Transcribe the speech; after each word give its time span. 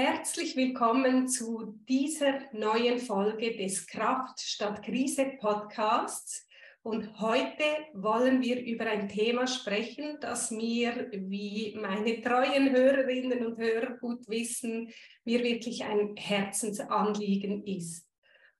Herzlich 0.00 0.54
willkommen 0.54 1.26
zu 1.26 1.76
dieser 1.88 2.42
neuen 2.52 3.00
Folge 3.00 3.56
des 3.56 3.84
Kraft 3.84 4.38
statt 4.38 4.80
Krise 4.84 5.32
Podcasts. 5.40 6.46
Und 6.84 7.18
heute 7.18 7.64
wollen 7.94 8.40
wir 8.40 8.62
über 8.62 8.86
ein 8.86 9.08
Thema 9.08 9.48
sprechen, 9.48 10.18
das 10.20 10.52
mir, 10.52 11.10
wie 11.10 11.76
meine 11.82 12.22
treuen 12.22 12.70
Hörerinnen 12.70 13.44
und 13.44 13.58
Hörer 13.58 13.96
gut 13.96 14.28
wissen, 14.28 14.88
mir 15.24 15.42
wirklich 15.42 15.82
ein 15.82 16.14
Herzensanliegen 16.14 17.66
ist. 17.66 18.08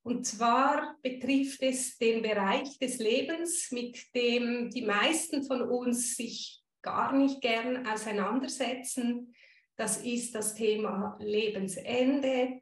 Und 0.03 0.27
zwar 0.27 0.97
betrifft 1.03 1.63
es 1.63 1.99
den 1.99 2.21
Bereich 2.21 2.81
des 2.81 2.99
Lebens, 2.99 3.71
mit 3.71 4.13
dem 4.13 4.71
die 4.71 4.83
meisten 4.83 5.45
von 5.45 5.63
uns 5.63 6.17
sich 6.17 6.65
gar 6.83 7.13
nicht 7.13 7.41
gern 7.41 7.87
auseinandersetzen 7.87 9.33
das 9.79 9.99
ist 9.99 10.35
das 10.35 10.55
Thema 10.55 11.17
Lebensende, 11.21 12.61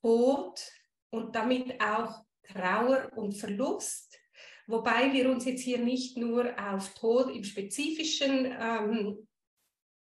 Tod 0.00 0.58
und 1.10 1.34
damit 1.34 1.80
auch 1.80 2.24
Trauer 2.42 3.10
und 3.14 3.34
Verlust. 3.34 4.18
Wobei 4.66 5.12
wir 5.12 5.30
uns 5.30 5.44
jetzt 5.44 5.60
hier 5.60 5.78
nicht 5.78 6.16
nur 6.16 6.54
auf 6.58 6.94
Tod 6.94 7.30
im 7.34 7.44
Spezifischen 7.44 8.56
ähm, 8.58 9.28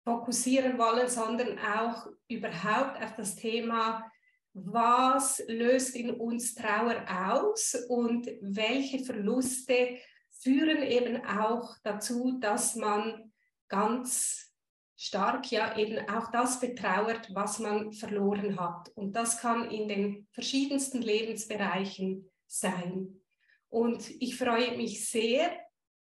fokussieren 0.05 0.77
wollen, 0.77 1.09
sondern 1.09 1.59
auch 1.59 2.07
überhaupt 2.29 3.03
auf 3.03 3.16
das 3.17 3.35
Thema, 3.35 4.09
was 4.53 5.43
löst 5.47 5.95
in 5.95 6.11
uns 6.11 6.55
Trauer 6.55 7.05
aus 7.09 7.75
und 7.89 8.27
welche 8.41 9.03
Verluste 9.03 9.97
führen 10.29 10.81
eben 10.81 11.23
auch 11.25 11.75
dazu, 11.83 12.38
dass 12.39 12.75
man 12.75 13.33
ganz 13.67 14.47
stark 14.98 15.52
ja 15.52 15.78
eben 15.78 16.09
auch 16.09 16.31
das 16.31 16.59
betrauert, 16.59 17.34
was 17.34 17.59
man 17.59 17.94
verloren 17.94 18.59
hat. 18.59 18.90
Und 18.95 19.16
das 19.16 19.40
kann 19.40 19.70
in 19.70 19.88
den 19.88 20.28
verschiedensten 20.31 21.02
Lebensbereichen 21.02 22.30
sein. 22.48 23.22
Und 23.70 24.09
ich 24.20 24.36
freue 24.38 24.75
mich 24.75 25.08
sehr, 25.09 25.52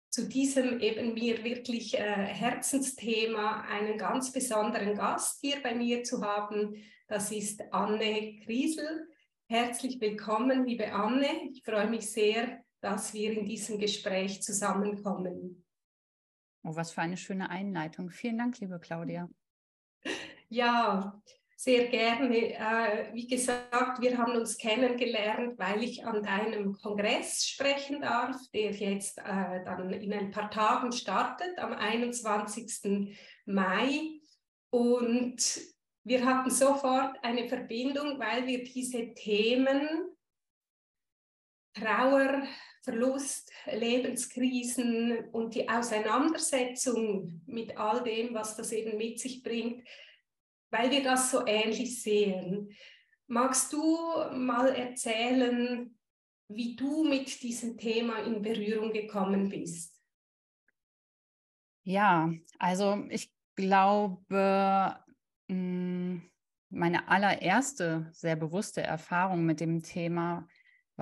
zu 0.09 0.27
diesem 0.27 0.79
eben 0.79 1.15
mir 1.15 1.43
wirklich 1.43 1.97
äh, 1.97 2.03
Herzensthema 2.03 3.61
einen 3.61 3.97
ganz 3.97 4.31
besonderen 4.31 4.95
Gast 4.95 5.39
hier 5.41 5.55
bei 5.63 5.73
mir 5.73 6.03
zu 6.03 6.21
haben. 6.21 6.75
Das 7.07 7.31
ist 7.31 7.63
Anne 7.71 8.39
Kriesel. 8.43 9.07
Herzlich 9.47 9.99
willkommen, 9.99 10.67
liebe 10.67 10.91
Anne. 10.91 11.27
Ich 11.51 11.63
freue 11.63 11.89
mich 11.89 12.11
sehr, 12.11 12.63
dass 12.79 13.13
wir 13.13 13.31
in 13.31 13.45
diesem 13.45 13.79
Gespräch 13.79 14.43
zusammenkommen. 14.43 15.62
Oh, 16.63 16.75
was 16.75 16.91
für 16.91 17.01
eine 17.01 17.17
schöne 17.17 17.49
Einleitung. 17.49 18.09
Vielen 18.09 18.37
Dank, 18.37 18.59
liebe 18.59 18.79
Claudia. 18.79 19.29
Ja, 20.47 21.21
sehr 21.57 21.87
gerne. 21.87 22.53
Äh, 22.53 23.13
wie 23.13 23.27
gesagt, 23.27 24.01
wir 24.01 24.17
haben 24.17 24.33
uns 24.33 24.57
kennengelernt, 24.57 25.57
weil 25.59 25.83
ich 25.83 26.05
an 26.05 26.23
deinem 26.23 26.73
Kongress 26.73 27.45
sprechen 27.45 28.01
darf, 28.01 28.37
der 28.53 28.71
jetzt 28.71 29.17
äh, 29.17 29.63
dann 29.63 29.91
in 29.91 30.13
ein 30.13 30.31
paar 30.31 30.49
Tagen 30.49 30.91
startet, 30.91 31.57
am 31.59 31.73
21. 31.73 33.13
Mai. 33.45 34.19
Und 34.69 35.61
wir 36.05 36.25
hatten 36.25 36.49
sofort 36.49 37.17
eine 37.23 37.47
Verbindung, 37.47 38.19
weil 38.19 38.47
wir 38.47 38.63
diese 38.63 39.13
Themen 39.13 40.13
Trauer, 41.73 42.43
Verlust, 42.83 43.49
Lebenskrisen 43.71 45.29
und 45.31 45.55
die 45.55 45.69
Auseinandersetzung 45.69 47.41
mit 47.45 47.77
all 47.77 48.03
dem, 48.03 48.33
was 48.33 48.57
das 48.57 48.73
eben 48.73 48.97
mit 48.97 49.19
sich 49.19 49.41
bringt, 49.41 49.87
weil 50.69 50.91
wir 50.91 51.01
das 51.01 51.31
so 51.31 51.45
ähnlich 51.47 52.01
sehen. 52.01 52.75
Magst 53.27 53.71
du 53.71 53.97
mal 54.33 54.75
erzählen, 54.75 55.97
wie 56.49 56.75
du 56.75 57.05
mit 57.05 57.41
diesem 57.41 57.77
Thema 57.77 58.19
in 58.19 58.41
Berührung 58.41 58.91
gekommen 58.91 59.47
bist? 59.47 60.01
Ja, 61.83 62.33
also 62.59 63.05
ich 63.09 63.31
glaube, 63.55 64.99
mm, 65.47 66.17
meine 66.69 67.07
allererste 67.07 68.09
sehr 68.11 68.35
bewusste 68.35 68.81
Erfahrung 68.81 69.45
mit 69.45 69.61
dem 69.61 69.83
Thema 69.83 70.47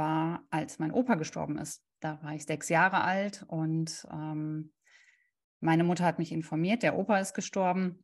war, 0.01 0.47
als 0.50 0.79
mein 0.79 0.91
Opa 0.91 1.13
gestorben 1.13 1.59
ist. 1.59 1.84
Da 2.00 2.22
war 2.23 2.34
ich 2.34 2.45
sechs 2.45 2.69
Jahre 2.69 3.03
alt 3.03 3.45
und 3.47 4.07
ähm, 4.12 4.73
meine 5.59 5.84
Mutter 5.84 6.06
hat 6.06 6.17
mich 6.17 6.31
informiert, 6.31 6.81
der 6.81 6.97
Opa 6.97 7.19
ist 7.19 7.35
gestorben. 7.35 8.03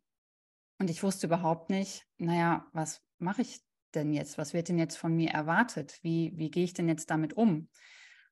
Und 0.78 0.91
ich 0.91 1.02
wusste 1.02 1.25
überhaupt 1.25 1.72
nicht, 1.72 2.06
naja, 2.19 2.68
was 2.72 3.02
mache 3.18 3.41
ich 3.41 3.62
denn 3.96 4.13
jetzt? 4.13 4.38
Was 4.38 4.53
wird 4.53 4.69
denn 4.69 4.78
jetzt 4.78 4.96
von 4.96 5.16
mir 5.16 5.31
erwartet? 5.31 5.97
Wie, 6.03 6.34
wie 6.36 6.52
gehe 6.52 6.66
ich 6.66 6.75
denn 6.75 6.88
jetzt 6.88 7.09
damit 7.09 7.34
um? 7.34 7.68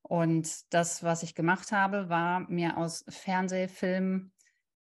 Und 0.03 0.71
das, 0.71 1.01
was 1.01 1.23
ich 1.23 1.33
gemacht 1.33 1.71
habe, 1.71 2.07
war 2.07 2.41
mir 2.41 2.77
aus 2.77 3.03
Fernsehfilmen 3.09 4.31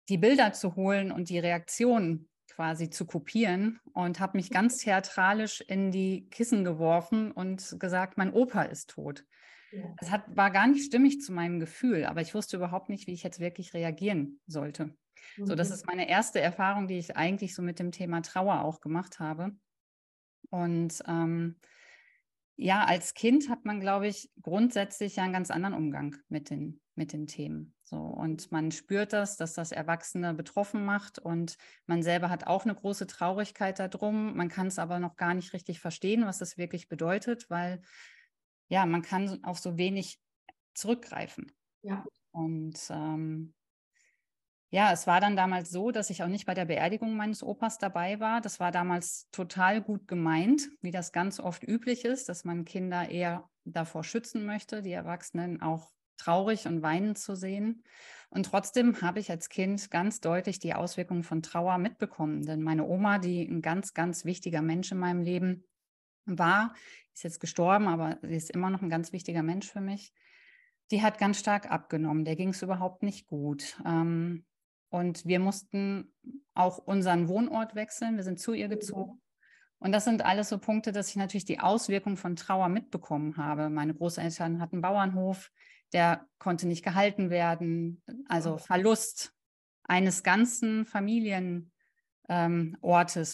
die 0.09 0.17
Bilder 0.17 0.51
zu 0.51 0.75
holen 0.75 1.13
und 1.13 1.29
die 1.29 1.39
Reaktionen 1.39 2.27
quasi 2.55 2.89
zu 2.89 3.05
kopieren 3.05 3.79
und 3.93 4.19
habe 4.19 4.37
mich 4.37 4.49
ganz 4.49 4.77
theatralisch 4.77 5.61
in 5.61 5.91
die 5.91 6.27
Kissen 6.29 6.63
geworfen 6.63 7.31
und 7.31 7.75
gesagt, 7.79 8.17
mein 8.17 8.31
Opa 8.31 8.63
ist 8.63 8.91
tot. 8.91 9.25
Ja. 9.71 9.93
Das 9.99 10.09
hat, 10.09 10.23
war 10.35 10.51
gar 10.51 10.67
nicht 10.67 10.85
stimmig 10.85 11.19
zu 11.19 11.33
meinem 11.33 11.59
Gefühl, 11.59 12.05
aber 12.05 12.21
ich 12.21 12.33
wusste 12.33 12.55
überhaupt 12.55 12.89
nicht, 12.89 13.07
wie 13.07 13.13
ich 13.13 13.23
jetzt 13.23 13.39
wirklich 13.39 13.73
reagieren 13.73 14.39
sollte. 14.47 14.95
Mhm. 15.37 15.45
So, 15.45 15.55
das 15.55 15.69
mhm. 15.69 15.73
ist 15.75 15.87
meine 15.87 16.09
erste 16.09 16.39
Erfahrung, 16.39 16.87
die 16.87 16.97
ich 16.97 17.17
eigentlich 17.17 17.53
so 17.53 17.61
mit 17.61 17.79
dem 17.79 17.91
Thema 17.91 18.21
Trauer 18.21 18.61
auch 18.61 18.79
gemacht 18.79 19.19
habe. 19.19 19.51
Und 20.49 21.03
ähm, 21.07 21.57
ja, 22.55 22.85
als 22.85 23.13
Kind 23.13 23.49
hat 23.49 23.65
man, 23.65 23.81
glaube 23.81 24.07
ich, 24.07 24.31
grundsätzlich 24.41 25.17
ja 25.17 25.23
einen 25.23 25.33
ganz 25.33 25.51
anderen 25.51 25.75
Umgang 25.75 26.15
mit 26.29 26.49
den, 26.49 26.79
mit 26.95 27.11
den 27.11 27.27
Themen. 27.27 27.74
So, 27.87 27.97
und 27.97 28.51
man 28.51 28.71
spürt 28.71 29.13
das, 29.13 29.37
dass 29.37 29.53
das 29.53 29.71
Erwachsene 29.71 30.33
betroffen 30.33 30.85
macht 30.85 31.19
und 31.19 31.55
man 31.85 32.01
selber 32.01 32.31
hat 32.31 32.47
auch 32.47 32.65
eine 32.65 32.73
große 32.73 33.05
Traurigkeit 33.05 33.77
darum. 33.77 34.35
Man 34.35 34.49
kann 34.49 34.65
es 34.65 34.79
aber 34.79 34.99
noch 34.99 35.17
gar 35.17 35.35
nicht 35.35 35.53
richtig 35.53 35.79
verstehen, 35.79 36.25
was 36.25 36.39
das 36.39 36.57
wirklich 36.57 36.89
bedeutet, 36.89 37.47
weil 37.51 37.83
ja, 38.69 38.87
man 38.87 39.03
kann 39.03 39.43
auf 39.43 39.59
so 39.59 39.77
wenig 39.77 40.19
zurückgreifen. 40.73 41.51
Ja. 41.83 42.03
Und 42.31 42.79
ähm, 42.89 43.53
ja, 44.71 44.91
es 44.91 45.05
war 45.05 45.21
dann 45.21 45.35
damals 45.35 45.69
so, 45.69 45.91
dass 45.91 46.09
ich 46.09 46.23
auch 46.23 46.27
nicht 46.27 46.47
bei 46.47 46.55
der 46.55 46.65
Beerdigung 46.65 47.15
meines 47.15 47.43
Opas 47.43 47.77
dabei 47.77 48.19
war. 48.19 48.41
Das 48.41 48.59
war 48.59 48.71
damals 48.71 49.29
total 49.31 49.79
gut 49.79 50.07
gemeint, 50.07 50.69
wie 50.81 50.91
das 50.91 51.11
ganz 51.11 51.39
oft 51.39 51.63
üblich 51.63 52.03
ist, 52.03 52.29
dass 52.29 52.45
man 52.45 52.65
Kinder 52.65 53.09
eher 53.09 53.47
davor 53.63 54.03
schützen 54.03 54.43
möchte, 54.43 54.81
die 54.81 54.91
Erwachsenen 54.91 55.61
auch 55.61 55.94
traurig 56.17 56.67
und 56.67 56.81
weinend 56.81 57.17
zu 57.17 57.35
sehen. 57.35 57.83
Und 58.29 58.47
trotzdem 58.47 59.01
habe 59.01 59.19
ich 59.19 59.31
als 59.31 59.49
Kind 59.49 59.89
ganz 59.91 60.19
deutlich 60.19 60.59
die 60.59 60.73
Auswirkungen 60.73 61.23
von 61.23 61.41
Trauer 61.41 61.77
mitbekommen. 61.77 62.43
Denn 62.43 62.61
meine 62.61 62.85
Oma, 62.85 63.17
die 63.17 63.43
ein 63.43 63.61
ganz, 63.61 63.93
ganz 63.93 64.25
wichtiger 64.25 64.61
Mensch 64.61 64.91
in 64.91 64.97
meinem 64.97 65.21
Leben 65.21 65.63
war, 66.25 66.73
ist 67.13 67.23
jetzt 67.23 67.39
gestorben, 67.39 67.87
aber 67.87 68.17
sie 68.21 68.35
ist 68.35 68.49
immer 68.49 68.69
noch 68.69 68.81
ein 68.81 68.89
ganz 68.89 69.13
wichtiger 69.13 69.43
Mensch 69.43 69.71
für 69.71 69.81
mich. 69.81 70.11
Die 70.91 71.01
hat 71.01 71.17
ganz 71.17 71.39
stark 71.39 71.71
abgenommen. 71.71 72.25
Der 72.25 72.35
ging 72.35 72.49
es 72.49 72.61
überhaupt 72.61 73.03
nicht 73.03 73.27
gut. 73.27 73.79
Ähm, 73.85 74.45
und 74.89 75.25
wir 75.25 75.39
mussten 75.39 76.13
auch 76.53 76.77
unseren 76.77 77.27
Wohnort 77.27 77.75
wechseln. 77.75 78.17
Wir 78.17 78.23
sind 78.23 78.39
zu 78.39 78.53
ihr 78.53 78.67
gezogen. 78.67 79.21
Und 79.79 79.91
das 79.91 80.05
sind 80.05 80.23
alles 80.25 80.49
so 80.49 80.57
Punkte, 80.57 80.91
dass 80.91 81.09
ich 81.09 81.15
natürlich 81.15 81.45
die 81.45 81.59
Auswirkungen 81.59 82.17
von 82.17 82.35
Trauer 82.35 82.69
mitbekommen 82.69 83.37
habe. 83.37 83.69
Meine 83.69 83.93
Großeltern 83.93 84.59
hatten 84.59 84.81
Bauernhof 84.81 85.51
der 85.93 86.27
konnte 86.39 86.67
nicht 86.67 86.83
gehalten 86.83 87.29
werden. 87.29 88.03
Also 88.27 88.57
Verlust 88.57 89.33
eines 89.83 90.23
ganzen 90.23 90.85
Familienortes 90.85 91.69
ähm, 92.29 92.77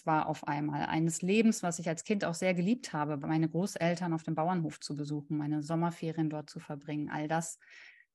war 0.06 0.28
auf 0.28 0.48
einmal, 0.48 0.86
eines 0.86 1.22
Lebens, 1.22 1.64
was 1.64 1.80
ich 1.80 1.88
als 1.88 2.04
Kind 2.04 2.26
auch 2.26 2.34
sehr 2.34 2.54
geliebt 2.54 2.94
habe, 2.94 3.18
meine 3.18 3.50
Großeltern 3.50 4.14
auf 4.14 4.24
dem 4.24 4.36
Bauernhof 4.36 4.80
zu 4.80 4.96
besuchen, 4.96 5.38
meine 5.38 5.64
Sommerferien 5.64 6.30
dort 6.30 6.50
zu 6.50 6.60
verbringen. 6.60 7.10
All 7.10 7.28
das 7.28 7.58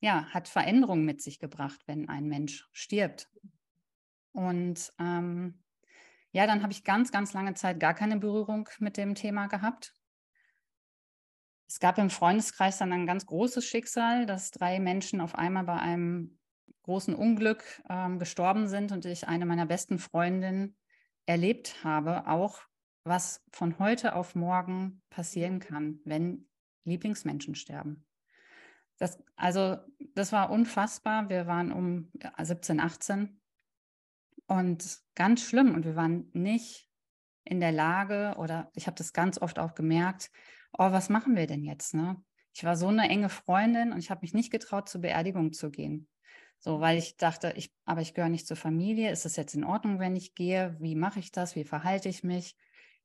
ja, 0.01 0.27
hat 0.27 0.49
Veränderungen 0.49 1.05
mit 1.05 1.23
sich 1.23 1.39
gebracht, 1.39 1.81
wenn 1.87 2.09
ein 2.09 2.27
Mensch 2.27 2.69
stirbt. 2.73 3.31
Und 4.33 4.93
ähm, 4.99 5.63
ja, 6.33 6.47
dann 6.47 6.63
habe 6.63 6.73
ich 6.73 6.85
ganz, 6.85 7.11
ganz 7.11 7.33
lange 7.33 7.55
Zeit 7.55 7.81
gar 7.81 7.95
keine 7.95 8.19
Berührung 8.19 8.69
mit 8.79 8.99
dem 8.99 9.15
Thema 9.15 9.47
gehabt. 9.47 9.95
Es 11.69 11.81
gab 11.81 11.99
im 11.99 12.11
Freundeskreis 12.11 12.79
dann 12.79 12.93
ein 12.93 13.07
ganz 13.07 13.27
großes 13.27 13.65
Schicksal, 13.65 14.27
dass 14.27 14.51
drei 14.51 14.79
Menschen 14.79 15.21
auf 15.21 15.35
einmal 15.35 15.65
bei 15.65 15.79
einem 15.79 16.39
großen 16.83 17.15
Unglück 17.15 17.65
ähm, 17.89 18.19
gestorben 18.19 18.69
sind 18.69 18.93
und 18.93 19.05
ich 19.05 19.27
eine 19.27 19.47
meiner 19.47 19.67
besten 19.67 19.99
Freundinnen 19.99 20.77
erlebt 21.27 21.83
habe, 21.83 22.29
auch 22.29 22.61
was 23.05 23.45
von 23.53 23.79
heute 23.79 24.15
auf 24.15 24.35
morgen 24.35 25.03
passieren 25.11 25.59
kann, 25.59 26.01
wenn 26.05 26.49
Lieblingsmenschen 26.85 27.55
sterben. 27.55 28.07
Das, 28.99 29.19
also, 29.35 29.77
das 30.15 30.33
war 30.33 30.51
unfassbar. 30.51 31.29
Wir 31.29 31.47
waren 31.47 31.73
um 31.73 32.11
17, 32.41 32.81
18 32.81 33.41
und 34.47 34.99
ganz 35.15 35.43
schlimm 35.43 35.75
und 35.75 35.85
wir 35.85 35.97
waren 35.97 36.31
nicht 36.33 36.89
in 37.45 37.61
der 37.61 37.73
Lage 37.73 38.35
oder 38.39 38.71
ich 38.75 38.87
habe 38.87 38.97
das 38.97 39.13
ganz 39.13 39.41
oft 39.41 39.59
auch 39.59 39.75
gemerkt, 39.75 40.31
oh, 40.79 40.93
was 40.93 41.09
machen 41.09 41.37
wir 41.37 41.47
denn 41.47 41.65
jetzt? 41.65 41.95
Ne? 41.95 42.23
Ich 42.55 42.65
war 42.65 42.77
so 42.77 42.89
eine 42.89 43.09
enge 43.09 43.29
Freundin 43.29 43.93
und 43.93 43.99
ich 43.99 44.11
habe 44.11 44.23
mich 44.23 44.35
nicht 44.35 44.51
getraut, 44.51 44.89
zur 44.89 45.03
Beerdigung 45.03 45.53
zu 45.53 45.71
gehen. 45.71 46.09
So, 46.59 46.81
weil 46.81 46.99
ich 46.99 47.17
dachte, 47.17 47.53
ich, 47.57 47.73
aber 47.85 48.01
ich 48.01 48.15
gehöre 48.15 48.31
nicht 48.31 48.47
zur 48.47 48.57
Familie. 48.57 49.11
Ist 49.11 49.27
es 49.27 49.37
jetzt 49.37 49.55
in 49.55 49.65
Ordnung, 49.65 49.99
wenn 49.99 50.17
ich 50.17 50.35
gehe? 50.35 50.77
Wie 50.81 50.95
mache 50.95 51.21
ich 51.21 51.31
das? 51.31 51.55
Wie 51.55 51.65
verhalte 51.65 52.09
ich 52.09 52.25
mich? 52.25 52.57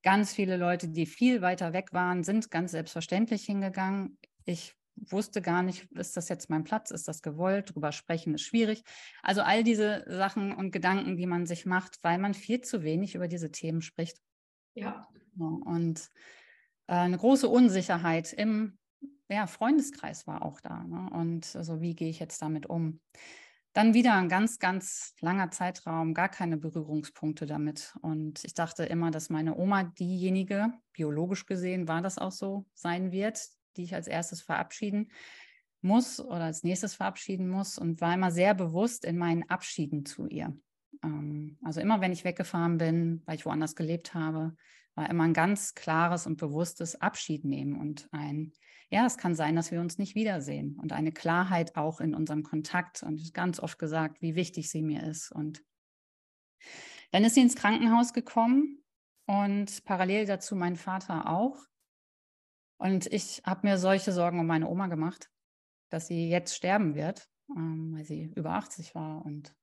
Ganz 0.03 0.33
viele 0.33 0.57
Leute, 0.57 0.89
die 0.89 1.05
viel 1.05 1.41
weiter 1.41 1.73
weg 1.73 1.93
waren, 1.93 2.23
sind 2.23 2.49
ganz 2.49 2.71
selbstverständlich 2.71 3.43
hingegangen. 3.43 4.17
Ich 4.45 4.73
wusste 4.95 5.41
gar 5.41 5.63
nicht, 5.63 5.91
ist 5.91 6.17
das 6.17 6.29
jetzt 6.29 6.49
mein 6.49 6.63
Platz? 6.63 6.91
Ist 6.91 7.07
das 7.07 7.21
gewollt? 7.21 7.73
Drüber 7.73 7.91
sprechen 7.91 8.33
ist 8.33 8.41
schwierig. 8.41 8.83
Also 9.21 9.41
all 9.41 9.63
diese 9.63 10.05
Sachen 10.07 10.53
und 10.53 10.71
Gedanken, 10.71 11.17
die 11.17 11.27
man 11.27 11.45
sich 11.45 11.65
macht, 11.65 11.99
weil 12.03 12.17
man 12.17 12.33
viel 12.33 12.61
zu 12.61 12.83
wenig 12.83 13.15
über 13.15 13.27
diese 13.27 13.51
Themen 13.51 13.81
spricht. 13.81 14.17
Ja. 14.73 15.07
Und 15.37 16.09
eine 16.95 17.17
große 17.17 17.47
Unsicherheit 17.47 18.33
im 18.33 18.77
ja, 19.29 19.47
Freundeskreis 19.47 20.27
war 20.27 20.43
auch 20.43 20.59
da. 20.59 20.83
Ne? 20.83 21.09
Und 21.11 21.55
also, 21.55 21.81
wie 21.81 21.95
gehe 21.95 22.09
ich 22.09 22.19
jetzt 22.19 22.41
damit 22.41 22.65
um? 22.65 22.99
Dann 23.73 23.93
wieder 23.93 24.15
ein 24.15 24.27
ganz, 24.27 24.59
ganz 24.59 25.15
langer 25.21 25.49
Zeitraum, 25.51 26.13
gar 26.13 26.27
keine 26.27 26.57
Berührungspunkte 26.57 27.45
damit. 27.45 27.95
Und 28.01 28.43
ich 28.43 28.53
dachte 28.53 28.83
immer, 28.83 29.11
dass 29.11 29.29
meine 29.29 29.55
Oma 29.55 29.83
diejenige, 29.83 30.73
biologisch 30.91 31.45
gesehen 31.45 31.87
war 31.87 32.01
das 32.01 32.17
auch 32.17 32.33
so, 32.33 32.65
sein 32.73 33.13
wird, 33.13 33.39
die 33.77 33.83
ich 33.83 33.95
als 33.95 34.07
erstes 34.07 34.41
verabschieden 34.41 35.09
muss 35.79 36.19
oder 36.19 36.43
als 36.43 36.63
nächstes 36.63 36.95
verabschieden 36.95 37.47
muss 37.47 37.77
und 37.77 38.01
war 38.01 38.13
immer 38.13 38.31
sehr 38.31 38.53
bewusst 38.53 39.05
in 39.05 39.17
meinen 39.17 39.49
Abschieden 39.49 40.05
zu 40.05 40.27
ihr. 40.27 40.55
Ähm, 41.03 41.57
also 41.63 41.79
immer, 41.79 42.01
wenn 42.01 42.11
ich 42.11 42.25
weggefahren 42.25 42.77
bin, 42.77 43.21
weil 43.25 43.35
ich 43.35 43.45
woanders 43.45 43.77
gelebt 43.77 44.13
habe, 44.13 44.57
war 45.01 45.09
immer 45.09 45.23
ein 45.23 45.33
ganz 45.33 45.73
klares 45.73 46.27
und 46.27 46.37
bewusstes 46.37 46.95
Abschied 47.01 47.43
nehmen 47.43 47.79
und 47.79 48.07
ein 48.11 48.53
ja, 48.93 49.05
es 49.05 49.17
kann 49.17 49.35
sein, 49.35 49.55
dass 49.55 49.71
wir 49.71 49.79
uns 49.79 49.97
nicht 49.97 50.15
wiedersehen 50.15 50.77
und 50.77 50.91
eine 50.91 51.13
Klarheit 51.13 51.77
auch 51.77 52.01
in 52.01 52.13
unserem 52.13 52.43
Kontakt 52.43 53.03
und 53.03 53.33
ganz 53.33 53.61
oft 53.61 53.79
gesagt, 53.79 54.21
wie 54.21 54.35
wichtig 54.35 54.69
sie 54.69 54.81
mir 54.81 55.03
ist. 55.03 55.31
Und 55.31 55.63
dann 57.11 57.23
ist 57.23 57.35
sie 57.35 57.41
ins 57.41 57.55
Krankenhaus 57.55 58.11
gekommen 58.11 58.83
und 59.27 59.85
parallel 59.85 60.25
dazu 60.25 60.57
mein 60.57 60.75
Vater 60.75 61.29
auch. 61.29 61.57
Und 62.77 63.07
ich 63.13 63.41
habe 63.45 63.65
mir 63.65 63.77
solche 63.77 64.11
Sorgen 64.11 64.41
um 64.41 64.47
meine 64.47 64.67
Oma 64.67 64.87
gemacht, 64.87 65.31
dass 65.89 66.07
sie 66.07 66.29
jetzt 66.29 66.53
sterben 66.53 66.93
wird, 66.93 67.29
ähm, 67.55 67.93
weil 67.95 68.03
sie 68.03 68.33
über 68.35 68.51
80 68.55 68.93
war. 68.93 69.25
Und 69.25 69.55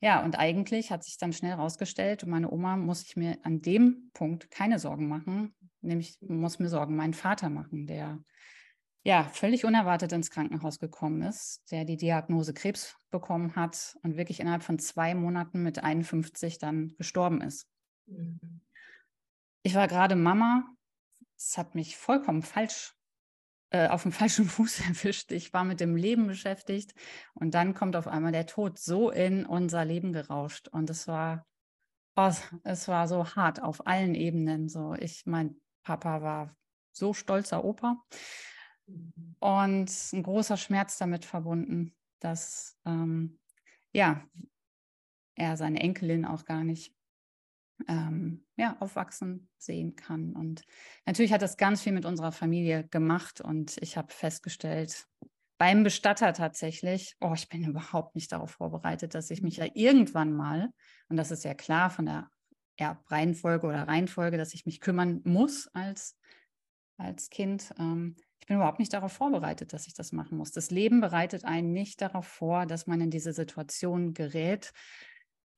ja, 0.00 0.22
und 0.24 0.38
eigentlich 0.38 0.90
hat 0.90 1.02
sich 1.02 1.18
dann 1.18 1.32
schnell 1.32 1.52
herausgestellt, 1.52 2.22
um 2.22 2.30
meine 2.30 2.50
Oma 2.50 2.76
muss 2.76 3.02
ich 3.02 3.16
mir 3.16 3.38
an 3.42 3.60
dem 3.60 4.10
Punkt 4.14 4.50
keine 4.50 4.78
Sorgen 4.78 5.08
machen, 5.08 5.54
nämlich 5.80 6.18
muss 6.20 6.58
mir 6.58 6.68
Sorgen 6.68 6.94
meinen 6.94 7.14
Vater 7.14 7.50
machen, 7.50 7.86
der 7.86 8.22
ja 9.02 9.24
völlig 9.24 9.64
unerwartet 9.64 10.12
ins 10.12 10.30
Krankenhaus 10.30 10.78
gekommen 10.78 11.22
ist, 11.22 11.62
der 11.70 11.84
die 11.84 11.96
Diagnose 11.96 12.54
Krebs 12.54 12.96
bekommen 13.10 13.56
hat 13.56 13.96
und 14.02 14.16
wirklich 14.16 14.40
innerhalb 14.40 14.62
von 14.62 14.78
zwei 14.78 15.14
Monaten 15.14 15.62
mit 15.62 15.82
51 15.82 16.58
dann 16.58 16.94
gestorben 16.98 17.40
ist. 17.40 17.66
Mhm. 18.06 18.60
Ich 19.62 19.74
war 19.74 19.88
gerade 19.88 20.14
Mama. 20.14 20.64
Es 21.36 21.58
hat 21.58 21.74
mich 21.74 21.96
vollkommen 21.96 22.42
falsch 22.42 22.97
äh, 23.70 23.88
auf 23.88 24.02
dem 24.02 24.12
falschen 24.12 24.46
Fuß 24.46 24.80
erwischt. 24.80 25.32
Ich 25.32 25.52
war 25.52 25.64
mit 25.64 25.80
dem 25.80 25.96
Leben 25.96 26.26
beschäftigt 26.26 26.94
und 27.34 27.54
dann 27.54 27.74
kommt 27.74 27.96
auf 27.96 28.08
einmal 28.08 28.32
der 28.32 28.46
Tod 28.46 28.78
so 28.78 29.10
in 29.10 29.46
unser 29.46 29.84
Leben 29.84 30.12
gerauscht 30.12 30.68
und 30.68 30.90
es 30.90 31.08
war 31.08 31.46
oh, 32.16 32.32
es 32.64 32.88
war 32.88 33.08
so 33.08 33.34
hart 33.34 33.62
auf 33.62 33.86
allen 33.86 34.14
Ebenen. 34.14 34.68
So 34.68 34.94
ich 34.94 35.26
mein 35.26 35.60
Papa 35.82 36.22
war 36.22 36.56
so 36.92 37.14
stolzer 37.14 37.64
Opa 37.64 38.02
und 39.40 39.90
ein 40.12 40.22
großer 40.22 40.56
Schmerz 40.56 40.98
damit 40.98 41.24
verbunden, 41.24 41.94
dass 42.20 42.76
ähm, 42.84 43.38
ja, 43.92 44.26
er 45.34 45.56
seine 45.56 45.80
Enkelin 45.80 46.24
auch 46.24 46.44
gar 46.44 46.64
nicht 46.64 46.94
ähm, 47.86 48.44
ja, 48.56 48.76
aufwachsen 48.80 49.48
sehen 49.58 49.94
kann. 49.94 50.34
Und 50.34 50.64
natürlich 51.06 51.32
hat 51.32 51.42
das 51.42 51.56
ganz 51.56 51.82
viel 51.82 51.92
mit 51.92 52.04
unserer 52.04 52.32
Familie 52.32 52.88
gemacht 52.88 53.40
und 53.40 53.76
ich 53.80 53.96
habe 53.96 54.12
festgestellt, 54.12 55.06
beim 55.58 55.82
Bestatter 55.82 56.32
tatsächlich, 56.32 57.16
oh, 57.20 57.32
ich 57.34 57.48
bin 57.48 57.64
überhaupt 57.68 58.14
nicht 58.14 58.32
darauf 58.32 58.52
vorbereitet, 58.52 59.14
dass 59.14 59.30
ich 59.30 59.42
mich 59.42 59.58
ja 59.58 59.66
irgendwann 59.74 60.32
mal, 60.32 60.70
und 61.08 61.16
das 61.16 61.30
ist 61.30 61.44
ja 61.44 61.54
klar 61.54 61.90
von 61.90 62.06
der 62.06 62.28
Erbreihenfolge 62.76 63.66
oder 63.66 63.88
Reihenfolge, 63.88 64.38
dass 64.38 64.54
ich 64.54 64.64
mich 64.64 64.80
kümmern 64.80 65.20
muss 65.24 65.68
als, 65.74 66.16
als 66.96 67.28
Kind, 67.28 67.74
ähm, 67.78 68.16
ich 68.40 68.46
bin 68.46 68.56
überhaupt 68.56 68.78
nicht 68.78 68.92
darauf 68.92 69.12
vorbereitet, 69.12 69.72
dass 69.72 69.86
ich 69.86 69.94
das 69.94 70.12
machen 70.12 70.38
muss. 70.38 70.52
Das 70.52 70.70
Leben 70.70 71.00
bereitet 71.00 71.44
einen 71.44 71.72
nicht 71.72 72.00
darauf 72.00 72.26
vor, 72.26 72.66
dass 72.66 72.86
man 72.86 73.00
in 73.00 73.10
diese 73.10 73.32
Situation 73.32 74.14
gerät. 74.14 74.72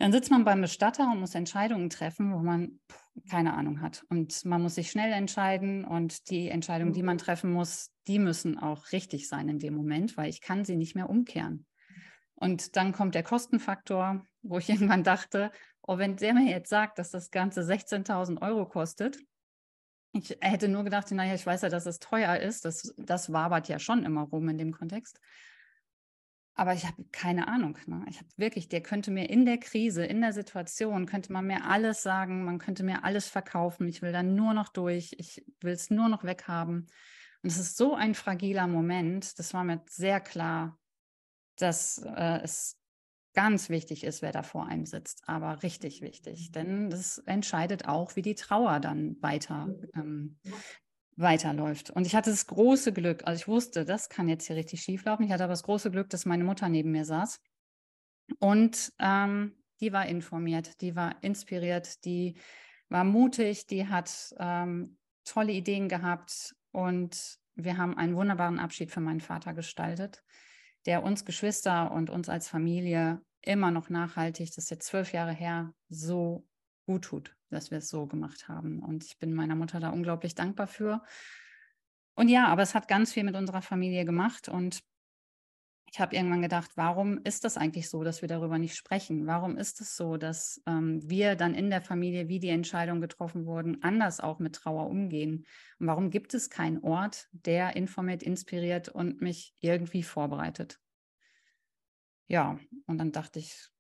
Dann 0.00 0.12
sitzt 0.12 0.30
man 0.30 0.44
beim 0.44 0.62
Bestatter 0.62 1.12
und 1.12 1.20
muss 1.20 1.34
Entscheidungen 1.34 1.90
treffen, 1.90 2.32
wo 2.32 2.38
man 2.38 2.80
keine 3.28 3.52
Ahnung 3.52 3.82
hat. 3.82 4.02
Und 4.08 4.46
man 4.46 4.62
muss 4.62 4.76
sich 4.76 4.90
schnell 4.90 5.12
entscheiden 5.12 5.84
und 5.84 6.30
die 6.30 6.48
Entscheidungen, 6.48 6.94
die 6.94 7.02
man 7.02 7.16
mhm. 7.16 7.20
treffen 7.20 7.52
muss, 7.52 7.90
die 8.06 8.18
müssen 8.18 8.58
auch 8.58 8.92
richtig 8.92 9.28
sein 9.28 9.50
in 9.50 9.58
dem 9.58 9.74
Moment, 9.74 10.16
weil 10.16 10.30
ich 10.30 10.40
kann 10.40 10.64
sie 10.64 10.76
nicht 10.76 10.94
mehr 10.94 11.10
umkehren. 11.10 11.66
Und 12.34 12.76
dann 12.76 12.92
kommt 12.92 13.14
der 13.14 13.22
Kostenfaktor, 13.22 14.24
wo 14.40 14.56
ich 14.56 14.70
irgendwann 14.70 15.04
dachte, 15.04 15.52
oh, 15.82 15.98
wenn 15.98 16.16
der 16.16 16.32
mir 16.32 16.50
jetzt 16.50 16.70
sagt, 16.70 16.98
dass 16.98 17.10
das 17.10 17.30
Ganze 17.30 17.60
16.000 17.60 18.40
Euro 18.40 18.66
kostet, 18.66 19.18
ich 20.12 20.34
hätte 20.40 20.68
nur 20.68 20.82
gedacht, 20.82 21.10
naja, 21.10 21.34
ich 21.34 21.44
weiß 21.44 21.60
ja, 21.60 21.68
dass 21.68 21.84
es 21.84 21.98
teuer 21.98 22.38
ist. 22.38 22.64
Das, 22.64 22.94
das 22.96 23.34
wabert 23.34 23.68
ja 23.68 23.78
schon 23.78 24.04
immer 24.04 24.22
rum 24.22 24.48
in 24.48 24.56
dem 24.56 24.72
Kontext. 24.72 25.20
Aber 26.60 26.74
ich 26.74 26.84
habe 26.84 27.02
keine 27.10 27.48
Ahnung. 27.48 27.78
Ne? 27.86 28.04
Ich 28.10 28.18
habe 28.18 28.28
wirklich, 28.36 28.68
der 28.68 28.82
könnte 28.82 29.10
mir 29.10 29.30
in 29.30 29.46
der 29.46 29.56
Krise, 29.56 30.04
in 30.04 30.20
der 30.20 30.34
Situation, 30.34 31.06
könnte 31.06 31.32
man 31.32 31.46
mir 31.46 31.64
alles 31.64 32.02
sagen, 32.02 32.44
man 32.44 32.58
könnte 32.58 32.82
mir 32.82 33.02
alles 33.02 33.28
verkaufen. 33.28 33.88
Ich 33.88 34.02
will 34.02 34.12
dann 34.12 34.34
nur 34.34 34.52
noch 34.52 34.68
durch, 34.68 35.14
ich 35.16 35.42
will 35.62 35.72
es 35.72 35.88
nur 35.88 36.10
noch 36.10 36.22
weghaben. 36.22 36.86
Und 37.42 37.48
es 37.50 37.56
ist 37.56 37.78
so 37.78 37.94
ein 37.94 38.14
fragiler 38.14 38.66
Moment. 38.66 39.38
Das 39.38 39.54
war 39.54 39.64
mir 39.64 39.82
sehr 39.88 40.20
klar, 40.20 40.78
dass 41.56 41.96
äh, 41.96 42.40
es 42.42 42.76
ganz 43.32 43.70
wichtig 43.70 44.04
ist, 44.04 44.20
wer 44.20 44.32
da 44.32 44.42
vor 44.42 44.66
einem 44.66 44.84
sitzt, 44.84 45.26
aber 45.26 45.62
richtig 45.62 46.02
wichtig, 46.02 46.52
denn 46.52 46.90
das 46.90 47.16
entscheidet 47.18 47.88
auch, 47.88 48.16
wie 48.16 48.22
die 48.22 48.34
Trauer 48.34 48.80
dann 48.80 49.16
weiter 49.22 49.68
ähm, 49.94 50.38
weiterläuft. 51.16 51.90
Und 51.90 52.06
ich 52.06 52.14
hatte 52.14 52.30
das 52.30 52.46
große 52.46 52.92
Glück, 52.92 53.22
also 53.26 53.40
ich 53.40 53.48
wusste, 53.48 53.84
das 53.84 54.08
kann 54.08 54.28
jetzt 54.28 54.46
hier 54.46 54.56
richtig 54.56 54.82
schief 54.82 55.04
laufen. 55.04 55.24
Ich 55.24 55.32
hatte 55.32 55.44
aber 55.44 55.52
das 55.52 55.62
große 55.62 55.90
Glück, 55.90 56.08
dass 56.10 56.26
meine 56.26 56.44
Mutter 56.44 56.68
neben 56.68 56.92
mir 56.92 57.04
saß 57.04 57.40
und 58.38 58.92
ähm, 58.98 59.56
die 59.80 59.92
war 59.92 60.06
informiert, 60.06 60.80
die 60.80 60.94
war 60.96 61.22
inspiriert, 61.22 62.04
die 62.04 62.36
war 62.88 63.04
mutig, 63.04 63.66
die 63.66 63.86
hat 63.86 64.34
ähm, 64.38 64.98
tolle 65.24 65.52
Ideen 65.52 65.88
gehabt 65.88 66.54
und 66.72 67.38
wir 67.54 67.76
haben 67.76 67.96
einen 67.96 68.14
wunderbaren 68.14 68.58
Abschied 68.58 68.90
für 68.90 69.00
meinen 69.00 69.20
Vater 69.20 69.52
gestaltet 69.52 70.22
der 70.86 71.02
uns 71.02 71.24
Geschwister 71.24 71.90
und 71.92 72.10
uns 72.10 72.28
als 72.28 72.48
Familie 72.48 73.20
immer 73.42 73.70
noch 73.70 73.88
nachhaltig, 73.88 74.48
das 74.48 74.64
ist 74.64 74.70
jetzt 74.70 74.86
zwölf 74.86 75.12
Jahre 75.12 75.32
her, 75.32 75.72
so 75.88 76.46
gut 76.90 77.04
tut, 77.04 77.36
dass 77.50 77.70
wir 77.70 77.78
es 77.78 77.88
so 77.88 78.06
gemacht 78.06 78.48
haben. 78.48 78.80
Und 78.80 79.04
ich 79.04 79.16
bin 79.18 79.32
meiner 79.32 79.54
Mutter 79.54 79.78
da 79.78 79.90
unglaublich 79.90 80.34
dankbar 80.34 80.66
für. 80.66 81.02
Und 82.16 82.28
ja, 82.28 82.48
aber 82.48 82.62
es 82.62 82.74
hat 82.74 82.88
ganz 82.88 83.12
viel 83.12 83.22
mit 83.22 83.36
unserer 83.36 83.62
Familie 83.62 84.04
gemacht 84.04 84.48
und 84.48 84.82
ich 85.92 86.00
habe 86.00 86.14
irgendwann 86.14 86.42
gedacht, 86.42 86.72
warum 86.76 87.18
ist 87.24 87.44
das 87.44 87.56
eigentlich 87.56 87.88
so, 87.88 88.02
dass 88.04 88.22
wir 88.22 88.28
darüber 88.28 88.58
nicht 88.58 88.76
sprechen? 88.76 89.26
Warum 89.26 89.56
ist 89.56 89.80
es 89.80 89.96
so, 89.96 90.16
dass 90.16 90.62
ähm, 90.66 91.00
wir 91.08 91.34
dann 91.36 91.54
in 91.54 91.70
der 91.70 91.80
Familie, 91.80 92.28
wie 92.28 92.38
die 92.38 92.48
Entscheidungen 92.48 93.00
getroffen 93.00 93.46
wurden, 93.46 93.82
anders 93.82 94.20
auch 94.20 94.38
mit 94.40 94.54
Trauer 94.54 94.88
umgehen? 94.88 95.46
Und 95.78 95.86
warum 95.86 96.10
gibt 96.10 96.34
es 96.34 96.50
keinen 96.50 96.82
Ort, 96.82 97.28
der 97.32 97.74
informiert, 97.74 98.22
inspiriert 98.22 98.88
und 98.88 99.20
mich 99.20 99.54
irgendwie 99.60 100.04
vorbereitet? 100.04 100.80
Ja, 102.28 102.58
und 102.86 102.98
dann 102.98 103.10
dachte 103.10 103.40
ich, 103.40 103.70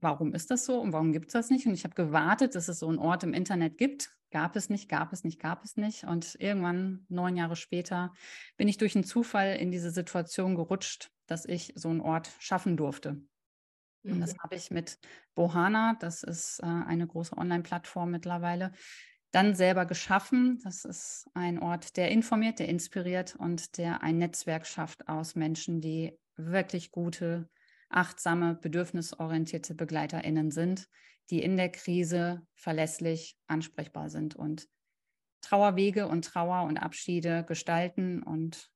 warum 0.00 0.34
ist 0.34 0.50
das 0.50 0.64
so 0.64 0.80
und 0.80 0.92
warum 0.92 1.12
gibt 1.12 1.26
es 1.28 1.32
das 1.32 1.50
nicht? 1.50 1.66
Und 1.66 1.74
ich 1.74 1.84
habe 1.84 1.94
gewartet, 1.94 2.54
dass 2.54 2.68
es 2.68 2.78
so 2.78 2.88
einen 2.88 2.98
Ort 2.98 3.22
im 3.22 3.34
Internet 3.34 3.78
gibt. 3.78 4.10
Gab 4.30 4.54
es 4.56 4.70
nicht, 4.70 4.88
gab 4.88 5.12
es 5.12 5.24
nicht, 5.24 5.40
gab 5.40 5.64
es 5.64 5.76
nicht. 5.76 6.04
Und 6.04 6.36
irgendwann, 6.38 7.04
neun 7.08 7.36
Jahre 7.36 7.56
später, 7.56 8.14
bin 8.56 8.68
ich 8.68 8.78
durch 8.78 8.94
einen 8.94 9.04
Zufall 9.04 9.56
in 9.56 9.70
diese 9.70 9.90
Situation 9.90 10.54
gerutscht, 10.54 11.10
dass 11.26 11.44
ich 11.44 11.72
so 11.74 11.88
einen 11.88 12.00
Ort 12.00 12.30
schaffen 12.38 12.76
durfte. 12.76 13.20
Und 14.02 14.20
das 14.20 14.34
mhm. 14.34 14.38
habe 14.42 14.54
ich 14.54 14.70
mit 14.70 14.98
Bohana, 15.34 15.96
das 16.00 16.22
ist 16.22 16.60
äh, 16.60 16.66
eine 16.66 17.06
große 17.06 17.36
Online-Plattform 17.36 18.10
mittlerweile, 18.10 18.72
dann 19.30 19.54
selber 19.54 19.84
geschaffen. 19.84 20.60
Das 20.64 20.84
ist 20.84 21.28
ein 21.34 21.58
Ort, 21.58 21.96
der 21.96 22.10
informiert, 22.10 22.58
der 22.58 22.68
inspiriert 22.68 23.36
und 23.36 23.76
der 23.78 24.02
ein 24.02 24.18
Netzwerk 24.18 24.66
schafft 24.66 25.08
aus 25.08 25.34
Menschen, 25.34 25.80
die 25.80 26.18
wirklich 26.36 26.90
gute 26.90 27.48
achtsame, 27.90 28.54
bedürfnisorientierte 28.54 29.74
BegleiterInnen 29.74 30.50
sind, 30.50 30.88
die 31.28 31.42
in 31.42 31.56
der 31.56 31.70
Krise 31.70 32.42
verlässlich 32.54 33.36
ansprechbar 33.46 34.10
sind 34.10 34.34
und 34.34 34.68
Trauerwege 35.42 36.06
und 36.06 36.24
Trauer 36.24 36.66
und 36.66 36.78
Abschiede 36.78 37.44
gestalten 37.46 38.22
und 38.22 38.70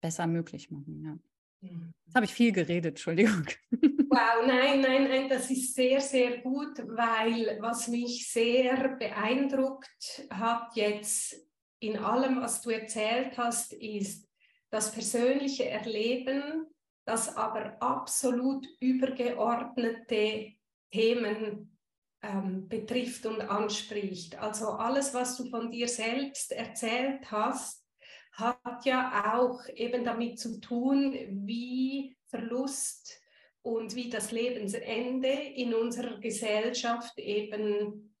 besser 0.00 0.26
möglich 0.26 0.70
machen. 0.70 1.02
Ja. 1.04 1.68
Mhm. 1.68 1.92
Jetzt 2.04 2.14
habe 2.14 2.26
ich 2.26 2.34
viel 2.34 2.52
geredet, 2.52 2.96
Entschuldigung. 2.96 3.46
Wow, 4.08 4.46
nein, 4.46 4.80
nein, 4.80 5.08
nein, 5.08 5.28
das 5.28 5.50
ist 5.50 5.74
sehr, 5.74 6.00
sehr 6.00 6.38
gut, 6.38 6.78
weil 6.78 7.58
was 7.60 7.88
mich 7.88 8.30
sehr 8.30 8.96
beeindruckt 8.96 10.26
hat 10.30 10.74
jetzt 10.76 11.36
in 11.80 11.98
allem, 11.98 12.40
was 12.40 12.62
du 12.62 12.70
erzählt 12.70 13.36
hast, 13.36 13.72
ist 13.72 14.28
das 14.70 14.92
persönliche 14.92 15.68
Erleben, 15.68 16.66
das 17.06 17.36
aber 17.36 17.80
absolut 17.80 18.66
übergeordnete 18.80 20.52
Themen 20.90 21.78
ähm, 22.22 22.68
betrifft 22.68 23.24
und 23.26 23.40
anspricht. 23.40 24.36
Also 24.38 24.70
alles, 24.70 25.14
was 25.14 25.36
du 25.36 25.48
von 25.48 25.70
dir 25.70 25.88
selbst 25.88 26.52
erzählt 26.52 27.30
hast, 27.30 27.86
hat 28.32 28.84
ja 28.84 29.38
auch 29.38 29.60
eben 29.74 30.04
damit 30.04 30.38
zu 30.38 30.60
tun, 30.60 31.14
wie 31.46 32.16
Verlust 32.26 33.20
und 33.62 33.94
wie 33.94 34.10
das 34.10 34.32
Lebensende 34.32 35.28
in 35.28 35.74
unserer 35.74 36.18
Gesellschaft 36.18 37.18
eben 37.18 38.16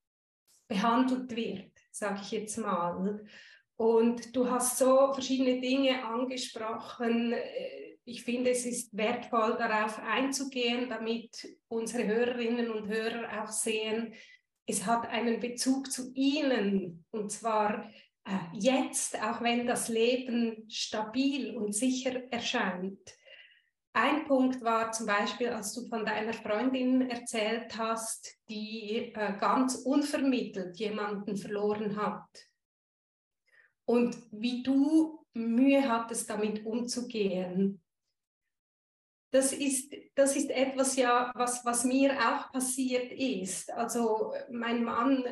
behandelt 0.68 1.34
wird, 1.34 1.72
sage 1.90 2.20
ich 2.22 2.30
jetzt 2.30 2.56
mal. 2.56 3.24
Und 3.76 4.34
du 4.34 4.50
hast 4.50 4.78
so 4.78 5.12
verschiedene 5.12 5.60
Dinge 5.60 6.04
angesprochen. 6.04 7.34
Ich 8.08 8.22
finde, 8.22 8.50
es 8.50 8.64
ist 8.64 8.96
wertvoll, 8.96 9.56
darauf 9.58 9.98
einzugehen, 9.98 10.88
damit 10.88 11.44
unsere 11.66 12.06
Hörerinnen 12.06 12.70
und 12.70 12.86
Hörer 12.86 13.42
auch 13.42 13.50
sehen, 13.50 14.14
es 14.64 14.86
hat 14.86 15.08
einen 15.08 15.40
Bezug 15.40 15.90
zu 15.90 16.12
ihnen. 16.14 17.04
Und 17.10 17.32
zwar 17.32 17.90
äh, 18.24 18.38
jetzt, 18.52 19.20
auch 19.20 19.42
wenn 19.42 19.66
das 19.66 19.88
Leben 19.88 20.70
stabil 20.70 21.56
und 21.56 21.74
sicher 21.74 22.22
erscheint. 22.30 23.12
Ein 23.92 24.26
Punkt 24.26 24.62
war 24.62 24.92
zum 24.92 25.06
Beispiel, 25.06 25.48
als 25.48 25.72
du 25.72 25.88
von 25.88 26.04
deiner 26.04 26.32
Freundin 26.32 27.10
erzählt 27.10 27.76
hast, 27.76 28.36
die 28.48 29.12
äh, 29.14 29.36
ganz 29.40 29.74
unvermittelt 29.76 30.76
jemanden 30.76 31.36
verloren 31.36 31.96
hat. 31.96 32.28
Und 33.84 34.16
wie 34.30 34.62
du 34.62 35.24
Mühe 35.32 35.88
hattest, 35.88 36.30
damit 36.30 36.64
umzugehen. 36.64 37.82
Das 39.36 39.52
ist, 39.52 39.92
das 40.14 40.34
ist 40.34 40.48
etwas 40.48 40.96
ja, 40.96 41.30
was, 41.34 41.62
was 41.62 41.84
mir 41.84 42.10
auch 42.12 42.50
passiert 42.52 43.12
ist. 43.12 43.70
Also 43.70 44.32
mein 44.50 44.82
Mann 44.82 45.22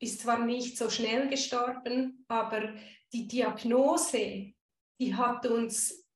ist 0.00 0.22
zwar 0.22 0.44
nicht 0.44 0.76
so 0.76 0.90
schnell 0.90 1.28
gestorben, 1.28 2.24
aber 2.26 2.74
die 3.12 3.28
Diagnose, 3.28 4.52
die 4.98 5.14
hat 5.14 5.46
uns 5.46 6.08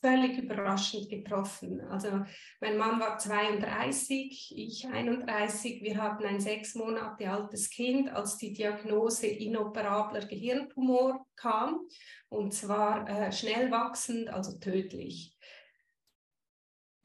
völlig 0.00 0.38
überraschend 0.38 1.10
getroffen. 1.10 1.82
Also 1.82 2.24
mein 2.62 2.78
Mann 2.78 2.98
war 2.98 3.18
32, 3.18 4.54
ich 4.56 4.86
31. 4.86 5.82
Wir 5.82 6.02
hatten 6.02 6.24
ein 6.24 6.40
sechs 6.40 6.74
Monate 6.74 7.30
altes 7.30 7.68
Kind, 7.68 8.08
als 8.08 8.38
die 8.38 8.54
Diagnose 8.54 9.26
inoperabler 9.26 10.24
Gehirntumor 10.24 11.26
kam, 11.36 11.86
und 12.30 12.54
zwar 12.54 13.06
äh, 13.06 13.30
schnell 13.32 13.70
wachsend, 13.70 14.30
also 14.30 14.58
tödlich. 14.58 15.36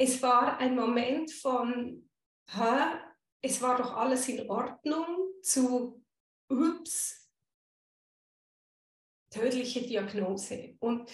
Es 0.01 0.21
war 0.21 0.57
ein 0.59 0.75
Moment 0.75 1.31
von, 1.31 2.09
hä, 2.49 2.99
es 3.41 3.61
war 3.61 3.77
doch 3.77 3.95
alles 3.95 4.29
in 4.29 4.49
Ordnung, 4.49 5.33
zu 5.41 6.03
ups, 6.49 7.29
tödliche 9.29 9.81
Diagnose. 9.81 10.77
Und 10.79 11.09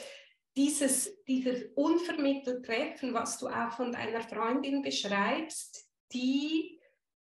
dieses, 0.56 1.24
dieses 1.26 1.66
unvermittelt 1.76 2.66
Treffen, 2.66 3.14
was 3.14 3.40
du 3.40 3.48
auch 3.48 3.72
von 3.72 3.92
deiner 3.92 4.22
Freundin 4.22 4.82
beschreibst, 4.82 5.90
die 6.14 6.80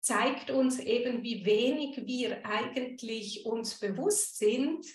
zeigt 0.02 0.52
uns 0.52 0.80
eben, 0.80 1.24
wie 1.24 1.46
wenig 1.46 2.06
wir 2.06 2.46
eigentlich 2.46 3.46
uns 3.46 3.80
bewusst 3.80 4.38
sind, 4.38 4.86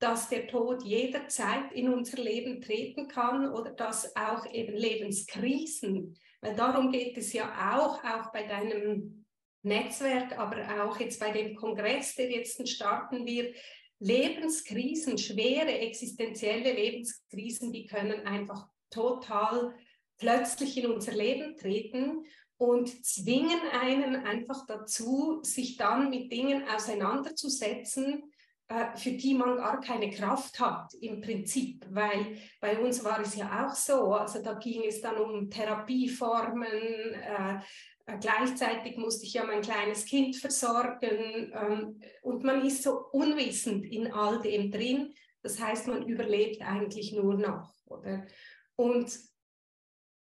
dass 0.00 0.30
der 0.30 0.48
Tod 0.48 0.82
jederzeit 0.82 1.72
in 1.72 1.92
unser 1.92 2.20
Leben 2.22 2.60
treten 2.60 3.06
kann 3.06 3.52
oder 3.52 3.70
dass 3.70 4.16
auch 4.16 4.50
eben 4.50 4.74
Lebenskrisen, 4.74 6.16
weil 6.40 6.56
darum 6.56 6.90
geht 6.90 7.18
es 7.18 7.32
ja 7.34 7.76
auch, 7.76 8.02
auch 8.02 8.32
bei 8.32 8.44
deinem 8.44 9.26
Netzwerk, 9.62 10.38
aber 10.38 10.82
auch 10.82 10.98
jetzt 10.98 11.20
bei 11.20 11.30
dem 11.32 11.54
Kongress, 11.54 12.14
der 12.14 12.30
jetzt 12.30 12.66
starten 12.66 13.26
wird, 13.26 13.54
Lebenskrisen, 13.98 15.18
schwere 15.18 15.78
existenzielle 15.78 16.72
Lebenskrisen, 16.72 17.70
die 17.70 17.86
können 17.86 18.26
einfach 18.26 18.66
total 18.88 19.74
plötzlich 20.16 20.78
in 20.78 20.86
unser 20.86 21.12
Leben 21.12 21.56
treten 21.56 22.24
und 22.56 23.04
zwingen 23.04 23.60
einen 23.72 24.16
einfach 24.16 24.66
dazu, 24.66 25.40
sich 25.42 25.76
dann 25.76 26.08
mit 26.08 26.32
Dingen 26.32 26.66
auseinanderzusetzen, 26.68 28.29
für 28.94 29.12
die 29.12 29.34
man 29.34 29.56
gar 29.56 29.80
keine 29.80 30.10
Kraft 30.10 30.60
hat 30.60 30.94
im 31.00 31.20
Prinzip, 31.20 31.84
weil 31.90 32.36
bei 32.60 32.78
uns 32.78 33.02
war 33.04 33.20
es 33.20 33.34
ja 33.34 33.66
auch 33.66 33.74
so, 33.74 34.12
also 34.12 34.42
da 34.42 34.54
ging 34.54 34.84
es 34.86 35.00
dann 35.00 35.16
um 35.16 35.50
Therapieformen, 35.50 36.66
äh, 36.66 37.58
äh, 38.06 38.18
gleichzeitig 38.18 38.96
musste 38.96 39.26
ich 39.26 39.34
ja 39.34 39.44
mein 39.44 39.62
kleines 39.62 40.04
Kind 40.04 40.36
versorgen 40.36 41.52
ähm, 41.52 42.00
und 42.22 42.44
man 42.44 42.64
ist 42.64 42.82
so 42.82 43.06
unwissend 43.12 43.86
in 43.86 44.12
all 44.12 44.40
dem 44.40 44.70
drin. 44.70 45.14
Das 45.42 45.60
heißt, 45.60 45.88
man 45.88 46.06
überlebt 46.06 46.62
eigentlich 46.62 47.12
nur 47.12 47.34
noch, 47.34 47.74
oder? 47.86 48.26
Und 48.76 49.10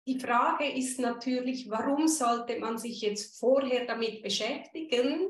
die 0.08 0.20
Frage 0.20 0.72
ist 0.72 1.00
natürlich, 1.00 1.70
warum 1.70 2.08
sollte 2.08 2.60
man 2.60 2.78
sich 2.78 3.02
jetzt 3.02 3.40
vorher 3.40 3.86
damit 3.86 4.24
beschäftigen, 4.24 5.30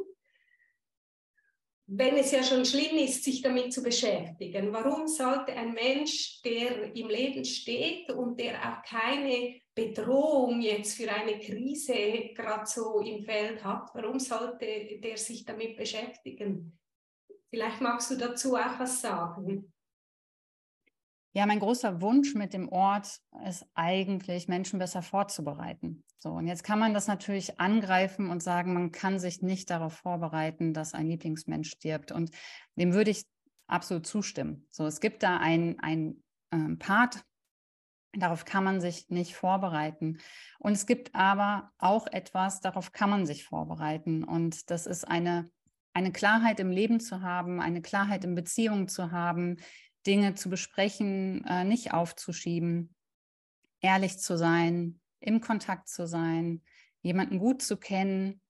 wenn 1.91 2.17
es 2.17 2.31
ja 2.31 2.43
schon 2.43 2.65
schlimm 2.65 2.97
ist, 2.97 3.23
sich 3.23 3.41
damit 3.41 3.73
zu 3.73 3.81
beschäftigen? 3.81 4.71
Warum 4.71 5.07
sollte 5.07 5.53
ein 5.53 5.73
Mensch, 5.73 6.39
der 6.43 6.95
im 6.95 7.07
Leben 7.07 7.43
steht 7.43 8.11
und 8.11 8.39
der 8.39 8.59
auch 8.59 8.83
keine 8.87 9.59
Bedrohung 9.73 10.61
jetzt 10.61 10.97
für 10.97 11.11
eine 11.11 11.39
Krise 11.39 12.33
gerade 12.35 12.67
so 12.67 12.99
im 12.99 13.23
Feld 13.23 13.63
hat, 13.63 13.89
warum 13.95 14.19
sollte 14.19 14.99
der 15.01 15.17
sich 15.17 15.45
damit 15.45 15.77
beschäftigen? 15.77 16.77
Vielleicht 17.49 17.81
magst 17.81 18.11
du 18.11 18.17
dazu 18.17 18.55
auch 18.55 18.77
was 18.77 19.01
sagen. 19.01 19.73
Ja, 21.39 21.45
mein 21.45 21.59
großer 21.59 22.01
Wunsch 22.01 22.35
mit 22.35 22.53
dem 22.53 22.67
Ort 22.67 23.21
ist 23.47 23.65
eigentlich, 23.73 24.49
Menschen 24.49 24.77
besser 24.77 25.01
vorzubereiten. 25.01 26.03
So, 26.17 26.31
und 26.31 26.47
jetzt 26.47 26.65
kann 26.65 26.79
man 26.79 26.93
das 26.93 27.07
natürlich 27.07 27.61
angreifen 27.61 28.29
und 28.29 28.43
sagen, 28.43 28.73
man 28.73 28.91
kann 28.91 29.19
sich 29.19 29.41
nicht 29.41 29.69
darauf 29.69 29.93
vorbereiten, 29.93 30.73
dass 30.73 30.93
ein 30.93 31.07
Lieblingsmensch 31.07 31.69
stirbt. 31.69 32.11
Und 32.11 32.31
dem 32.75 32.93
würde 32.93 33.11
ich 33.11 33.23
absolut 33.67 34.05
zustimmen. 34.05 34.67
So, 34.69 34.85
es 34.85 34.99
gibt 34.99 35.23
da 35.23 35.37
ein, 35.37 35.79
ein 35.79 36.21
äh, 36.51 36.75
Part 36.75 37.23
Darauf 38.11 38.43
kann 38.43 38.65
man 38.65 38.81
sich 38.81 39.09
nicht 39.09 39.33
vorbereiten. 39.35 40.17
Und 40.57 40.73
es 40.73 40.85
gibt 40.87 41.15
aber 41.15 41.71
auch 41.77 42.05
etwas, 42.07 42.59
darauf 42.59 42.91
kann 42.91 43.11
man 43.11 43.25
sich 43.25 43.45
vorbereiten. 43.45 44.25
Und 44.25 44.69
das 44.71 44.87
ist 44.87 45.07
eine, 45.07 45.49
eine 45.93 46.11
Klarheit 46.11 46.59
im 46.59 46.71
Leben 46.71 46.99
zu 46.99 47.21
haben, 47.21 47.61
eine 47.61 47.81
Klarheit 47.81 48.25
in 48.25 48.35
Beziehungen 48.35 48.89
zu 48.89 49.11
haben, 49.11 49.57
Dinge 50.09 50.33
zu 50.33 50.49
besprechen, 50.49 51.45
äh, 51.45 51.63
nicht 51.63 51.93
aufzuschieben, 51.93 52.95
ehrlich 53.79 54.17
zu 54.17 54.37
sein, 54.39 54.99
im 55.19 55.39
Kontakt 55.39 55.87
zu 55.87 56.07
sein, 56.07 56.63
jemanden 57.01 57.37
gut 57.37 57.61
zu 57.61 57.77
kennen, 57.77 58.41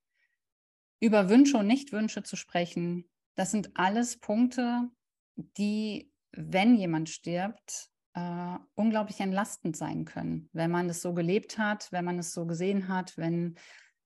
über 1.01 1.27
Wünsche 1.27 1.57
und 1.57 1.67
Nichtwünsche 1.67 2.23
zu 2.23 2.37
sprechen. 2.37 3.09
Das 3.35 3.51
sind 3.51 3.71
alles 3.75 4.19
Punkte, 4.19 4.89
die, 5.35 6.09
wenn 6.31 6.75
jemand 6.75 7.09
stirbt, 7.09 7.89
äh, 8.13 8.57
unglaublich 8.75 9.19
entlastend 9.19 9.75
sein 9.75 10.05
können, 10.05 10.49
wenn 10.53 10.71
man 10.71 10.89
es 10.89 11.01
so 11.01 11.13
gelebt 11.13 11.57
hat, 11.57 11.91
wenn 11.91 12.05
man 12.05 12.19
es 12.19 12.33
so 12.33 12.45
gesehen 12.45 12.87
hat, 12.87 13.17
wenn, 13.17 13.55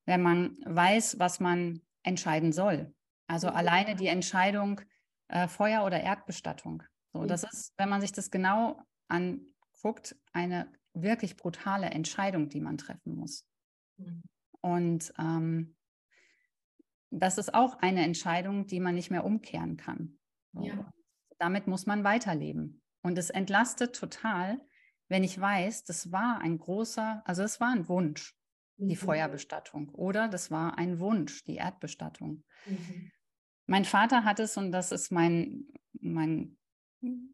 wenn 0.06 0.24
man 0.24 0.58
weiß, 0.66 1.20
was 1.20 1.40
man 1.40 1.82
entscheiden 2.02 2.52
soll. 2.52 2.94
Also 3.28 3.48
mhm. 3.48 3.56
alleine 3.56 3.96
die 3.96 4.08
Entscheidung 4.08 4.82
äh, 5.28 5.48
Feuer- 5.48 5.86
oder 5.86 6.02
Erdbestattung. 6.02 6.82
So, 7.14 7.22
mhm. 7.22 7.28
Das 7.28 7.44
ist, 7.44 7.74
wenn 7.78 7.90
man 7.90 8.02
sich 8.02 8.12
das 8.12 8.32
genau 8.32 8.82
anguckt, 9.08 10.16
eine 10.34 10.72
wirklich 10.94 11.38
brutale 11.38 11.88
Entscheidung, 11.88 12.50
die 12.50 12.60
man 12.60 12.78
treffen 12.78 13.16
muss. 13.16 13.48
Mhm. 13.98 14.24
Und 14.62 15.14
ähm, 15.18 15.76
das 17.10 17.38
ist 17.38 17.54
auch 17.54 17.80
eine 17.80 18.04
Entscheidung, 18.04 18.66
die 18.66 18.80
man 18.80 18.96
nicht 18.96 19.12
mehr 19.12 19.26
umkehren 19.26 19.78
kann. 19.78 20.18
So. 20.54 20.64
Ja. 20.64 20.92
Damit 21.38 21.68
muss 21.68 21.86
man 21.86 22.04
weiterleben. 22.04 22.82
Und 23.02 23.18
es 23.18 23.30
entlastet 23.30 23.96
total, 23.96 24.60
wenn 25.10 25.24
ich 25.24 25.40
weiß, 25.40 25.84
das 25.84 26.12
war 26.12 26.40
ein 26.40 26.58
großer, 26.58 27.22
also 27.26 27.44
es 27.44 27.60
war 27.60 27.72
ein 27.72 27.88
Wunsch, 27.90 28.36
die 28.78 28.96
mhm. 28.96 29.00
Feuerbestattung 29.00 29.90
oder 29.90 30.28
das 30.28 30.50
war 30.50 30.78
ein 30.78 31.00
Wunsch, 31.00 31.44
die 31.44 31.56
Erdbestattung. 31.56 32.44
Mhm. 32.66 33.12
Mein 33.66 33.86
Vater 33.86 34.24
hat 34.24 34.40
es 34.40 34.58
und 34.58 34.72
das 34.72 34.92
ist 34.92 35.12
mein, 35.12 35.68
mein 36.00 36.58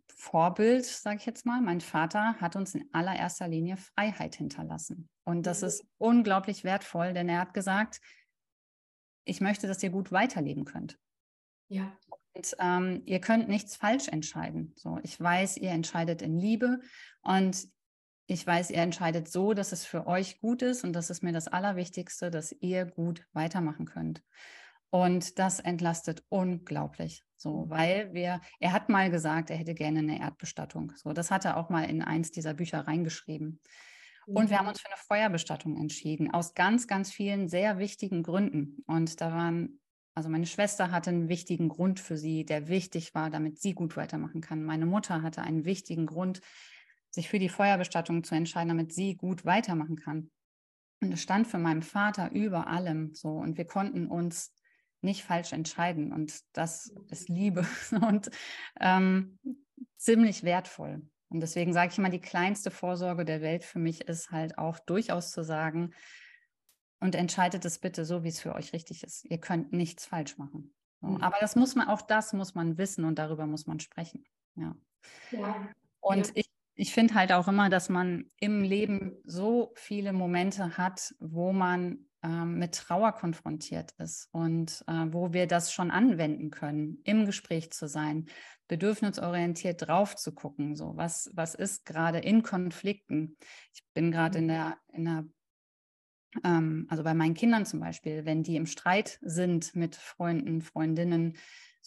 Vorbild, 0.08 0.86
sage 0.86 1.18
ich 1.18 1.26
jetzt 1.26 1.46
mal. 1.46 1.62
Mein 1.62 1.82
Vater 1.82 2.36
hat 2.42 2.56
uns 2.56 2.76
in 2.76 2.90
allererster 2.92 3.48
Linie 3.48 3.78
Freiheit 3.78 4.36
hinterlassen. 4.36 5.10
Und 5.24 5.46
das 5.46 5.62
mhm. 5.62 5.68
ist 5.68 5.86
unglaublich 5.98 6.64
wertvoll, 6.64 7.14
denn 7.14 7.30
er 7.30 7.40
hat 7.40 7.54
gesagt, 7.54 8.02
ich 9.26 9.42
möchte, 9.42 9.68
dass 9.68 9.84
ihr 9.84 9.92
gut 9.92 10.12
weiterleben 10.12 10.66
könnt. 10.66 10.98
Ja. 11.68 11.98
Und 12.34 12.56
ähm, 12.60 13.04
ihr 13.06 13.22
könnt 13.22 13.48
nichts 13.48 13.76
falsch 13.76 14.08
entscheiden. 14.08 14.74
So, 14.76 15.00
ich 15.04 15.20
weiß, 15.20 15.58
ihr 15.58 15.72
entscheidet 15.72 16.22
in 16.22 16.38
Liebe 16.38 16.80
und 17.22 17.68
ich 18.28 18.46
weiß, 18.46 18.70
ihr 18.70 18.82
entscheidet 18.82 19.28
so, 19.28 19.54
dass 19.54 19.72
es 19.72 19.86
für 19.86 20.06
euch 20.06 20.40
gut 20.40 20.62
ist 20.62 20.84
und 20.84 20.94
das 20.94 21.10
ist 21.10 21.24
mir 21.24 21.32
das 21.32 21.48
Allerwichtigste, 21.48 22.30
dass 22.30 22.52
ihr 22.60 22.86
gut 22.86 23.26
weitermachen 23.34 23.86
könnt. 23.86 24.22
Und 24.92 25.38
das 25.38 25.60
entlastet 25.60 26.24
unglaublich. 26.30 27.24
So, 27.38 27.70
weil 27.70 28.14
wir, 28.14 28.42
er 28.60 28.74
hat 28.74 28.90
mal 28.90 29.10
gesagt, 29.10 29.50
er 29.50 29.58
hätte 29.58 29.74
gerne 29.74 30.00
eine 30.00 30.20
Erdbestattung. 30.20 30.94
So, 30.96 31.14
das 31.14 31.32
hat 31.32 31.46
er 31.46 31.58
auch 31.58 31.70
mal 31.70 31.84
in 31.84 32.02
eins 32.02 32.32
dieser 32.32 32.54
Bücher 32.54 32.80
reingeschrieben. 32.82 33.62
Und 34.26 34.50
wir 34.50 34.58
haben 34.58 34.66
mhm. 34.66 34.70
uns 34.70 34.82
für 34.82 34.88
eine 34.88 34.98
Feuerbestattung 34.98 35.78
entschieden, 35.78 36.32
aus 36.32 36.54
ganz, 36.54 36.88
ganz 36.88 37.12
vielen 37.12 37.48
sehr 37.48 37.80
wichtigen 37.80 38.22
Gründen. 38.22 38.84
Und 38.86 39.22
da 39.22 39.32
waren, 39.32 39.80
also 40.14 40.30
meine 40.30 40.46
Schwester 40.46 40.92
hatte 40.92 41.10
einen 41.10 41.30
wichtigen 41.30 41.70
Grund 41.70 42.00
für 42.00 42.18
sie, 42.18 42.46
der 42.46 42.68
wichtig 42.68 43.16
war, 43.16 43.30
damit 43.30 43.60
sie 43.60 43.74
gut 43.74 43.98
weitermachen 43.98 44.42
kann. 44.42 44.64
Meine 44.64 44.86
Mutter 44.86 45.24
hatte 45.24 45.42
einen 45.42 45.66
wichtigen 45.66 46.06
Grund, 46.06 46.42
sich 47.10 47.28
für 47.28 47.40
die 47.40 47.50
Feuerbestattung 47.50 48.24
zu 48.24 48.36
entscheiden, 48.36 48.70
damit 48.70 48.94
sie 48.94 49.16
gut 49.16 49.46
weitermachen 49.46 49.96
kann. 49.96 50.30
Und 51.02 51.12
es 51.12 51.22
stand 51.22 51.48
für 51.48 51.58
meinen 51.58 51.82
Vater 51.82 52.32
über 52.32 52.68
allem 52.68 53.16
so. 53.16 53.30
Und 53.30 53.58
wir 53.58 53.66
konnten 53.66 54.08
uns 54.08 54.54
nicht 55.02 55.24
falsch 55.24 55.54
entscheiden. 55.54 56.12
Und 56.12 56.42
das 56.54 56.94
ist 57.10 57.30
Liebe 57.30 57.66
und 58.08 58.30
ähm, 58.80 59.40
ziemlich 59.98 60.44
wertvoll. 60.44 61.02
Und 61.30 61.42
deswegen 61.42 61.74
sage 61.74 61.92
ich 61.92 61.98
immer, 61.98 62.10
die 62.10 62.22
kleinste 62.22 62.72
Vorsorge 62.72 63.24
der 63.24 63.42
Welt 63.42 63.64
für 63.64 63.80
mich 63.80 64.02
ist 64.02 64.32
halt 64.32 64.58
auch 64.58 64.80
durchaus 64.80 65.32
zu 65.32 65.44
sagen, 65.44 65.94
und 67.00 67.16
entscheidet 67.16 67.66
es 67.66 67.80
bitte 67.80 68.06
so, 68.06 68.24
wie 68.24 68.30
es 68.30 68.40
für 68.40 68.54
euch 68.56 68.74
richtig 68.74 69.04
ist. 69.04 69.26
Ihr 69.26 69.40
könnt 69.40 69.72
nichts 69.72 70.06
falsch 70.06 70.38
machen. 70.38 70.74
So. 71.02 71.08
Mhm. 71.08 71.22
Aber 71.22 71.38
das 71.40 71.56
muss 71.56 71.76
man, 71.76 71.88
auch 71.88 72.02
das 72.02 72.34
muss 72.34 72.56
man 72.56 72.78
wissen 72.78 73.06
und 73.06 73.18
darüber 73.18 73.46
muss 73.46 73.68
man 73.68 73.80
sprechen. 73.80 74.26
Ja. 74.56 74.76
ja. 75.32 75.70
Und 76.02 76.28
ja. 76.28 76.34
ich, 76.36 76.50
ich 76.76 76.94
finde 76.94 77.14
halt 77.16 77.32
auch 77.32 77.48
immer, 77.48 77.70
dass 77.70 77.90
man 77.90 78.30
im 78.40 78.62
Leben 78.62 79.18
so 79.24 79.72
viele 79.76 80.14
Momente 80.14 80.78
hat, 80.78 81.16
wo 81.20 81.54
man 81.54 82.09
ähm, 82.24 82.60
mit 82.60 82.76
Trauer 82.76 83.14
konfrontiert 83.14 83.94
ist 83.98 84.28
und 84.32 84.84
äh, 84.88 85.06
wo 85.10 85.34
wir 85.34 85.48
das 85.48 85.72
schon 85.72 85.92
anwenden 85.92 86.52
können, 86.52 87.02
im 87.04 87.26
Gespräch 87.26 87.72
zu 87.72 87.88
sein, 87.88 88.28
bedürfnisorientiert 88.68 89.88
drauf 89.88 90.16
zu 90.16 90.34
gucken. 90.34 90.76
So, 90.76 90.96
was, 90.96 91.32
was 91.34 91.56
ist 91.56 91.86
gerade 91.86 92.20
in 92.20 92.44
Konflikten? 92.44 93.38
Ich 93.74 93.84
bin 93.94 94.12
gerade 94.12 94.40
in 94.40 94.46
mhm. 94.46 94.50
der, 94.50 94.78
in 94.94 95.06
der 95.06 95.26
ähm, 96.44 96.86
also 96.90 97.04
bei 97.04 97.14
meinen 97.14 97.34
Kindern 97.34 97.66
zum 97.66 97.80
Beispiel, 97.80 98.26
wenn 98.26 98.44
die 98.44 98.56
im 98.56 98.66
Streit 98.66 99.18
sind 99.22 99.76
mit 99.76 99.96
Freunden, 99.96 100.62
Freundinnen, 100.62 101.38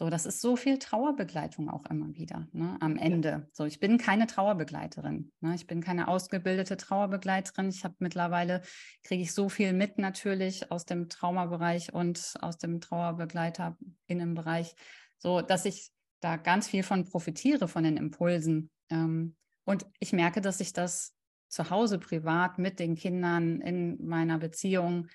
so, 0.03 0.11
das 0.11 0.27
ist 0.27 0.41
so 0.41 0.57
viel 0.57 0.81
Trauerbegleitung 0.81 1.69
auch 1.69 1.87
immer 1.87 2.13
wieder 2.17 2.49
ne, 2.51 2.77
am 2.81 2.97
Ende. 2.97 3.49
So, 3.53 3.67
ich 3.67 3.79
bin 3.79 3.99
keine 3.99 4.27
Trauerbegleiterin. 4.27 5.31
Ne, 5.39 5.55
ich 5.55 5.69
bin 5.69 5.81
keine 5.81 6.09
ausgebildete 6.09 6.77
Trauerbegleiterin. 6.77 7.69
Ich 7.69 7.85
habe 7.85 7.95
mittlerweile, 8.01 8.63
kriege 9.05 9.23
ich 9.23 9.33
so 9.33 9.49
viel 9.49 9.73
mit 9.73 9.99
natürlich 9.99 10.73
aus 10.73 10.87
dem 10.87 11.09
Traumabereich 11.09 11.95
und 11.95 12.35
aus 12.41 12.59
dem 12.59 12.81
Trauerbegleiterinnenbereich, 12.81 14.75
so 15.19 15.41
dass 15.41 15.67
ich 15.67 15.93
da 16.19 16.37
ganz 16.37 16.67
viel 16.67 16.83
von 16.83 17.05
profitiere, 17.05 17.69
von 17.69 17.85
den 17.85 17.97
Impulsen. 17.97 18.73
Ähm, 18.91 19.37
und 19.63 19.87
ich 20.01 20.13
merke, 20.13 20.41
dass 20.41 20.59
ich 20.59 20.73
das 20.73 21.15
zu 21.47 21.71
Hause 21.71 22.01
privat 22.01 22.59
mit 22.59 22.81
den 22.81 22.97
Kindern 22.97 23.61
in 23.61 24.05
meiner 24.05 24.39
Beziehung 24.39 25.07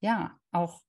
ja 0.00 0.36
auch 0.50 0.82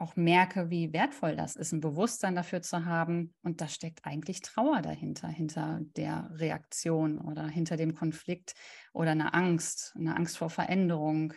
auch 0.00 0.16
merke, 0.16 0.70
wie 0.70 0.92
wertvoll 0.92 1.36
das 1.36 1.56
ist, 1.56 1.72
ein 1.72 1.80
Bewusstsein 1.80 2.34
dafür 2.34 2.62
zu 2.62 2.86
haben. 2.86 3.34
Und 3.42 3.60
da 3.60 3.68
steckt 3.68 4.06
eigentlich 4.06 4.40
Trauer 4.40 4.80
dahinter, 4.80 5.28
hinter 5.28 5.80
der 5.96 6.30
Reaktion 6.32 7.18
oder 7.18 7.46
hinter 7.46 7.76
dem 7.76 7.94
Konflikt 7.94 8.54
oder 8.94 9.10
eine 9.10 9.34
Angst, 9.34 9.94
eine 9.96 10.16
Angst 10.16 10.38
vor 10.38 10.48
Veränderung. 10.48 11.34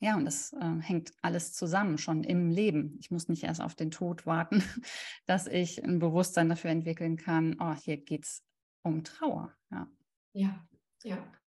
Ja, 0.00 0.16
und 0.16 0.26
das 0.26 0.52
äh, 0.52 0.80
hängt 0.80 1.12
alles 1.22 1.54
zusammen, 1.54 1.96
schon 1.96 2.24
im 2.24 2.50
Leben. 2.50 2.96
Ich 3.00 3.10
muss 3.10 3.28
nicht 3.28 3.44
erst 3.44 3.62
auf 3.62 3.74
den 3.74 3.90
Tod 3.90 4.26
warten, 4.26 4.62
dass 5.26 5.46
ich 5.46 5.82
ein 5.82 5.98
Bewusstsein 5.98 6.50
dafür 6.50 6.70
entwickeln 6.70 7.16
kann, 7.16 7.56
oh, 7.58 7.74
hier 7.74 7.96
geht 7.96 8.24
es 8.24 8.44
um 8.82 9.02
Trauer. 9.02 9.54
Ja, 9.70 9.88
ja. 10.32 10.66
ja. 11.04 11.39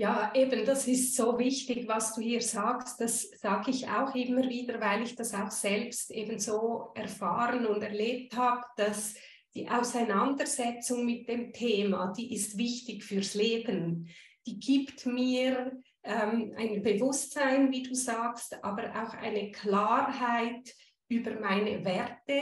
Ja, 0.00 0.32
eben, 0.34 0.64
das 0.64 0.88
ist 0.88 1.14
so 1.14 1.38
wichtig, 1.38 1.86
was 1.86 2.14
du 2.14 2.22
hier 2.22 2.40
sagst. 2.40 2.98
Das 3.02 3.20
sage 3.32 3.70
ich 3.70 3.86
auch 3.86 4.14
immer 4.14 4.48
wieder, 4.48 4.80
weil 4.80 5.02
ich 5.02 5.14
das 5.14 5.34
auch 5.34 5.50
selbst 5.50 6.10
eben 6.10 6.38
so 6.38 6.90
erfahren 6.94 7.66
und 7.66 7.82
erlebt 7.82 8.34
habe, 8.34 8.64
dass 8.78 9.14
die 9.54 9.68
Auseinandersetzung 9.68 11.04
mit 11.04 11.28
dem 11.28 11.52
Thema, 11.52 12.14
die 12.16 12.32
ist 12.32 12.56
wichtig 12.56 13.04
fürs 13.04 13.34
Leben. 13.34 14.08
Die 14.46 14.58
gibt 14.58 15.04
mir 15.04 15.70
ähm, 16.02 16.54
ein 16.56 16.82
Bewusstsein, 16.82 17.70
wie 17.70 17.82
du 17.82 17.94
sagst, 17.94 18.64
aber 18.64 18.84
auch 19.04 19.12
eine 19.12 19.50
Klarheit 19.50 20.74
über 21.08 21.38
meine 21.38 21.84
Werte, 21.84 22.40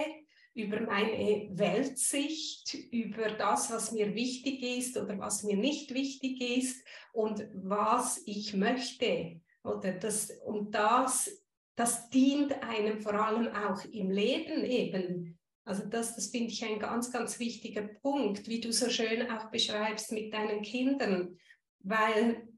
über 0.58 0.80
meine 0.80 1.48
Weltsicht, 1.52 2.74
über 2.90 3.30
das, 3.30 3.70
was 3.70 3.92
mir 3.92 4.12
wichtig 4.16 4.60
ist 4.62 4.96
oder 4.96 5.16
was 5.18 5.44
mir 5.44 5.56
nicht 5.56 5.94
wichtig 5.94 6.40
ist 6.40 6.84
und 7.12 7.48
was 7.54 8.20
ich 8.26 8.54
möchte. 8.54 9.40
Oder 9.62 9.92
das, 9.92 10.32
und 10.44 10.74
das, 10.74 11.30
das 11.76 12.10
dient 12.10 12.60
einem 12.64 13.00
vor 13.00 13.14
allem 13.14 13.46
auch 13.54 13.84
im 13.84 14.10
Leben 14.10 14.64
eben. 14.64 15.38
Also 15.64 15.86
das, 15.86 16.16
das 16.16 16.28
finde 16.28 16.50
ich 16.50 16.64
ein 16.64 16.80
ganz, 16.80 17.12
ganz 17.12 17.38
wichtiger 17.38 17.82
Punkt, 17.82 18.48
wie 18.48 18.60
du 18.60 18.72
so 18.72 18.90
schön 18.90 19.30
auch 19.30 19.52
beschreibst 19.52 20.10
mit 20.10 20.34
deinen 20.34 20.62
Kindern, 20.62 21.38
weil 21.80 22.48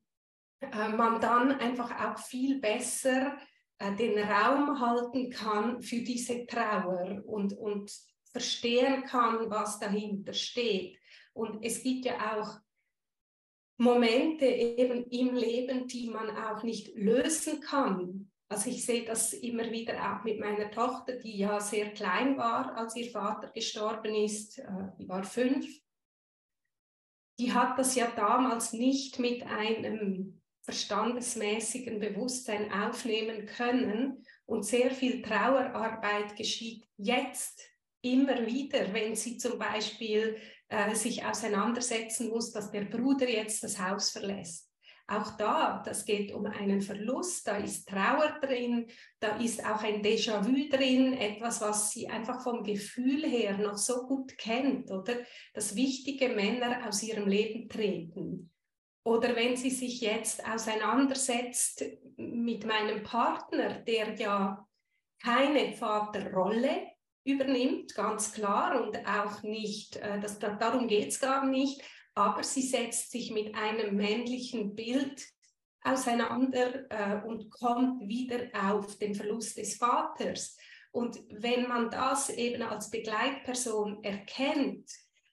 äh, 0.60 0.88
man 0.88 1.20
dann 1.20 1.52
einfach 1.52 1.90
auch 2.02 2.18
viel 2.18 2.60
besser 2.60 3.36
den 3.98 4.18
Raum 4.18 4.78
halten 4.78 5.30
kann 5.30 5.80
für 5.80 6.00
diese 6.00 6.46
Trauer 6.46 7.22
und, 7.24 7.56
und 7.56 7.90
verstehen 8.30 9.04
kann, 9.04 9.50
was 9.50 9.78
dahinter 9.78 10.34
steht. 10.34 10.98
Und 11.32 11.64
es 11.64 11.82
gibt 11.82 12.04
ja 12.04 12.38
auch 12.38 12.60
Momente 13.78 14.44
eben 14.44 15.04
im 15.04 15.34
Leben, 15.34 15.86
die 15.88 16.10
man 16.10 16.36
auch 16.36 16.62
nicht 16.62 16.94
lösen 16.94 17.60
kann. 17.60 18.30
Also 18.50 18.68
ich 18.68 18.84
sehe 18.84 19.04
das 19.04 19.32
immer 19.32 19.70
wieder 19.70 19.94
auch 19.94 20.24
mit 20.24 20.38
meiner 20.38 20.70
Tochter, 20.70 21.16
die 21.16 21.38
ja 21.38 21.60
sehr 21.60 21.92
klein 21.92 22.36
war, 22.36 22.76
als 22.76 22.96
ihr 22.96 23.10
Vater 23.10 23.48
gestorben 23.48 24.14
ist. 24.14 24.58
Äh, 24.58 24.88
die 24.98 25.08
war 25.08 25.24
fünf. 25.24 25.66
Die 27.38 27.54
hat 27.54 27.78
das 27.78 27.94
ja 27.94 28.10
damals 28.10 28.74
nicht 28.74 29.18
mit 29.18 29.44
einem 29.44 30.39
verstandesmäßigen 30.70 31.98
Bewusstsein 31.98 32.72
aufnehmen 32.72 33.46
können. 33.46 34.24
Und 34.46 34.64
sehr 34.64 34.92
viel 34.92 35.20
Trauerarbeit 35.20 36.36
geschieht 36.36 36.86
jetzt 36.96 37.60
immer 38.02 38.46
wieder, 38.46 38.92
wenn 38.92 39.16
sie 39.16 39.36
zum 39.36 39.58
Beispiel 39.58 40.36
äh, 40.68 40.94
sich 40.94 41.24
auseinandersetzen 41.24 42.28
muss, 42.28 42.52
dass 42.52 42.70
der 42.70 42.84
Bruder 42.84 43.28
jetzt 43.28 43.62
das 43.64 43.80
Haus 43.80 44.10
verlässt. 44.10 44.68
Auch 45.08 45.36
da, 45.36 45.82
das 45.84 46.04
geht 46.04 46.32
um 46.32 46.46
einen 46.46 46.80
Verlust, 46.82 47.48
da 47.48 47.56
ist 47.56 47.88
Trauer 47.88 48.38
drin, 48.40 48.86
da 49.18 49.38
ist 49.38 49.64
auch 49.64 49.82
ein 49.82 50.02
Déjà-vu 50.02 50.68
drin, 50.68 51.14
etwas, 51.14 51.60
was 51.60 51.90
sie 51.90 52.06
einfach 52.06 52.44
vom 52.44 52.62
Gefühl 52.62 53.24
her 53.26 53.58
noch 53.58 53.76
so 53.76 54.06
gut 54.06 54.38
kennt, 54.38 54.88
oder? 54.92 55.16
Dass 55.52 55.74
wichtige 55.74 56.28
Männer 56.28 56.86
aus 56.86 57.02
ihrem 57.02 57.26
Leben 57.26 57.68
treten. 57.68 58.52
Oder 59.04 59.34
wenn 59.34 59.56
sie 59.56 59.70
sich 59.70 60.00
jetzt 60.00 60.46
auseinandersetzt 60.46 61.84
mit 62.16 62.66
meinem 62.66 63.02
Partner, 63.02 63.80
der 63.80 64.14
ja 64.14 64.66
keine 65.22 65.74
Vaterrolle 65.74 66.88
übernimmt, 67.24 67.94
ganz 67.94 68.32
klar, 68.32 68.82
und 68.82 68.96
auch 69.06 69.42
nicht, 69.42 69.96
äh, 69.96 70.20
das, 70.20 70.38
darum 70.38 70.86
geht 70.86 71.08
es 71.08 71.20
gar 71.20 71.46
nicht, 71.46 71.82
aber 72.14 72.42
sie 72.42 72.62
setzt 72.62 73.10
sich 73.10 73.30
mit 73.30 73.54
einem 73.54 73.96
männlichen 73.96 74.74
Bild 74.74 75.26
auseinander 75.82 76.90
äh, 76.90 77.26
und 77.26 77.50
kommt 77.50 78.06
wieder 78.06 78.48
auf 78.52 78.98
den 78.98 79.14
Verlust 79.14 79.56
des 79.56 79.76
Vaters. 79.76 80.56
Und 80.92 81.18
wenn 81.30 81.68
man 81.68 81.90
das 81.90 82.30
eben 82.30 82.62
als 82.62 82.90
Begleitperson 82.90 84.02
erkennt, 84.02 84.90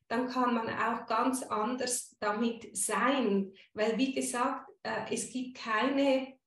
dann 0.08 0.28
kann 0.28 0.54
man 0.54 0.70
auch 0.70 1.06
ganz 1.06 1.44
anders 1.44 2.16
damit 2.20 2.76
sein. 2.76 3.54
Weil, 3.74 3.98
wie 3.98 4.14
gesagt, 4.14 4.70
äh, 4.84 5.14
es 5.14 5.32
gibt 5.32 5.58
keine 5.58 6.38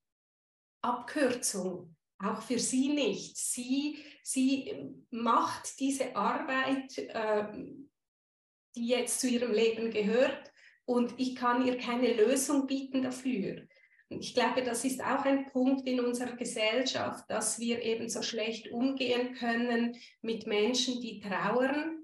Abkürzung, 0.83 1.97
auch 2.19 2.43
für 2.43 2.59
sie 2.59 2.89
nicht. 2.89 3.37
Sie, 3.37 3.99
sie 4.23 4.95
macht 5.11 5.79
diese 5.79 6.17
Arbeit, 6.17 6.99
äh, 6.99 7.47
die 8.75 8.87
jetzt 8.87 9.21
zu 9.21 9.29
ihrem 9.29 9.53
Leben 9.53 9.91
gehört, 9.91 10.51
und 10.91 11.15
ich 11.19 11.37
kann 11.37 11.65
ihr 11.65 11.79
keine 11.79 12.15
Lösung 12.15 12.67
bieten 12.67 13.03
dafür. 13.03 13.63
Ich 14.09 14.35
glaube, 14.35 14.65
das 14.65 14.85
ist 14.85 15.01
auch 15.01 15.25
ein 15.25 15.47
Punkt 15.47 15.87
in 15.87 16.01
unserer 16.01 16.35
Gesellschaft, 16.35 17.31
dass 17.31 17.61
wir 17.61 17.81
eben 17.83 18.09
so 18.09 18.23
schlecht 18.23 18.73
umgehen 18.73 19.35
können 19.35 19.97
mit 20.21 20.49
Menschen, 20.49 21.01
die 21.01 21.21
trauern, 21.21 22.00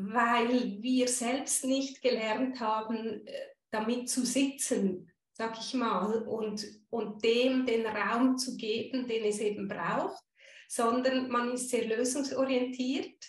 weil 0.00 0.80
wir 0.80 1.08
selbst 1.08 1.64
nicht 1.64 2.00
gelernt 2.02 2.60
haben, 2.60 3.26
äh, 3.26 3.32
damit 3.70 4.08
zu 4.08 4.24
sitzen, 4.24 5.10
sag 5.32 5.58
ich 5.58 5.74
mal, 5.74 6.22
und, 6.22 6.64
und 6.88 7.24
dem 7.24 7.66
den 7.66 7.84
Raum 7.84 8.38
zu 8.38 8.56
geben, 8.56 9.08
den 9.08 9.24
es 9.24 9.40
eben 9.40 9.66
braucht, 9.66 10.22
sondern 10.68 11.28
man 11.28 11.52
ist 11.52 11.70
sehr 11.70 11.84
lösungsorientiert. 11.84 13.24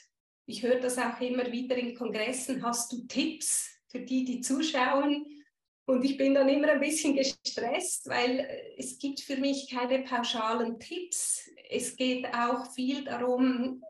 Ich 0.46 0.62
höre 0.62 0.80
das 0.80 1.00
auch 1.00 1.20
immer 1.22 1.52
wieder 1.52 1.76
in 1.76 1.96
Kongressen. 1.96 2.64
Hast 2.64 2.92
du 2.92 3.08
Tipps 3.08 3.70
für 3.88 4.02
die, 4.02 4.24
die 4.24 4.42
zuschauen? 4.42 5.26
Und 5.86 6.06
ich 6.06 6.18
bin 6.18 6.36
dann 6.36 6.50
immer 6.50 6.70
ein 6.70 6.80
bisschen 6.80 7.16
gestresst, 7.16 8.08
weil 8.08 8.48
es 8.78 9.00
gibt 9.00 9.22
für 9.22 9.38
mich 9.38 9.72
keine 9.72 10.04
pauschalen 10.04 10.80
Tipps. 10.80 11.50
Es 11.68 11.96
geht 11.96 12.28
auch 12.32 12.72
viel 12.74 13.04
darum, 13.06 13.84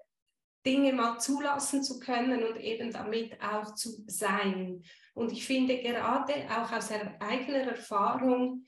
Dinge 0.69 0.93
mal 0.93 1.17
zulassen 1.17 1.83
zu 1.83 1.99
können 1.99 2.43
und 2.43 2.57
eben 2.57 2.93
damit 2.93 3.41
auch 3.41 3.73
zu 3.73 4.03
sein. 4.05 4.83
Und 5.15 5.31
ich 5.31 5.45
finde 5.47 5.81
gerade 5.81 6.33
auch 6.51 6.71
aus 6.71 6.91
eigener 6.91 7.71
Erfahrung 7.71 8.65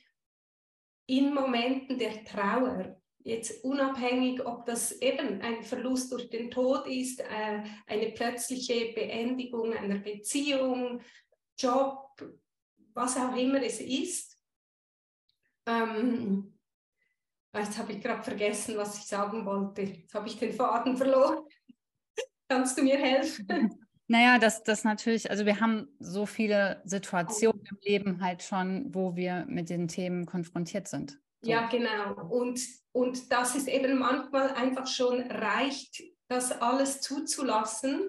in 1.05 1.31
Momenten 1.31 1.99
der 1.99 2.25
Trauer, 2.25 2.99
jetzt 3.19 3.63
unabhängig, 3.63 4.43
ob 4.43 4.65
das 4.65 4.93
eben 4.93 5.41
ein 5.41 5.61
Verlust 5.61 6.11
durch 6.11 6.29
den 6.31 6.49
Tod 6.49 6.87
ist, 6.87 7.19
äh, 7.19 7.63
eine 7.85 8.11
plötzliche 8.13 8.93
Beendigung 8.93 9.73
einer 9.73 9.99
Beziehung, 9.99 11.01
Job, 11.59 12.19
was 12.93 13.15
auch 13.17 13.35
immer 13.35 13.61
es 13.61 13.79
ist. 13.79 14.41
Ähm, 15.67 16.57
jetzt 17.53 17.77
habe 17.77 17.91
ich 17.93 18.01
gerade 18.01 18.23
vergessen, 18.23 18.77
was 18.77 18.97
ich 18.97 19.05
sagen 19.05 19.45
wollte. 19.45 19.83
Jetzt 19.83 20.15
habe 20.15 20.27
ich 20.27 20.39
den 20.39 20.53
Faden 20.53 20.97
verloren. 20.97 21.45
Kannst 22.51 22.77
du 22.77 22.83
mir 22.83 22.97
helfen? 22.97 23.47
Naja, 24.07 24.39
das, 24.39 24.61
das 24.63 24.83
natürlich, 24.83 25.31
also 25.31 25.45
wir 25.45 25.61
haben 25.61 25.87
so 25.99 26.25
viele 26.25 26.81
Situationen 26.83 27.63
im 27.71 27.77
Leben 27.81 28.21
halt 28.21 28.43
schon, 28.43 28.93
wo 28.93 29.15
wir 29.15 29.45
mit 29.47 29.69
den 29.69 29.87
Themen 29.87 30.25
konfrontiert 30.25 30.89
sind. 30.89 31.17
So. 31.41 31.49
Ja, 31.49 31.69
genau. 31.69 32.27
Und, 32.27 32.59
und 32.91 33.31
dass 33.31 33.55
es 33.55 33.67
eben 33.67 33.97
manchmal 33.97 34.49
einfach 34.49 34.85
schon 34.85 35.21
reicht, 35.21 36.03
das 36.27 36.51
alles 36.51 36.99
zuzulassen 36.99 38.01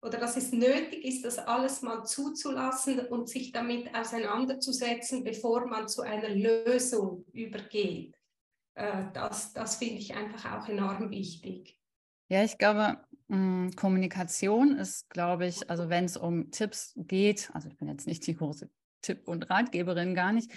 oder 0.00 0.16
dass 0.16 0.38
es 0.38 0.50
nötig 0.50 1.04
ist, 1.04 1.26
das 1.26 1.36
alles 1.36 1.82
mal 1.82 2.04
zuzulassen 2.04 3.00
und 3.00 3.28
sich 3.28 3.52
damit 3.52 3.94
auseinanderzusetzen, 3.94 5.24
bevor 5.24 5.66
man 5.66 5.88
zu 5.88 6.00
einer 6.00 6.30
Lösung 6.30 7.26
übergeht. 7.34 8.16
Äh, 8.76 9.08
das, 9.12 9.52
das 9.52 9.76
finde 9.76 9.96
ich 9.96 10.14
einfach 10.14 10.58
auch 10.58 10.68
enorm 10.70 11.10
wichtig. 11.10 11.76
Ja, 12.30 12.44
ich 12.44 12.56
glaube, 12.56 12.96
Kommunikation 13.76 14.76
ist, 14.76 15.08
glaube 15.08 15.46
ich, 15.46 15.70
also 15.70 15.88
wenn 15.88 16.04
es 16.04 16.16
um 16.16 16.50
Tipps 16.50 16.94
geht, 16.96 17.50
also 17.54 17.68
ich 17.68 17.76
bin 17.76 17.88
jetzt 17.88 18.08
nicht 18.08 18.26
die 18.26 18.34
große 18.34 18.68
Tipp- 19.02 19.28
und 19.28 19.48
Ratgeberin, 19.50 20.14
gar 20.14 20.32
nicht, 20.32 20.50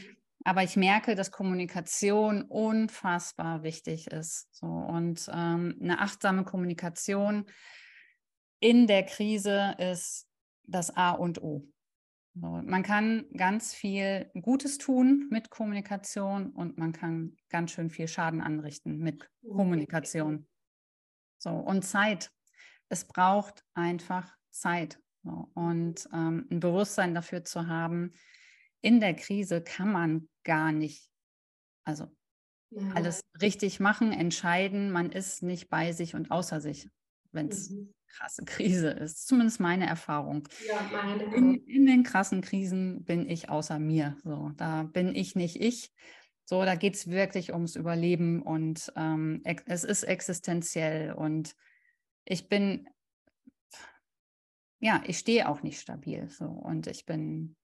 aber 0.44 0.64
ich 0.64 0.76
merke, 0.76 1.14
dass 1.16 1.32
Kommunikation 1.32 2.42
unfassbar 2.42 3.62
wichtig 3.62 4.08
ist. 4.08 4.48
So, 4.56 4.66
und 4.66 5.30
ähm, 5.32 5.78
eine 5.82 6.00
achtsame 6.00 6.44
Kommunikation 6.44 7.46
in 8.60 8.88
der 8.88 9.04
Krise 9.04 9.76
ist 9.78 10.28
das 10.64 10.96
A 10.96 11.12
und 11.12 11.44
O. 11.44 11.68
So, 12.36 12.48
man 12.48 12.82
kann 12.82 13.26
ganz 13.38 13.76
viel 13.76 14.32
Gutes 14.42 14.80
tun 14.80 15.28
mit 15.30 15.52
Kommunikation 15.52 16.50
und 16.50 16.80
man 16.80 16.92
kann 16.92 17.38
ganz 17.50 17.72
schön 17.72 17.92
viel 17.92 18.08
Schaden 18.08 18.42
anrichten 18.42 18.98
mit 18.98 19.30
Kommunikation. 19.48 20.48
So, 21.38 21.52
und 21.52 21.84
Zeit. 21.84 22.32
Es 22.94 23.06
braucht 23.06 23.64
einfach 23.74 24.36
Zeit. 24.52 25.00
Und 25.54 26.08
ähm, 26.14 26.48
ein 26.52 26.60
Bewusstsein 26.60 27.16
dafür 27.16 27.44
zu 27.44 27.68
haben, 27.68 28.14
in 28.82 29.00
der 29.00 29.16
Krise 29.16 29.62
kann 29.62 29.92
man 29.92 30.30
gar 30.44 30.72
nicht, 30.72 31.10
also 31.86 32.08
ja. 32.72 32.92
alles 32.94 33.22
richtig 33.42 33.80
machen, 33.80 34.12
entscheiden. 34.12 34.92
Man 34.92 35.12
ist 35.12 35.44
nicht 35.44 35.70
bei 35.70 35.92
sich 35.94 36.14
und 36.14 36.30
außer 36.30 36.60
sich, 36.60 36.90
wenn 37.32 37.48
es 37.48 37.70
mhm 37.70 37.94
krasse 38.14 38.46
Krise 38.46 38.90
ist. 38.90 39.28
Zumindest 39.28 39.60
meine 39.60 39.88
Erfahrung. 39.88 40.48
Ja, 40.68 40.90
meine 40.92 41.24
in, 41.36 41.56
in, 41.66 41.86
den 41.86 42.04
krassen 42.04 42.42
Krisen 42.42 43.04
bin 43.04 43.30
ich 43.30 43.50
außer 43.50 43.80
mir. 43.80 44.18
So, 44.24 44.52
da 44.56 44.84
bin 44.84 45.16
ich 45.16 45.36
nicht 45.36 45.60
ich. 45.60 45.92
So, 46.46 46.64
da 46.64 46.76
geht 46.76 46.96
es 46.96 47.10
wirklich 47.10 47.54
ums 47.54 47.76
Überleben 47.76 48.42
und 48.42 48.92
ähm, 48.96 49.42
es 49.66 49.84
ist 49.84 50.04
existenziell 50.04 51.14
und 51.14 51.56
ich 52.26 52.48
bin, 52.48 52.90
ja, 54.80 55.02
ich 55.06 55.20
stehe 55.20 55.48
auch 55.50 55.64
nicht 55.64 55.80
stabil. 55.80 56.30
So, 56.30 56.46
und 56.46 56.88
ich 56.88 57.06
bin, 57.06 57.56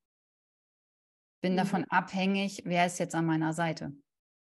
bin 1.41 1.54
mhm. 1.54 1.58
davon 1.58 1.86
abhängig, 1.89 2.63
wer 2.65 2.86
ist 2.86 3.00
jetzt 3.00 3.15
an 3.15 3.26
meiner 3.26 3.54
Seite. 3.54 3.93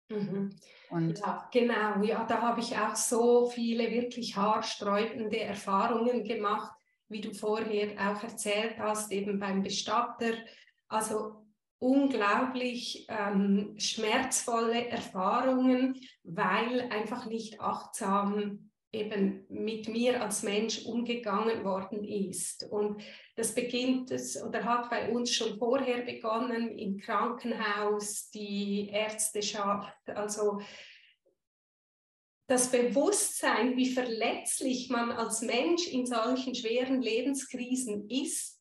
Mhm. 0.10 0.56
Und 0.90 1.20
ja, 1.20 1.50
genau, 1.52 2.04
ja, 2.04 2.26
da 2.26 2.42
habe 2.42 2.62
ich 2.62 2.78
auch 2.78 2.96
so 2.96 3.50
viele 3.50 3.90
wirklich 3.90 4.36
haarsträubende 4.36 5.40
Erfahrungen 5.40 6.24
gemacht, 6.24 6.72
wie 7.08 7.22
du 7.22 7.34
vorher 7.34 7.94
auch 8.12 8.24
erzählt 8.24 8.78
hast, 8.78 9.12
eben 9.12 9.40
beim 9.40 9.64
Bestatter. 9.64 10.34
Also 10.88 11.46
unglaublich 11.80 13.06
ähm, 13.10 13.76
schmerzvolle 13.78 14.88
Erfahrungen, 14.88 16.00
weil 16.24 16.82
einfach 16.92 17.26
nicht 17.26 17.60
achtsam 17.60 18.65
eben 18.96 19.46
mit 19.50 19.88
mir 19.88 20.22
als 20.22 20.44
Mensch 20.44 20.86
umgegangen 20.86 21.64
worden 21.64 22.04
ist. 22.04 22.68
Und 22.72 23.02
das 23.36 23.54
beginnt 23.54 24.12
es 24.12 24.42
oder 24.42 24.64
hat 24.64 24.90
bei 24.90 25.12
uns 25.12 25.32
schon 25.32 25.58
vorher 25.58 26.04
begonnen 26.04 26.78
im 26.78 26.98
Krankenhaus, 26.98 28.30
die 28.32 28.90
Ärzteschaft, 28.92 30.10
also 30.10 30.62
das 32.48 32.72
Bewusstsein, 32.72 33.76
wie 33.76 33.92
verletzlich 33.92 34.90
man 34.90 35.12
als 35.12 35.42
Mensch 35.42 35.88
in 35.88 36.06
solchen 36.06 36.54
schweren 36.54 37.02
Lebenskrisen 37.02 38.10
ist, 38.10 38.55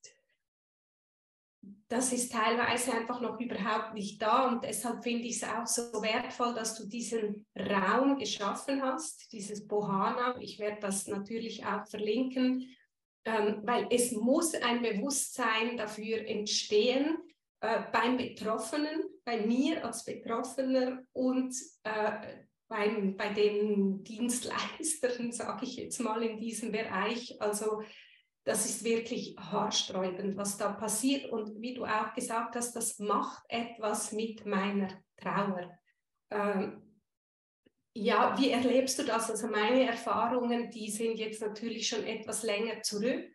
das 1.89 2.13
ist 2.13 2.33
teilweise 2.33 2.93
einfach 2.95 3.21
noch 3.21 3.39
überhaupt 3.39 3.95
nicht 3.95 4.21
da 4.21 4.49
und 4.49 4.65
deshalb 4.65 5.03
finde 5.03 5.25
ich 5.25 5.43
es 5.43 5.45
auch 5.45 5.67
so 5.67 6.03
wertvoll, 6.03 6.55
dass 6.55 6.77
du 6.77 6.89
diesen 6.89 7.47
Raum 7.57 8.17
geschaffen 8.19 8.83
hast, 8.83 9.33
dieses 9.33 9.67
Bohana. 9.67 10.37
Ich 10.41 10.59
werde 10.59 10.81
das 10.81 11.07
natürlich 11.07 11.65
auch 11.67 11.87
verlinken, 11.87 12.75
ähm, 13.27 13.61
weil 13.65 13.87
es 13.91 14.13
muss 14.13 14.55
ein 14.55 14.83
Bewusstsein 14.83 15.77
dafür 15.77 16.27
entstehen 16.27 17.19
äh, 17.61 17.83
beim 17.93 18.17
Betroffenen, 18.17 19.05
bei 19.25 19.47
mir 19.47 19.85
als 19.85 20.05
Betroffener 20.05 21.03
und 21.13 21.55
äh, 21.85 22.45
beim, 22.69 23.17
bei 23.17 23.29
den 23.33 24.03
Dienstleistern, 24.05 25.33
sage 25.33 25.65
ich 25.65 25.77
jetzt 25.77 26.01
mal 26.01 26.23
in 26.23 26.39
diesem 26.39 26.73
Bereich. 26.73 27.41
Also 27.41 27.83
das 28.45 28.67
ist 28.67 28.85
wirklich 28.85 29.37
haarsträubend, 29.39 30.37
was 30.37 30.59
da 30.59 30.71
passiert. 30.73 31.31
Und 31.33 31.61
wie 31.61 31.75
du 31.75 31.85
auch 31.85 32.13
gesagt 32.15 32.57
hast, 32.57 32.77
das 32.77 32.99
macht 32.99 33.43
etwas 33.49 34.13
mit 34.13 34.45
meiner 34.45 34.89
Trauer. 35.17 35.71
Ähm, 36.31 36.83
ja, 37.97 38.37
wie 38.39 38.51
erlebst 38.51 38.99
du 38.99 39.05
das? 39.05 39.31
Also 39.31 39.47
meine 39.47 39.87
Erfahrungen, 39.87 40.71
die 40.71 40.91
sind 40.91 41.17
jetzt 41.17 41.41
natürlich 41.41 41.89
schon 41.89 42.05
etwas 42.05 42.43
länger 42.43 42.83
zurück. 42.83 43.34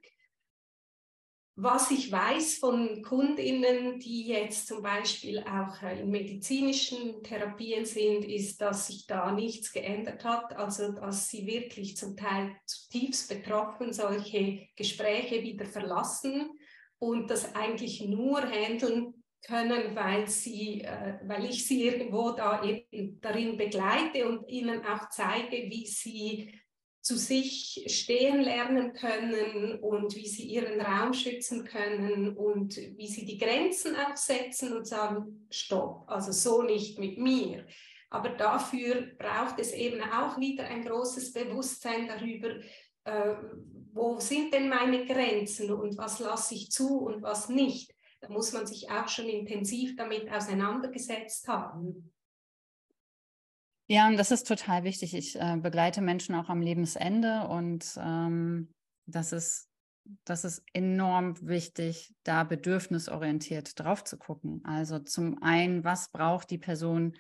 Was 1.62 1.92
ich 1.92 2.10
weiß 2.10 2.60
von 2.60 3.02
Kundinnen, 3.02 4.00
die 4.00 4.28
jetzt 4.28 4.66
zum 4.66 4.82
Beispiel 4.82 5.40
auch 5.40 5.84
äh, 5.84 6.00
in 6.00 6.10
medizinischen 6.10 7.22
Therapien 7.22 7.84
sind, 7.84 8.24
ist, 8.24 8.62
dass 8.62 8.88
sich 8.88 9.08
da 9.08 9.34
nichts 9.34 9.74
geändert 9.74 10.24
hat. 10.24 10.56
Also 10.56 10.94
dass 10.94 11.28
sie 11.28 11.46
wirklich 11.46 11.98
zum 11.98 12.16
Teil 12.16 12.56
zutiefst 12.66 13.28
betroffen 13.28 13.92
solche 13.92 14.70
Gespräche 14.78 15.44
wieder 15.44 15.66
verlassen 15.66 16.50
und 16.98 17.30
das 17.30 17.54
eigentlich 17.56 18.06
nur 18.06 18.42
handeln 18.42 19.22
können, 19.46 19.98
weil, 19.98 20.30
sie, 20.30 20.80
äh, 20.84 21.20
weil 21.26 21.44
ich 21.44 21.68
sie 21.68 21.84
irgendwo 21.84 22.32
da 22.32 22.64
eben 22.64 23.20
darin 23.20 23.58
begleite 23.58 24.30
und 24.30 24.48
ihnen 24.48 24.86
auch 24.86 25.10
zeige, 25.10 25.70
wie 25.70 25.86
sie 25.86 26.54
zu 27.10 27.18
sich 27.18 27.84
stehen 27.88 28.40
lernen 28.40 28.94
können 28.94 29.80
und 29.80 30.16
wie 30.16 30.28
sie 30.28 30.44
ihren 30.44 30.80
Raum 30.80 31.12
schützen 31.16 31.66
können 31.66 32.38
und 32.38 32.78
wie 32.78 33.08
sie 33.08 33.26
die 33.26 33.40
Grenzen 33.40 33.96
auch 33.96 34.16
setzen 34.16 34.74
und 34.74 34.86
sagen, 34.86 35.48
stopp, 35.50 36.04
also 36.06 36.32
so 36.32 36.62
nicht 36.62 37.00
mit 37.00 37.18
mir. 37.18 37.66
Aber 38.12 38.30
dafür 38.30 39.08
braucht 39.18 39.58
es 39.58 39.74
eben 39.74 40.04
auch 40.04 40.38
wieder 40.38 40.66
ein 40.66 40.86
großes 40.86 41.34
Bewusstsein 41.34 42.08
darüber, 42.08 42.52
äh, 43.06 43.36
wo 43.92 44.20
sind 44.20 44.54
denn 44.54 44.70
meine 44.70 45.04
Grenzen 45.08 45.74
und 45.74 45.98
was 45.98 46.20
lasse 46.20 46.54
ich 46.54 46.70
zu 46.70 47.00
und 47.00 47.24
was 47.24 47.50
nicht. 47.50 47.92
Da 48.22 48.30
muss 48.30 48.54
man 48.54 48.68
sich 48.68 48.92
auch 48.92 49.08
schon 49.08 49.30
intensiv 49.30 49.96
damit 49.96 50.32
auseinandergesetzt 50.32 51.48
haben. 51.48 52.14
Ja, 53.92 54.08
und 54.08 54.18
das 54.18 54.30
ist 54.30 54.48
total 54.48 54.84
wichtig. 54.84 55.16
Ich 55.16 55.36
äh, 55.36 55.58
begleite 55.58 56.02
Menschen 56.02 56.36
auch 56.36 56.48
am 56.48 56.62
Lebensende 56.62 57.48
und 57.48 57.98
ähm, 58.00 58.72
das 59.08 59.34
ist 59.34 59.70
das 60.26 60.44
ist 60.44 60.64
enorm 60.74 61.36
wichtig, 61.48 62.16
da 62.24 62.44
bedürfnisorientiert 62.44 63.80
drauf 63.80 64.04
zu 64.04 64.18
gucken. 64.18 64.62
Also 64.64 65.00
zum 65.00 65.42
einen, 65.44 65.84
was 65.84 66.12
braucht 66.12 66.50
die 66.50 66.58
Person, 66.58 67.16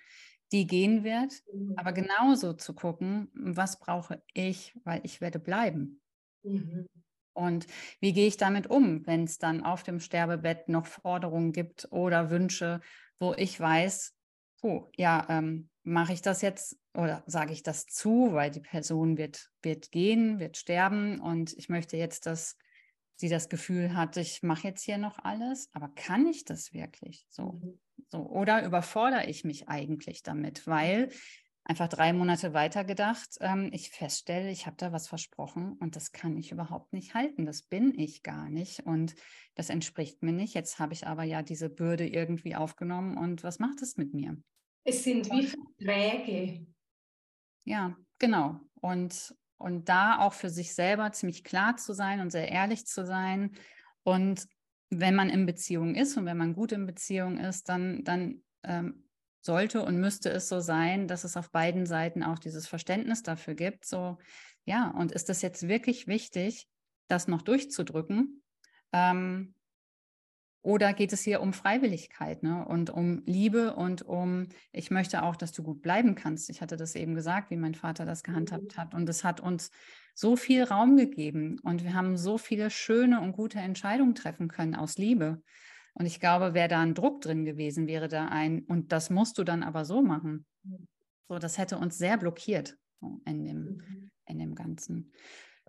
die 0.51 0.65
gehen 0.65 1.03
wird, 1.03 1.33
mhm. 1.53 1.73
aber 1.77 1.91
genauso 1.91 2.53
zu 2.53 2.73
gucken, 2.73 3.29
was 3.33 3.79
brauche 3.79 4.23
ich, 4.33 4.75
weil 4.83 5.01
ich 5.03 5.21
werde 5.21 5.39
bleiben. 5.39 6.01
Mhm. 6.43 6.87
Und 7.33 7.67
wie 7.99 8.13
gehe 8.13 8.27
ich 8.27 8.37
damit 8.37 8.67
um, 8.67 9.05
wenn 9.05 9.23
es 9.23 9.37
dann 9.37 9.63
auf 9.63 9.83
dem 9.83 9.99
Sterbebett 9.99 10.67
noch 10.67 10.87
Forderungen 10.87 11.51
gibt 11.51 11.87
oder 11.91 12.29
Wünsche, 12.29 12.81
wo 13.19 13.33
ich 13.33 13.59
weiß, 13.59 14.15
oh, 14.61 14.87
ja, 14.97 15.25
ähm, 15.29 15.69
mache 15.89 16.13
ich 16.13 16.21
das 16.21 16.41
jetzt 16.41 16.77
oder 16.93 17.23
sage 17.25 17.51
ich 17.51 17.63
das 17.63 17.85
zu, 17.87 18.29
weil 18.33 18.51
die 18.51 18.61
Person 18.61 19.17
wird, 19.17 19.49
wird 19.61 19.91
gehen, 19.91 20.39
wird 20.39 20.57
sterben 20.57 21.19
und 21.19 21.53
ich 21.57 21.67
möchte 21.67 21.97
jetzt, 21.97 22.25
dass 22.25 22.55
sie 23.15 23.29
das 23.29 23.49
Gefühl 23.49 23.95
hat, 23.95 24.15
ich 24.15 24.43
mache 24.43 24.67
jetzt 24.67 24.83
hier 24.83 24.97
noch 24.97 25.19
alles, 25.19 25.69
aber 25.73 25.89
kann 25.89 26.25
ich 26.27 26.45
das 26.45 26.73
wirklich 26.73 27.25
so? 27.29 27.59
Mhm. 27.61 27.79
so 28.09 28.19
oder 28.29 28.63
überfordere 28.63 29.25
ich 29.25 29.43
mich 29.43 29.67
eigentlich 29.67 30.23
damit, 30.23 30.67
weil 30.67 31.09
einfach 31.63 31.87
drei 31.87 32.13
Monate 32.13 32.53
weiter 32.53 32.83
gedacht, 32.83 33.37
ähm, 33.41 33.69
ich 33.73 33.89
feststelle, 33.89 34.49
ich 34.51 34.67
habe 34.67 34.77
da 34.77 34.91
was 34.91 35.07
versprochen 35.07 35.73
und 35.79 35.95
das 35.95 36.11
kann 36.11 36.37
ich 36.37 36.51
überhaupt 36.51 36.93
nicht 36.93 37.13
halten. 37.13 37.45
Das 37.45 37.63
bin 37.63 37.93
ich 37.97 38.23
gar 38.23 38.49
nicht 38.49 38.85
und 38.85 39.15
das 39.55 39.69
entspricht 39.69 40.23
mir 40.23 40.31
nicht. 40.33 40.53
Jetzt 40.53 40.79
habe 40.79 40.93
ich 40.93 41.05
aber 41.05 41.23
ja 41.23 41.41
diese 41.43 41.69
Bürde 41.69 42.07
irgendwie 42.07 42.55
aufgenommen 42.55 43.17
und 43.17 43.43
was 43.43 43.59
macht 43.59 43.81
es 43.81 43.97
mit 43.97 44.13
mir? 44.13 44.37
Es 44.83 45.03
sind 45.03 45.29
wie 45.31 45.47
Verträge. 45.47 46.65
Ja, 47.65 47.95
genau. 48.17 48.59
Und, 48.81 49.35
und 49.57 49.89
da 49.89 50.19
auch 50.19 50.33
für 50.33 50.49
sich 50.49 50.73
selber 50.73 51.11
ziemlich 51.11 51.43
klar 51.43 51.77
zu 51.77 51.93
sein 51.93 52.21
und 52.21 52.31
sehr 52.31 52.49
ehrlich 52.49 52.85
zu 52.85 53.05
sein. 53.05 53.51
Und 54.03 54.47
wenn 54.89 55.15
man 55.15 55.29
in 55.29 55.45
Beziehung 55.45 55.95
ist 55.95 56.17
und 56.17 56.25
wenn 56.25 56.37
man 56.37 56.53
gut 56.53 56.71
in 56.71 56.85
Beziehung 56.85 57.37
ist, 57.37 57.69
dann, 57.69 58.03
dann 58.03 58.41
ähm, 58.63 59.09
sollte 59.41 59.83
und 59.83 59.99
müsste 59.99 60.29
es 60.29 60.49
so 60.49 60.59
sein, 60.59 61.07
dass 61.07 61.23
es 61.23 61.37
auf 61.37 61.51
beiden 61.51 61.85
Seiten 61.85 62.23
auch 62.23 62.39
dieses 62.39 62.67
Verständnis 62.67 63.23
dafür 63.23 63.53
gibt. 63.53 63.85
So, 63.85 64.17
ja, 64.65 64.89
und 64.89 65.11
ist 65.11 65.29
es 65.29 65.41
jetzt 65.41 65.67
wirklich 65.67 66.07
wichtig, 66.07 66.67
das 67.07 67.27
noch 67.27 67.41
durchzudrücken? 67.41 68.41
Ähm, 68.91 69.53
oder 70.61 70.93
geht 70.93 71.13
es 71.13 71.21
hier 71.21 71.41
um 71.41 71.53
Freiwilligkeit 71.53 72.43
ne? 72.43 72.65
und 72.65 72.89
um 72.89 73.23
Liebe 73.25 73.75
und 73.75 74.01
um, 74.01 74.47
ich 74.73 74.91
möchte 74.91 75.23
auch, 75.23 75.35
dass 75.37 75.53
du 75.53 75.63
gut 75.63 75.81
bleiben 75.81 76.15
kannst. 76.15 76.49
Ich 76.49 76.61
hatte 76.61 76.75
das 76.75 76.95
eben 76.95 77.15
gesagt, 77.15 77.49
wie 77.49 77.55
mein 77.55 77.75
Vater 77.75 78.05
das 78.05 78.23
gehandhabt 78.23 78.75
mhm. 78.75 78.81
hat. 78.81 78.93
Und 78.93 79.07
es 79.07 79.23
hat 79.23 79.39
uns 79.39 79.71
so 80.13 80.35
viel 80.35 80.63
Raum 80.63 80.97
gegeben 80.97 81.59
und 81.63 81.83
wir 81.83 81.93
haben 81.93 82.17
so 82.17 82.37
viele 82.37 82.69
schöne 82.69 83.21
und 83.21 83.31
gute 83.31 83.59
Entscheidungen 83.59 84.15
treffen 84.15 84.49
können 84.49 84.75
aus 84.75 84.97
Liebe. 84.97 85.41
Und 85.93 86.05
ich 86.05 86.19
glaube, 86.19 86.53
wäre 86.53 86.67
da 86.67 86.81
ein 86.81 86.93
Druck 86.93 87.21
drin 87.21 87.45
gewesen, 87.45 87.87
wäre 87.87 88.09
da 88.09 88.27
ein, 88.27 88.63
und 88.63 88.91
das 88.91 89.09
musst 89.09 89.37
du 89.37 89.43
dann 89.45 89.63
aber 89.63 89.85
so 89.85 90.01
machen. 90.01 90.45
So, 91.29 91.39
das 91.39 91.57
hätte 91.57 91.77
uns 91.77 91.97
sehr 91.97 92.17
blockiert 92.17 92.77
so, 92.99 93.21
in, 93.25 93.45
dem, 93.45 93.63
mhm. 93.63 94.11
in 94.25 94.39
dem 94.39 94.55
Ganzen. 94.55 95.13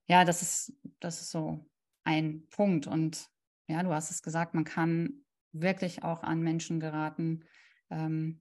Ja, 0.08 0.24
das 0.24 0.42
ist, 0.42 0.72
das 0.98 1.20
ist 1.20 1.30
so 1.30 1.64
ein 2.02 2.46
Punkt. 2.50 2.86
Und 2.86 3.28
ja, 3.70 3.82
du 3.82 3.92
hast 3.92 4.10
es 4.10 4.22
gesagt, 4.22 4.54
man 4.54 4.64
kann 4.64 5.24
wirklich 5.52 6.02
auch 6.02 6.22
an 6.22 6.42
Menschen 6.42 6.80
geraten, 6.80 7.44
ähm, 7.90 8.40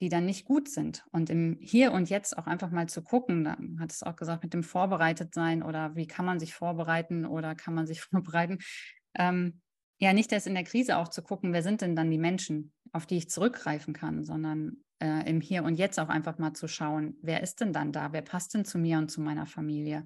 die 0.00 0.08
dann 0.08 0.26
nicht 0.26 0.44
gut 0.44 0.68
sind. 0.68 1.04
Und 1.12 1.30
im 1.30 1.58
Hier 1.60 1.92
und 1.92 2.10
Jetzt 2.10 2.36
auch 2.36 2.46
einfach 2.46 2.70
mal 2.70 2.88
zu 2.88 3.02
gucken, 3.02 3.44
da 3.44 3.56
hat 3.78 3.92
es 3.92 4.02
auch 4.02 4.16
gesagt, 4.16 4.42
mit 4.42 4.52
dem 4.52 4.64
Vorbereitetsein 4.64 5.62
oder 5.62 5.94
wie 5.94 6.06
kann 6.08 6.24
man 6.24 6.40
sich 6.40 6.54
vorbereiten 6.54 7.24
oder 7.24 7.54
kann 7.54 7.74
man 7.74 7.86
sich 7.86 8.00
vorbereiten. 8.10 8.58
Ähm, 9.14 9.60
ja, 9.98 10.12
nicht 10.12 10.32
erst 10.32 10.48
in 10.48 10.54
der 10.54 10.64
Krise 10.64 10.96
auch 10.96 11.08
zu 11.08 11.22
gucken, 11.22 11.52
wer 11.52 11.62
sind 11.62 11.80
denn 11.80 11.94
dann 11.94 12.10
die 12.10 12.18
Menschen, 12.18 12.72
auf 12.92 13.06
die 13.06 13.18
ich 13.18 13.30
zurückgreifen 13.30 13.94
kann, 13.94 14.24
sondern 14.24 14.78
äh, 14.98 15.28
im 15.30 15.40
Hier 15.40 15.62
und 15.62 15.76
Jetzt 15.76 16.00
auch 16.00 16.08
einfach 16.08 16.38
mal 16.38 16.52
zu 16.54 16.66
schauen, 16.66 17.16
wer 17.22 17.40
ist 17.42 17.60
denn 17.60 17.72
dann 17.72 17.92
da, 17.92 18.12
wer 18.12 18.22
passt 18.22 18.54
denn 18.54 18.64
zu 18.64 18.78
mir 18.78 18.98
und 18.98 19.10
zu 19.10 19.20
meiner 19.20 19.46
Familie 19.46 20.04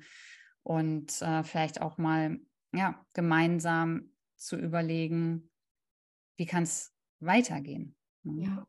und 0.62 1.22
äh, 1.22 1.42
vielleicht 1.42 1.81
auch 1.81 1.96
mal 1.96 2.38
ja, 2.75 3.01
gemeinsam 3.14 4.11
zu 4.37 4.57
überlegen, 4.57 5.51
wie 6.37 6.46
kann 6.46 6.64
es 6.64 6.94
weitergehen. 7.20 7.96
Ne? 8.22 8.44
Ja. 8.44 8.68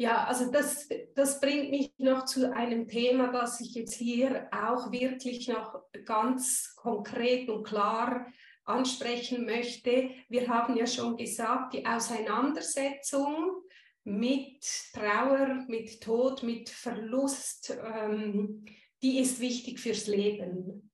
Ja, 0.00 0.24
also 0.26 0.48
das, 0.52 0.88
das 1.16 1.40
bringt 1.40 1.70
mich 1.70 1.92
noch 1.98 2.24
zu 2.24 2.54
einem 2.54 2.86
Thema, 2.86 3.32
das 3.32 3.60
ich 3.60 3.74
jetzt 3.74 3.94
hier 3.94 4.48
auch 4.52 4.92
wirklich 4.92 5.48
noch 5.48 5.82
ganz 6.04 6.72
konkret 6.76 7.48
und 7.48 7.64
klar 7.64 8.28
ansprechen 8.64 9.44
möchte. 9.44 10.10
Wir 10.28 10.46
haben 10.46 10.76
ja 10.76 10.86
schon 10.86 11.16
gesagt, 11.16 11.74
die 11.74 11.84
Auseinandersetzung 11.84 13.62
mit 14.04 14.62
Trauer, 14.92 15.64
mit 15.66 16.00
Tod, 16.00 16.44
mit 16.44 16.68
Verlust, 16.68 17.76
ähm, 17.82 18.64
die 19.02 19.18
ist 19.18 19.40
wichtig 19.40 19.80
fürs 19.80 20.06
Leben. 20.06 20.87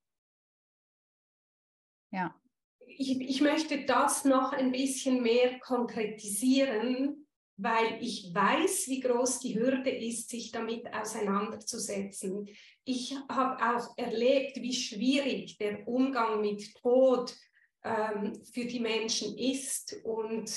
Ich, 2.97 3.21
ich 3.21 3.41
möchte 3.41 3.85
das 3.85 4.25
noch 4.25 4.51
ein 4.51 4.71
bisschen 4.71 5.21
mehr 5.21 5.59
konkretisieren, 5.59 7.27
weil 7.57 7.99
ich 8.01 8.31
weiß, 8.33 8.87
wie 8.87 8.99
groß 8.99 9.39
die 9.39 9.55
Hürde 9.55 9.89
ist, 9.89 10.29
sich 10.29 10.51
damit 10.51 10.93
auseinanderzusetzen. 10.93 12.47
Ich 12.83 13.15
habe 13.29 13.77
auch 13.77 13.97
erlebt, 13.97 14.57
wie 14.57 14.73
schwierig 14.73 15.57
der 15.57 15.87
Umgang 15.87 16.41
mit 16.41 16.75
Tod 16.75 17.33
ähm, 17.83 18.33
für 18.43 18.65
die 18.65 18.81
Menschen 18.81 19.37
ist 19.37 19.95
und 20.03 20.51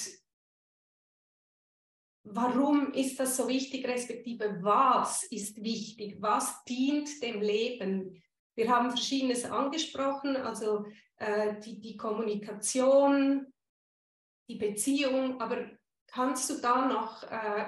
warum 2.24 2.92
ist 2.92 3.20
das 3.20 3.36
so 3.36 3.48
wichtig, 3.48 3.86
respektive 3.86 4.58
was 4.60 5.22
ist 5.24 5.62
wichtig, 5.62 6.16
was 6.20 6.64
dient 6.64 7.22
dem 7.22 7.40
Leben. 7.40 8.22
Wir 8.56 8.68
haben 8.74 8.90
Verschiedenes 8.90 9.44
angesprochen, 9.44 10.36
also 10.36 10.84
äh, 11.18 11.60
die, 11.60 11.80
die 11.80 11.96
Kommunikation, 11.96 13.52
die 14.48 14.56
Beziehung, 14.56 15.40
aber 15.40 15.70
kannst 16.06 16.48
du 16.50 16.60
da 16.60 16.86
noch 16.86 17.22
äh, 17.24 17.64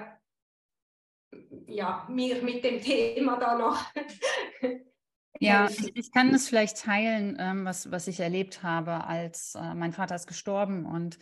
ja, 1.67 2.05
mir 2.09 2.41
mit 2.43 2.63
dem 2.63 2.81
Thema 2.81 3.37
da 3.37 3.57
noch 3.57 3.77
Ja, 5.39 5.67
ich 5.95 6.11
kann 6.11 6.31
es 6.35 6.47
vielleicht 6.47 6.77
teilen, 6.77 7.35
ähm, 7.39 7.65
was, 7.65 7.89
was 7.89 8.07
ich 8.07 8.19
erlebt 8.19 8.61
habe, 8.61 9.05
als 9.05 9.55
äh, 9.55 9.73
mein 9.73 9.91
Vater 9.91 10.13
ist 10.13 10.27
gestorben 10.27 10.85
und 10.85 11.17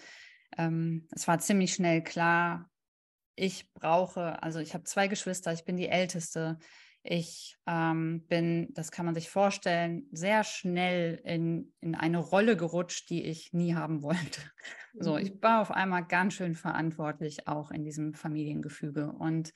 ähm, 0.57 1.07
es 1.11 1.25
war 1.25 1.39
ziemlich 1.39 1.73
schnell 1.73 2.03
klar, 2.03 2.69
ich 3.35 3.71
brauche, 3.71 4.43
also 4.43 4.59
ich 4.59 4.73
habe 4.73 4.83
zwei 4.83 5.07
Geschwister, 5.07 5.53
ich 5.53 5.63
bin 5.63 5.77
die 5.77 5.87
Älteste. 5.87 6.59
Ich 7.01 7.57
ähm, 7.65 8.25
bin, 8.27 8.73
das 8.73 8.91
kann 8.91 9.05
man 9.05 9.15
sich 9.15 9.29
vorstellen, 9.29 10.07
sehr 10.11 10.43
schnell 10.43 11.21
in, 11.23 11.71
in 11.79 11.95
eine 11.95 12.17
Rolle 12.17 12.57
gerutscht, 12.57 13.09
die 13.09 13.23
ich 13.23 13.53
nie 13.53 13.73
haben 13.73 14.03
wollte. 14.03 14.41
So, 14.93 15.17
ich 15.17 15.33
mhm. 15.33 15.41
war 15.41 15.61
auf 15.61 15.71
einmal 15.71 16.05
ganz 16.05 16.33
schön 16.33 16.55
verantwortlich 16.55 17.47
auch 17.47 17.71
in 17.71 17.83
diesem 17.83 18.13
Familiengefüge. 18.13 19.11
Und 19.11 19.53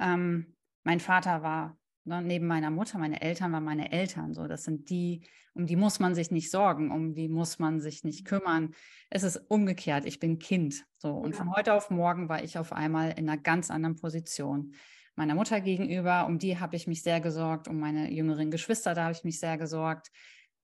ähm, 0.00 0.56
mein 0.84 1.00
Vater 1.00 1.42
war 1.42 1.78
ne, 2.04 2.20
neben 2.20 2.46
meiner 2.46 2.70
Mutter, 2.70 2.98
meine 2.98 3.22
Eltern 3.22 3.52
waren 3.52 3.64
meine 3.64 3.90
Eltern. 3.92 4.34
So, 4.34 4.46
das 4.46 4.64
sind 4.64 4.90
die, 4.90 5.26
um 5.54 5.66
die 5.66 5.76
muss 5.76 5.98
man 5.98 6.14
sich 6.14 6.30
nicht 6.30 6.50
sorgen, 6.50 6.90
um 6.90 7.14
die 7.14 7.28
muss 7.28 7.58
man 7.58 7.80
sich 7.80 8.04
nicht 8.04 8.26
kümmern. 8.26 8.74
Es 9.08 9.22
ist 9.22 9.36
umgekehrt. 9.48 10.04
Ich 10.04 10.18
bin 10.18 10.38
Kind. 10.38 10.84
So, 10.98 11.14
und 11.14 11.32
ja. 11.32 11.38
von 11.38 11.54
heute 11.54 11.72
auf 11.72 11.90
morgen 11.90 12.28
war 12.28 12.42
ich 12.42 12.58
auf 12.58 12.72
einmal 12.72 13.10
in 13.12 13.28
einer 13.28 13.40
ganz 13.40 13.70
anderen 13.70 13.96
Position 13.96 14.74
meiner 15.18 15.34
Mutter 15.34 15.60
gegenüber, 15.60 16.26
um 16.26 16.38
die 16.38 16.60
habe 16.60 16.76
ich 16.76 16.86
mich 16.86 17.02
sehr 17.02 17.20
gesorgt, 17.20 17.66
um 17.66 17.80
meine 17.80 18.10
jüngeren 18.10 18.52
Geschwister, 18.52 18.94
da 18.94 19.02
habe 19.02 19.12
ich 19.12 19.24
mich 19.24 19.40
sehr 19.40 19.58
gesorgt. 19.58 20.12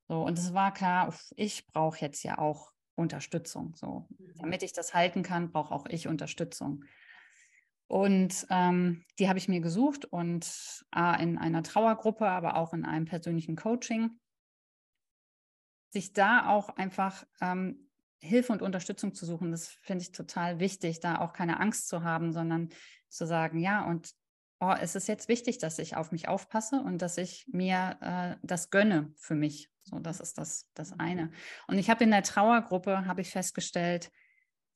So, 0.07 0.23
und 0.23 0.39
es 0.39 0.55
war 0.55 0.73
klar, 0.73 1.13
ich 1.35 1.67
brauche 1.67 2.01
jetzt 2.01 2.23
ja 2.23 2.39
auch 2.39 2.71
Unterstützung. 2.95 3.75
So, 3.75 4.07
mhm. 4.17 4.33
damit 4.37 4.63
ich 4.63 4.73
das 4.73 4.95
halten 4.95 5.25
kann, 5.25 5.51
brauche 5.51 5.75
auch 5.75 5.87
ich 5.87 6.07
Unterstützung. 6.07 6.85
Und 7.89 8.47
ähm, 8.49 9.05
die 9.19 9.29
habe 9.29 9.39
ich 9.39 9.49
mir 9.49 9.61
gesucht 9.61 10.05
und 10.05 10.85
A, 10.93 11.17
in 11.17 11.37
einer 11.37 11.65
Trauergruppe, 11.65 12.27
aber 12.27 12.57
auch 12.57 12.73
in 12.73 12.85
einem 12.85 13.07
persönlichen 13.07 13.57
Coaching. 13.57 14.21
Sich 15.91 16.13
da 16.13 16.49
auch 16.49 16.69
einfach 16.71 17.25
ähm, 17.41 17.91
Hilfe 18.21 18.53
und 18.53 18.63
Unterstützung 18.63 19.15
zu 19.15 19.27
suchen, 19.27 19.51
das 19.51 19.69
finde 19.83 20.03
ich 20.03 20.13
total 20.13 20.61
wichtig, 20.61 21.01
da 21.01 21.19
auch 21.19 21.33
keine 21.33 21.59
Angst 21.59 21.89
zu 21.89 22.05
haben, 22.05 22.33
sondern 22.33 22.69
zu 23.09 23.27
sagen, 23.27 23.59
ja, 23.59 23.85
und 23.85 24.15
oh, 24.65 24.75
es 24.81 24.95
ist 24.95 25.09
jetzt 25.09 25.29
wichtig, 25.29 25.59
dass 25.59 25.79
ich 25.79 25.97
auf 25.97 26.13
mich 26.13 26.29
aufpasse 26.29 26.81
und 26.81 27.03
dass 27.03 27.19
ich 27.19 27.47
mir 27.49 27.99
äh, 28.01 28.37
das 28.43 28.71
gönne 28.71 29.13
für 29.17 29.35
mich. 29.35 29.71
So, 29.83 29.99
das 29.99 30.21
ist 30.21 30.39
das, 30.39 30.69
das 30.75 30.99
eine. 30.99 31.31
Und 31.67 31.79
ich 31.79 31.91
habe 31.91 32.05
in 32.05 32.11
der 32.11 32.23
Trauergruppe, 32.23 33.07
habe 33.07 33.21
ich 33.21 33.31
festgestellt, 33.31 34.11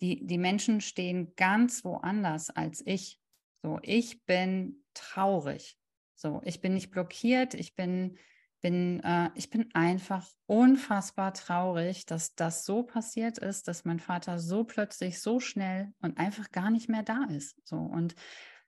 die, 0.00 0.26
die 0.26 0.38
Menschen 0.38 0.80
stehen 0.80 1.34
ganz 1.36 1.84
woanders 1.84 2.50
als 2.50 2.82
ich. 2.86 3.18
So, 3.62 3.78
ich 3.82 4.24
bin 4.26 4.84
traurig. 4.94 5.78
So, 6.14 6.40
ich 6.44 6.60
bin 6.60 6.74
nicht 6.74 6.90
blockiert, 6.90 7.54
ich 7.54 7.74
bin, 7.74 8.18
bin, 8.60 9.00
äh, 9.00 9.30
ich 9.34 9.50
bin 9.50 9.70
einfach 9.74 10.28
unfassbar 10.46 11.32
traurig, 11.32 12.06
dass 12.06 12.34
das 12.34 12.64
so 12.64 12.82
passiert 12.82 13.38
ist, 13.38 13.68
dass 13.68 13.84
mein 13.84 14.00
Vater 14.00 14.38
so 14.38 14.64
plötzlich, 14.64 15.20
so 15.20 15.40
schnell 15.40 15.92
und 16.00 16.18
einfach 16.18 16.50
gar 16.50 16.70
nicht 16.70 16.88
mehr 16.88 17.02
da 17.02 17.24
ist. 17.30 17.56
So, 17.64 17.76
und 17.76 18.14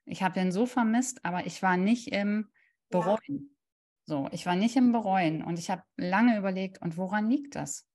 ich 0.05 0.23
habe 0.23 0.33
den 0.33 0.51
so 0.51 0.65
vermisst, 0.65 1.23
aber 1.23 1.45
ich 1.45 1.61
war 1.61 1.77
nicht 1.77 2.11
im 2.11 2.49
Bereuen. 2.89 3.19
Ja. 3.27 3.39
So, 4.05 4.29
ich 4.31 4.45
war 4.45 4.55
nicht 4.55 4.75
im 4.75 4.91
Bereuen 4.91 5.43
und 5.43 5.59
ich 5.59 5.69
habe 5.69 5.83
lange 5.95 6.37
überlegt, 6.37 6.81
und 6.81 6.97
woran 6.97 7.29
liegt 7.29 7.55
das? 7.55 7.87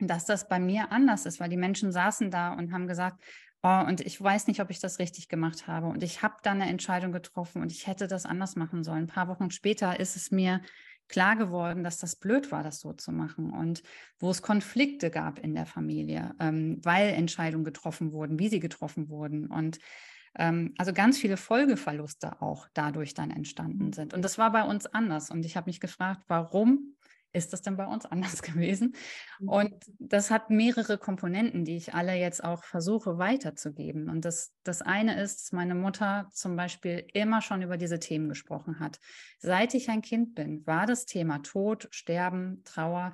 dass 0.00 0.24
das 0.24 0.48
bei 0.48 0.58
mir 0.58 0.92
anders 0.92 1.26
ist, 1.26 1.40
weil 1.40 1.48
die 1.48 1.56
Menschen 1.56 1.92
saßen 1.92 2.30
da 2.30 2.52
und 2.52 2.72
haben 2.72 2.86
gesagt, 2.86 3.22
oh, 3.62 3.84
und 3.86 4.00
ich 4.00 4.20
weiß 4.20 4.46
nicht, 4.46 4.60
ob 4.60 4.70
ich 4.70 4.80
das 4.80 4.98
richtig 4.98 5.28
gemacht 5.28 5.66
habe. 5.66 5.88
Und 5.88 6.02
ich 6.02 6.22
habe 6.22 6.36
dann 6.42 6.60
eine 6.60 6.70
Entscheidung 6.70 7.12
getroffen 7.12 7.62
und 7.62 7.70
ich 7.70 7.86
hätte 7.86 8.06
das 8.06 8.26
anders 8.26 8.56
machen 8.56 8.82
sollen. 8.82 9.04
Ein 9.04 9.06
paar 9.08 9.28
Wochen 9.28 9.50
später 9.50 10.00
ist 10.00 10.16
es 10.16 10.30
mir 10.30 10.62
klar 11.08 11.36
geworden, 11.36 11.84
dass 11.84 11.98
das 11.98 12.16
blöd 12.16 12.50
war, 12.52 12.62
das 12.62 12.80
so 12.80 12.92
zu 12.92 13.12
machen 13.12 13.50
und 13.50 13.82
wo 14.18 14.30
es 14.30 14.42
Konflikte 14.42 15.10
gab 15.10 15.38
in 15.40 15.54
der 15.54 15.66
Familie, 15.66 16.34
ähm, 16.38 16.78
weil 16.82 17.08
Entscheidungen 17.08 17.64
getroffen 17.64 18.12
wurden, 18.12 18.38
wie 18.38 18.48
sie 18.48 18.60
getroffen 18.60 19.08
wurden 19.08 19.46
und 19.46 19.80
also 20.32 20.92
ganz 20.92 21.18
viele 21.18 21.36
Folgeverluste 21.36 22.40
auch 22.40 22.68
dadurch 22.74 23.14
dann 23.14 23.30
entstanden 23.30 23.92
sind. 23.92 24.14
Und 24.14 24.22
das 24.22 24.38
war 24.38 24.52
bei 24.52 24.62
uns 24.62 24.86
anders. 24.86 25.30
Und 25.30 25.44
ich 25.44 25.56
habe 25.56 25.68
mich 25.68 25.80
gefragt, 25.80 26.22
warum 26.28 26.96
ist 27.32 27.52
das 27.52 27.62
denn 27.62 27.76
bei 27.76 27.86
uns 27.86 28.06
anders 28.06 28.42
gewesen? 28.42 28.94
Mhm. 29.40 29.48
Und 29.48 29.74
das 29.98 30.30
hat 30.30 30.50
mehrere 30.50 30.98
Komponenten, 30.98 31.64
die 31.64 31.76
ich 31.76 31.94
alle 31.94 32.14
jetzt 32.14 32.44
auch 32.44 32.64
versuche 32.64 33.18
weiterzugeben. 33.18 34.08
Und 34.08 34.24
das, 34.24 34.52
das 34.62 34.82
eine 34.82 35.20
ist, 35.20 35.40
dass 35.40 35.52
meine 35.52 35.74
Mutter 35.74 36.28
zum 36.32 36.56
Beispiel 36.56 37.06
immer 37.12 37.42
schon 37.42 37.62
über 37.62 37.76
diese 37.76 37.98
Themen 37.98 38.28
gesprochen 38.28 38.80
hat. 38.80 38.98
Seit 39.38 39.74
ich 39.74 39.88
ein 39.90 40.02
Kind 40.02 40.34
bin, 40.34 40.66
war 40.66 40.86
das 40.86 41.06
Thema 41.06 41.38
Tod, 41.38 41.88
Sterben, 41.90 42.62
Trauer 42.64 43.12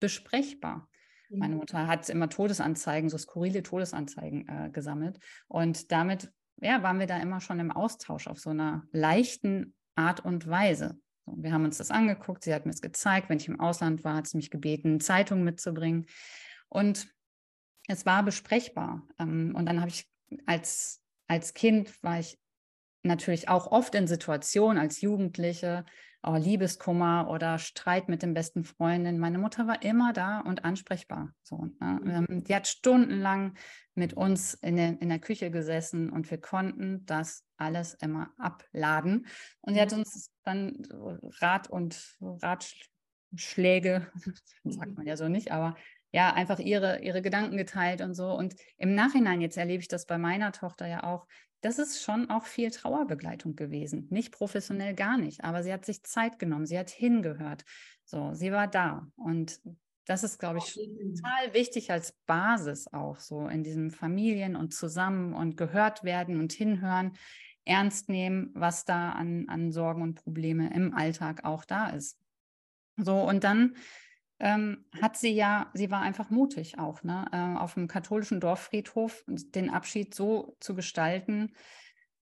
besprechbar. 0.00 0.88
Meine 1.30 1.54
mhm. 1.54 1.60
Mutter 1.60 1.86
hat 1.86 2.08
immer 2.10 2.28
Todesanzeigen, 2.28 3.08
so 3.08 3.18
skurrile 3.18 3.62
Todesanzeigen 3.62 4.46
äh, 4.48 4.70
gesammelt. 4.70 5.18
Und 5.48 5.90
damit 5.90 6.30
ja, 6.60 6.82
waren 6.82 6.98
wir 6.98 7.06
da 7.06 7.18
immer 7.18 7.40
schon 7.40 7.60
im 7.60 7.70
Austausch 7.70 8.26
auf 8.26 8.38
so 8.38 8.50
einer 8.50 8.86
leichten 8.92 9.74
Art 9.94 10.24
und 10.24 10.48
Weise. 10.48 10.98
Wir 11.26 11.52
haben 11.52 11.64
uns 11.64 11.78
das 11.78 11.90
angeguckt, 11.90 12.44
sie 12.44 12.54
hat 12.54 12.66
mir 12.66 12.72
es 12.72 12.82
gezeigt. 12.82 13.28
Wenn 13.28 13.38
ich 13.38 13.48
im 13.48 13.60
Ausland 13.60 14.04
war, 14.04 14.16
hat 14.16 14.26
sie 14.26 14.36
mich 14.36 14.50
gebeten, 14.50 15.00
Zeitungen 15.00 15.44
mitzubringen. 15.44 16.06
Und 16.68 17.08
es 17.88 18.04
war 18.06 18.22
besprechbar. 18.22 19.06
Ähm, 19.18 19.54
und 19.56 19.66
dann 19.66 19.80
habe 19.80 19.90
ich 19.90 20.08
als, 20.46 21.02
als 21.26 21.54
Kind 21.54 22.02
war 22.02 22.20
ich 22.20 22.38
natürlich 23.02 23.48
auch 23.48 23.70
oft 23.70 23.94
in 23.94 24.06
Situationen 24.06 24.78
als 24.78 25.00
Jugendliche, 25.00 25.84
oh, 26.26 26.36
Liebeskummer 26.36 27.28
oder 27.30 27.58
Streit 27.58 28.08
mit 28.08 28.22
den 28.22 28.34
besten 28.34 28.64
Freundinnen. 28.64 29.18
Meine 29.18 29.38
Mutter 29.38 29.66
war 29.66 29.82
immer 29.82 30.12
da 30.12 30.40
und 30.40 30.64
ansprechbar. 30.64 31.32
So, 31.42 31.68
ne? 31.80 32.00
Mhm. 32.02 32.10
Ähm, 32.10 32.44
die 32.44 32.54
hat 32.54 32.66
stundenlang 32.66 33.54
mit 33.94 34.14
uns 34.14 34.54
in 34.54 34.76
der, 34.76 35.00
in 35.00 35.08
der 35.08 35.18
Küche 35.18 35.50
gesessen 35.50 36.10
und 36.10 36.30
wir 36.30 36.40
konnten 36.40 37.04
das 37.06 37.44
alles 37.56 37.94
immer 37.94 38.30
abladen. 38.38 39.26
Und 39.60 39.74
sie 39.74 39.80
hat 39.80 39.92
mhm. 39.92 39.98
uns 39.98 40.30
dann 40.42 40.82
Rat 41.40 41.68
und 41.68 42.16
Ratschläge, 42.20 44.10
sagt 44.64 44.90
mhm. 44.90 44.94
man 44.96 45.06
ja 45.06 45.16
so 45.16 45.28
nicht, 45.28 45.52
aber 45.52 45.76
ja, 46.14 46.32
einfach 46.32 46.60
ihre, 46.60 47.00
ihre 47.00 47.22
Gedanken 47.22 47.56
geteilt 47.56 48.00
und 48.00 48.14
so. 48.14 48.30
Und 48.30 48.54
im 48.76 48.94
Nachhinein, 48.94 49.40
jetzt 49.40 49.56
erlebe 49.56 49.80
ich 49.80 49.88
das 49.88 50.06
bei 50.06 50.16
meiner 50.16 50.52
Tochter 50.52 50.86
ja 50.86 51.02
auch, 51.02 51.26
das 51.60 51.80
ist 51.80 52.04
schon 52.04 52.30
auch 52.30 52.44
viel 52.44 52.70
Trauerbegleitung 52.70 53.56
gewesen. 53.56 54.06
Nicht 54.10 54.30
professionell 54.30 54.94
gar 54.94 55.18
nicht, 55.18 55.42
aber 55.42 55.64
sie 55.64 55.72
hat 55.72 55.84
sich 55.84 56.04
Zeit 56.04 56.38
genommen, 56.38 56.66
sie 56.66 56.78
hat 56.78 56.88
hingehört. 56.88 57.64
So, 58.04 58.32
sie 58.32 58.52
war 58.52 58.68
da. 58.68 59.08
Und 59.16 59.60
das 60.04 60.22
ist, 60.22 60.38
glaube 60.38 60.58
ich, 60.58 60.74
total 60.74 61.52
wichtig 61.52 61.90
als 61.90 62.12
Basis 62.26 62.86
auch 62.92 63.18
so 63.18 63.48
in 63.48 63.64
diesem 63.64 63.90
Familien 63.90 64.54
und 64.54 64.72
zusammen 64.72 65.32
und 65.34 65.56
gehört 65.56 66.04
werden 66.04 66.38
und 66.38 66.52
hinhören, 66.52 67.16
ernst 67.64 68.08
nehmen, 68.08 68.52
was 68.54 68.84
da 68.84 69.10
an, 69.10 69.48
an 69.48 69.72
Sorgen 69.72 70.02
und 70.02 70.14
Probleme 70.14 70.72
im 70.72 70.94
Alltag 70.94 71.44
auch 71.44 71.64
da 71.64 71.88
ist. 71.88 72.20
So, 72.98 73.20
und 73.20 73.42
dann 73.42 73.74
ähm, 74.40 74.84
hat 75.00 75.16
sie 75.16 75.30
ja, 75.30 75.70
sie 75.74 75.90
war 75.90 76.02
einfach 76.02 76.30
mutig 76.30 76.78
auch, 76.78 77.02
ne, 77.02 77.26
äh, 77.32 77.58
auf 77.58 77.74
dem 77.74 77.88
katholischen 77.88 78.40
Dorffriedhof 78.40 79.24
den 79.26 79.70
Abschied 79.70 80.14
so 80.14 80.56
zu 80.60 80.74
gestalten, 80.74 81.52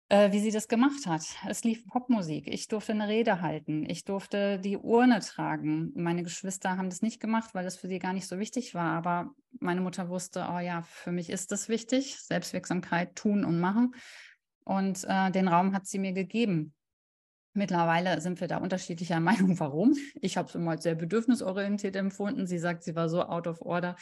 äh, 0.08 0.30
wie 0.30 0.40
sie 0.40 0.50
das 0.50 0.68
gemacht 0.68 1.06
hat. 1.06 1.22
Es 1.48 1.64
lief 1.64 1.84
Popmusik, 1.86 2.46
ich 2.46 2.68
durfte 2.68 2.92
eine 2.92 3.08
Rede 3.08 3.40
halten, 3.40 3.88
ich 3.88 4.04
durfte 4.04 4.60
die 4.60 4.76
Urne 4.76 5.20
tragen. 5.20 5.92
Meine 5.94 6.22
Geschwister 6.22 6.76
haben 6.76 6.90
das 6.90 7.02
nicht 7.02 7.18
gemacht, 7.20 7.54
weil 7.54 7.64
das 7.64 7.76
für 7.76 7.88
sie 7.88 7.98
gar 7.98 8.12
nicht 8.12 8.28
so 8.28 8.38
wichtig 8.38 8.74
war, 8.74 8.92
aber 8.92 9.32
meine 9.58 9.80
Mutter 9.80 10.08
wusste, 10.08 10.46
oh 10.52 10.58
ja, 10.58 10.82
für 10.82 11.12
mich 11.12 11.30
ist 11.30 11.50
das 11.50 11.68
wichtig, 11.68 12.20
Selbstwirksamkeit 12.20 13.16
tun 13.16 13.44
und 13.44 13.58
machen. 13.58 13.94
Und 14.64 15.04
äh, 15.08 15.30
den 15.30 15.48
Raum 15.48 15.74
hat 15.74 15.86
sie 15.86 15.98
mir 15.98 16.12
gegeben. 16.12 16.74
Mittlerweile 17.56 18.20
sind 18.20 18.40
wir 18.40 18.48
da 18.48 18.58
unterschiedlicher 18.58 19.20
Meinung, 19.20 19.58
warum. 19.58 19.94
Ich 20.20 20.36
habe 20.36 20.48
es 20.48 20.54
immer 20.54 20.72
als 20.72 20.82
sehr 20.82 20.94
bedürfnisorientiert 20.94 21.96
empfunden. 21.96 22.46
Sie 22.46 22.58
sagt, 22.58 22.84
sie 22.84 22.94
war 22.94 23.08
so 23.08 23.22
out 23.22 23.46
of 23.46 23.62
order. 23.62 23.96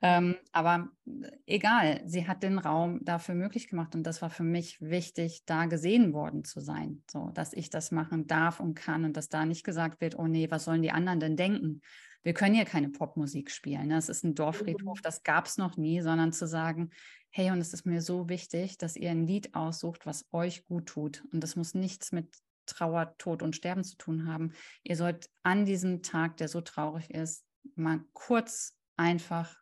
Ähm, 0.00 0.36
aber 0.52 0.88
äh, 1.06 1.30
egal, 1.46 2.02
sie 2.04 2.28
hat 2.28 2.42
den 2.42 2.58
Raum 2.58 3.00
dafür 3.04 3.34
möglich 3.34 3.68
gemacht 3.68 3.94
und 3.96 4.04
das 4.04 4.22
war 4.22 4.30
für 4.30 4.44
mich 4.44 4.80
wichtig, 4.80 5.42
da 5.44 5.66
gesehen 5.66 6.12
worden 6.12 6.44
zu 6.44 6.60
sein, 6.60 7.02
so 7.10 7.30
dass 7.34 7.52
ich 7.52 7.68
das 7.68 7.90
machen 7.90 8.28
darf 8.28 8.60
und 8.60 8.74
kann 8.74 9.04
und 9.04 9.16
dass 9.16 9.28
da 9.28 9.44
nicht 9.44 9.64
gesagt 9.64 10.00
wird, 10.00 10.16
oh 10.16 10.28
nee, 10.28 10.50
was 10.50 10.64
sollen 10.64 10.82
die 10.82 10.92
anderen 10.92 11.18
denn 11.18 11.36
denken? 11.36 11.80
Wir 12.22 12.32
können 12.32 12.54
hier 12.54 12.64
keine 12.64 12.90
Popmusik 12.90 13.50
spielen. 13.50 13.88
Das 13.88 14.08
ne? 14.08 14.12
ist 14.12 14.24
ein 14.24 14.34
Dorffriedhof, 14.34 14.98
mhm. 14.98 15.02
das 15.02 15.22
gab 15.24 15.46
es 15.46 15.56
noch 15.56 15.76
nie, 15.76 16.00
sondern 16.00 16.32
zu 16.32 16.46
sagen, 16.46 16.90
hey, 17.30 17.50
und 17.50 17.60
es 17.60 17.72
ist 17.72 17.86
mir 17.86 18.00
so 18.00 18.28
wichtig, 18.28 18.78
dass 18.78 18.96
ihr 18.96 19.10
ein 19.10 19.26
Lied 19.26 19.54
aussucht, 19.54 20.06
was 20.06 20.26
euch 20.32 20.64
gut 20.66 20.86
tut. 20.86 21.24
Und 21.32 21.42
das 21.42 21.56
muss 21.56 21.74
nichts 21.74 22.12
mit 22.12 22.28
Trauer, 22.68 23.16
Tod 23.18 23.42
und 23.42 23.56
Sterben 23.56 23.84
zu 23.84 23.96
tun 23.96 24.26
haben. 24.26 24.52
Ihr 24.82 24.96
sollt 24.96 25.28
an 25.42 25.64
diesem 25.64 26.02
Tag, 26.02 26.36
der 26.36 26.48
so 26.48 26.60
traurig 26.60 27.10
ist, 27.10 27.44
mal 27.74 28.00
kurz 28.12 28.76
einfach 28.96 29.56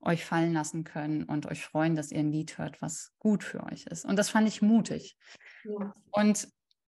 euch 0.00 0.24
fallen 0.24 0.52
lassen 0.52 0.84
können 0.84 1.24
und 1.24 1.46
euch 1.46 1.64
freuen, 1.64 1.96
dass 1.96 2.12
ihr 2.12 2.20
ein 2.20 2.30
Lied 2.30 2.58
hört, 2.58 2.80
was 2.80 3.12
gut 3.18 3.42
für 3.42 3.64
euch 3.64 3.86
ist. 3.86 4.04
Und 4.04 4.16
das 4.16 4.30
fand 4.30 4.48
ich 4.48 4.62
mutig. 4.62 5.18
Ja. 5.64 5.94
Und 6.12 6.48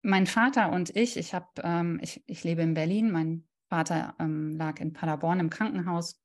mein 0.01 0.27
Vater 0.27 0.71
und 0.71 0.95
ich, 0.95 1.17
ich 1.17 1.33
habe, 1.33 1.47
ähm, 1.63 1.99
ich, 2.01 2.23
ich 2.27 2.43
lebe 2.43 2.61
in 2.61 2.73
Berlin, 2.73 3.11
mein 3.11 3.47
Vater 3.69 4.15
ähm, 4.19 4.57
lag 4.57 4.79
in 4.79 4.93
Paderborn 4.93 5.39
im 5.39 5.49
Krankenhaus. 5.49 6.21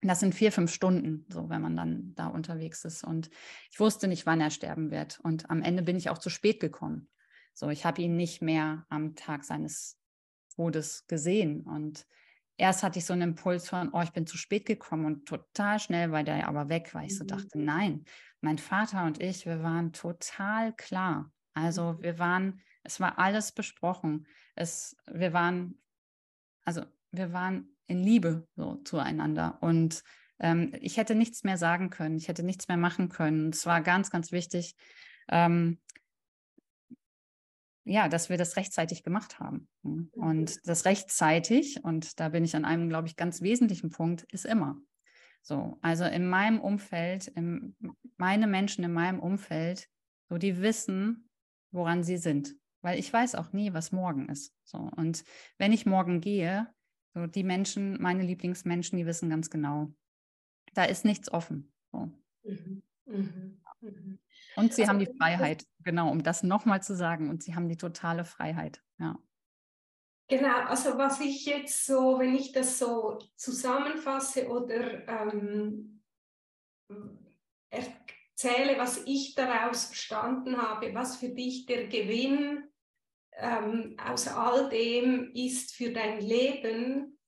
Das 0.00 0.20
sind 0.20 0.34
vier, 0.34 0.50
fünf 0.50 0.72
Stunden, 0.72 1.26
so 1.28 1.48
wenn 1.48 1.62
man 1.62 1.76
dann 1.76 2.14
da 2.14 2.26
unterwegs 2.26 2.84
ist. 2.84 3.04
Und 3.04 3.30
ich 3.70 3.78
wusste 3.78 4.08
nicht, 4.08 4.26
wann 4.26 4.40
er 4.40 4.50
sterben 4.50 4.90
wird. 4.90 5.20
Und 5.20 5.48
am 5.50 5.62
Ende 5.62 5.82
bin 5.82 5.96
ich 5.96 6.10
auch 6.10 6.18
zu 6.18 6.30
spät 6.30 6.58
gekommen. 6.58 7.08
So, 7.54 7.68
ich 7.68 7.84
habe 7.84 8.02
ihn 8.02 8.16
nicht 8.16 8.42
mehr 8.42 8.86
am 8.88 9.14
Tag 9.14 9.44
seines 9.44 9.98
Todes 10.54 11.06
gesehen. 11.06 11.62
Und 11.62 12.06
erst 12.56 12.82
hatte 12.82 12.98
ich 12.98 13.04
so 13.04 13.12
einen 13.12 13.30
Impuls 13.30 13.68
von, 13.68 13.90
oh, 13.92 14.02
ich 14.02 14.12
bin 14.12 14.26
zu 14.26 14.36
spät 14.36 14.66
gekommen 14.66 15.06
und 15.06 15.26
total 15.26 15.78
schnell 15.78 16.12
war 16.12 16.24
der 16.24 16.48
aber 16.48 16.68
weg, 16.68 16.94
weil 16.94 17.06
ich 17.06 17.16
so 17.16 17.24
mhm. 17.24 17.28
dachte, 17.28 17.58
nein, 17.58 18.04
mein 18.40 18.58
Vater 18.58 19.04
und 19.04 19.22
ich, 19.22 19.46
wir 19.46 19.62
waren 19.62 19.92
total 19.92 20.74
klar. 20.74 21.32
Also 21.54 21.94
mhm. 21.94 22.02
wir 22.02 22.18
waren, 22.18 22.60
es 22.82 23.00
war 23.00 23.18
alles 23.18 23.52
besprochen. 23.52 24.26
Es, 24.54 24.96
wir 25.10 25.32
waren, 25.32 25.80
also 26.64 26.82
wir 27.10 27.32
waren 27.32 27.76
in 27.86 28.02
Liebe 28.02 28.46
so 28.56 28.76
zueinander 28.76 29.58
und 29.60 30.02
ähm, 30.38 30.72
ich 30.80 30.96
hätte 30.96 31.14
nichts 31.14 31.44
mehr 31.44 31.56
sagen 31.56 31.90
können, 31.90 32.16
ich 32.16 32.28
hätte 32.28 32.42
nichts 32.42 32.68
mehr 32.68 32.76
machen 32.76 33.08
können. 33.08 33.50
Es 33.50 33.66
war 33.66 33.80
ganz, 33.80 34.10
ganz 34.10 34.32
wichtig, 34.32 34.74
ähm, 35.28 35.78
ja, 37.84 38.08
dass 38.08 38.28
wir 38.28 38.38
das 38.38 38.56
rechtzeitig 38.56 39.02
gemacht 39.02 39.40
haben. 39.40 39.68
Mhm. 39.82 40.10
Und 40.14 40.66
das 40.66 40.84
rechtzeitig, 40.84 41.82
und 41.82 42.20
da 42.20 42.28
bin 42.28 42.44
ich 42.44 42.54
an 42.54 42.64
einem, 42.64 42.88
glaube 42.88 43.08
ich, 43.08 43.16
ganz 43.16 43.42
wesentlichen 43.42 43.90
Punkt, 43.90 44.22
ist 44.32 44.44
immer. 44.44 44.76
So, 45.42 45.78
also 45.82 46.04
in 46.04 46.28
meinem 46.28 46.60
Umfeld, 46.60 47.26
in, 47.28 47.74
meine 48.16 48.46
Menschen 48.46 48.84
in 48.84 48.92
meinem 48.92 49.18
Umfeld 49.18 49.88
So, 50.28 50.38
die 50.38 50.60
wissen, 50.60 51.28
woran 51.72 52.04
sie 52.04 52.16
sind. 52.16 52.54
Weil 52.80 52.98
ich 52.98 53.12
weiß 53.12 53.34
auch 53.34 53.52
nie, 53.52 53.72
was 53.72 53.92
morgen 53.92 54.28
ist. 54.28 54.54
So, 54.64 54.78
und 54.96 55.24
wenn 55.58 55.72
ich 55.72 55.86
morgen 55.86 56.20
gehe, 56.20 56.72
so 57.14 57.26
die 57.26 57.44
Menschen, 57.44 58.00
meine 58.00 58.22
Lieblingsmenschen, 58.22 58.96
die 58.98 59.06
wissen 59.06 59.30
ganz 59.30 59.50
genau, 59.50 59.92
da 60.74 60.84
ist 60.84 61.04
nichts 61.04 61.30
offen. 61.32 61.72
So. 61.90 62.10
Mhm. 62.44 62.82
Mhm. 63.06 63.60
Mhm. 63.80 64.18
Und 64.56 64.74
sie 64.74 64.82
also, 64.82 64.92
haben 64.92 64.98
die 64.98 65.12
Freiheit, 65.18 65.64
genau, 65.80 66.10
um 66.10 66.22
das 66.22 66.42
nochmal 66.42 66.82
zu 66.82 66.94
sagen. 66.94 67.30
Und 67.30 67.42
sie 67.42 67.54
haben 67.54 67.68
die 67.68 67.76
totale 67.76 68.24
Freiheit, 68.24 68.82
ja. 68.98 69.18
Genau, 70.28 70.60
also 70.64 70.96
was 70.96 71.20
ich 71.20 71.44
jetzt 71.44 71.84
so, 71.84 72.18
wenn 72.18 72.34
ich 72.34 72.52
das 72.52 72.78
so 72.78 73.18
zusammenfasse 73.36 74.48
oder 74.48 75.06
ähm, 75.06 76.02
erzähle, 77.68 78.78
was 78.78 79.02
ich 79.04 79.34
daraus 79.34 79.86
verstanden 79.86 80.56
habe, 80.56 80.94
was 80.94 81.16
für 81.16 81.28
dich 81.28 81.66
der 81.66 81.88
Gewinn 81.88 82.64
ähm, 83.36 83.96
aus 84.02 84.28
all 84.28 84.68
dem 84.70 85.32
ist 85.34 85.74
für 85.74 85.90
dein 85.90 86.20
Leben, 86.20 87.18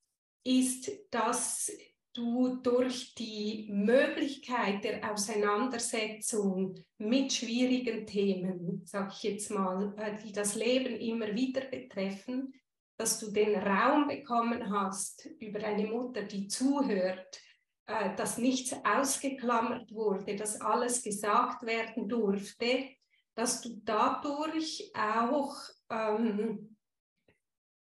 ist, 0.43 0.89
dass 1.11 1.71
du 2.15 2.55
durch 2.57 3.13
die 3.15 3.67
Möglichkeit 3.69 4.83
der 4.83 5.11
Auseinandersetzung 5.11 6.75
mit 6.97 7.33
schwierigen 7.33 8.07
Themen, 8.07 8.81
sage 8.85 9.11
ich 9.13 9.23
jetzt 9.23 9.51
mal, 9.51 9.93
äh, 9.97 10.17
die 10.23 10.31
das 10.31 10.55
Leben 10.55 10.95
immer 10.95 11.33
wieder 11.35 11.61
betreffen, 11.61 12.53
dass 12.97 13.19
du 13.19 13.31
den 13.31 13.55
Raum 13.55 14.07
bekommen 14.07 14.69
hast 14.71 15.25
über 15.39 15.59
eine 15.63 15.87
Mutter, 15.87 16.23
die 16.23 16.47
zuhört, 16.47 17.41
äh, 17.87 18.15
dass 18.15 18.37
nichts 18.37 18.73
ausgeklammert 18.85 19.91
wurde, 19.91 20.35
dass 20.35 20.61
alles 20.61 21.03
gesagt 21.03 21.65
werden 21.65 22.07
durfte, 22.07 22.89
dass 23.35 23.61
du 23.61 23.81
dadurch 23.83 24.91
auch 24.95 25.55
ähm, 25.89 26.75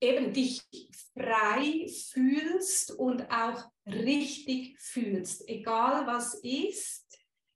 eben 0.02 0.34
dich 0.34 0.62
frei 1.14 1.88
fühlst 2.12 2.92
und 2.92 3.30
auch 3.32 3.64
richtig 3.94 4.80
fühlst, 4.80 5.48
egal 5.48 6.08
was 6.08 6.36
ist. 6.36 7.06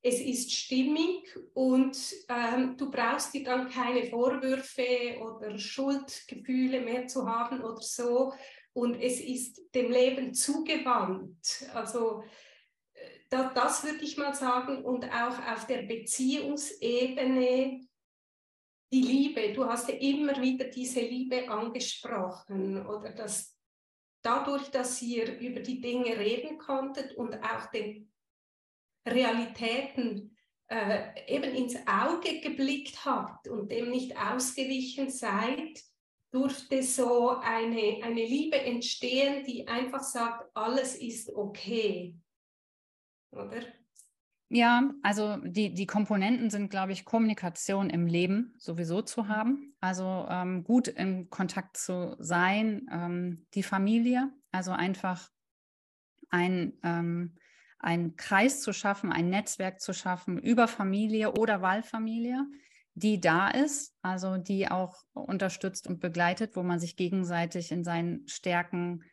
Es 0.05 0.19
ist 0.19 0.51
stimmig 0.51 1.33
und 1.53 1.97
ähm, 2.27 2.75
du 2.75 2.91
brauchst 2.91 3.33
dir 3.33 3.45
dann 3.45 3.69
keine 3.69 4.03
Vorwürfe 4.03 5.17
oder 5.21 5.57
Schuldgefühle 5.57 6.81
mehr 6.81 7.07
zu 7.07 7.25
haben 7.25 7.61
oder 7.61 7.81
so. 7.81 8.33
Und 8.73 8.95
es 8.95 9.21
ist 9.21 9.61
dem 9.73 9.91
Leben 9.91 10.33
zugewandt. 10.33 11.69
Also 11.73 12.25
äh, 12.93 12.99
das, 13.29 13.53
das 13.53 13.83
würde 13.85 14.03
ich 14.03 14.17
mal 14.17 14.33
sagen. 14.33 14.83
Und 14.83 15.05
auch 15.05 15.39
auf 15.47 15.67
der 15.67 15.83
Beziehungsebene 15.83 17.87
die 18.93 19.01
Liebe, 19.01 19.53
du 19.53 19.65
hast 19.65 19.89
ja 19.89 19.95
immer 19.95 20.39
wieder 20.39 20.65
diese 20.65 20.99
Liebe 20.99 21.49
angesprochen 21.49 22.85
oder 22.85 23.11
dass 23.11 23.52
dadurch, 24.23 24.71
dass 24.71 25.01
ihr 25.01 25.39
über 25.39 25.59
die 25.59 25.81
Dinge 25.81 26.17
reden 26.17 26.57
konntet 26.57 27.13
und 27.15 27.35
auch 27.43 27.67
den 27.71 28.11
Realitäten 29.07 30.35
äh, 30.67 31.11
eben 31.27 31.53
ins 31.53 31.75
Auge 31.85 32.39
geblickt 32.39 33.05
habt 33.05 33.47
und 33.47 33.71
dem 33.71 33.91
nicht 33.91 34.17
ausgewichen 34.17 35.09
seid, 35.09 35.83
durfte 36.31 36.81
so 36.81 37.29
eine, 37.29 37.99
eine 38.01 38.25
Liebe 38.25 38.57
entstehen, 38.57 39.43
die 39.45 39.67
einfach 39.67 40.01
sagt, 40.01 40.49
alles 40.55 40.95
ist 40.95 41.29
okay. 41.29 42.15
Oder? 43.31 43.61
Ja, 44.55 44.91
also 45.01 45.37
die, 45.37 45.73
die 45.73 45.87
Komponenten 45.87 46.51
sind, 46.51 46.69
glaube 46.69 46.91
ich, 46.91 47.05
Kommunikation 47.05 47.89
im 47.89 48.05
Leben 48.05 48.53
sowieso 48.59 49.01
zu 49.01 49.27
haben. 49.27 49.73
Also 49.79 50.27
ähm, 50.29 50.63
gut 50.63 50.87
im 50.87 51.31
Kontakt 51.31 51.75
zu 51.75 52.15
sein, 52.19 52.87
ähm, 52.91 53.47
die 53.55 53.63
Familie, 53.63 54.31
also 54.51 54.71
einfach 54.71 55.31
ein, 56.29 56.73
ähm, 56.83 57.35
ein 57.79 58.15
Kreis 58.15 58.61
zu 58.61 58.73
schaffen, 58.73 59.11
ein 59.11 59.31
Netzwerk 59.31 59.81
zu 59.81 59.91
schaffen 59.91 60.37
über 60.37 60.67
Familie 60.67 61.31
oder 61.31 61.63
Wahlfamilie, 61.63 62.45
die 62.93 63.19
da 63.19 63.49
ist, 63.49 63.95
also 64.03 64.37
die 64.37 64.69
auch 64.69 65.01
unterstützt 65.13 65.87
und 65.87 65.99
begleitet, 65.99 66.55
wo 66.55 66.61
man 66.61 66.79
sich 66.79 66.95
gegenseitig 66.95 67.71
in 67.71 67.83
seinen 67.83 68.27
Stärken 68.27 69.03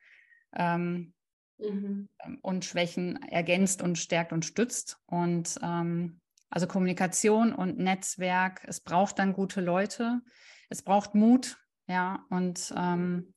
ähm, 0.53 1.15
mhm. 1.61 2.09
Ähm, 2.25 2.39
und 2.43 2.65
Schwächen 2.65 3.23
ergänzt 3.23 3.83
und 3.83 3.99
stärkt 3.99 4.33
und 4.33 4.45
stützt. 4.45 4.99
Und 5.07 5.59
ähm, 5.63 6.21
also 6.51 6.67
Kommunikation 6.67 7.53
und 7.55 7.79
Netzwerk, 7.79 8.63
es 8.67 8.81
braucht 8.81 9.19
dann 9.19 9.33
gute 9.33 9.61
Leute, 9.61 10.21
es 10.69 10.83
braucht 10.83 11.15
Mut, 11.15 11.59
ja, 11.87 12.25
und 12.29 12.73
ähm, 12.77 13.35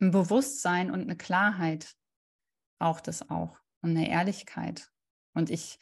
ein 0.00 0.10
Bewusstsein 0.10 0.90
und 0.90 1.02
eine 1.02 1.16
Klarheit 1.16 1.94
braucht 2.78 3.08
es 3.08 3.30
auch 3.30 3.58
und 3.80 3.90
eine 3.90 4.08
Ehrlichkeit. 4.08 4.90
Und 5.34 5.50
ich, 5.50 5.78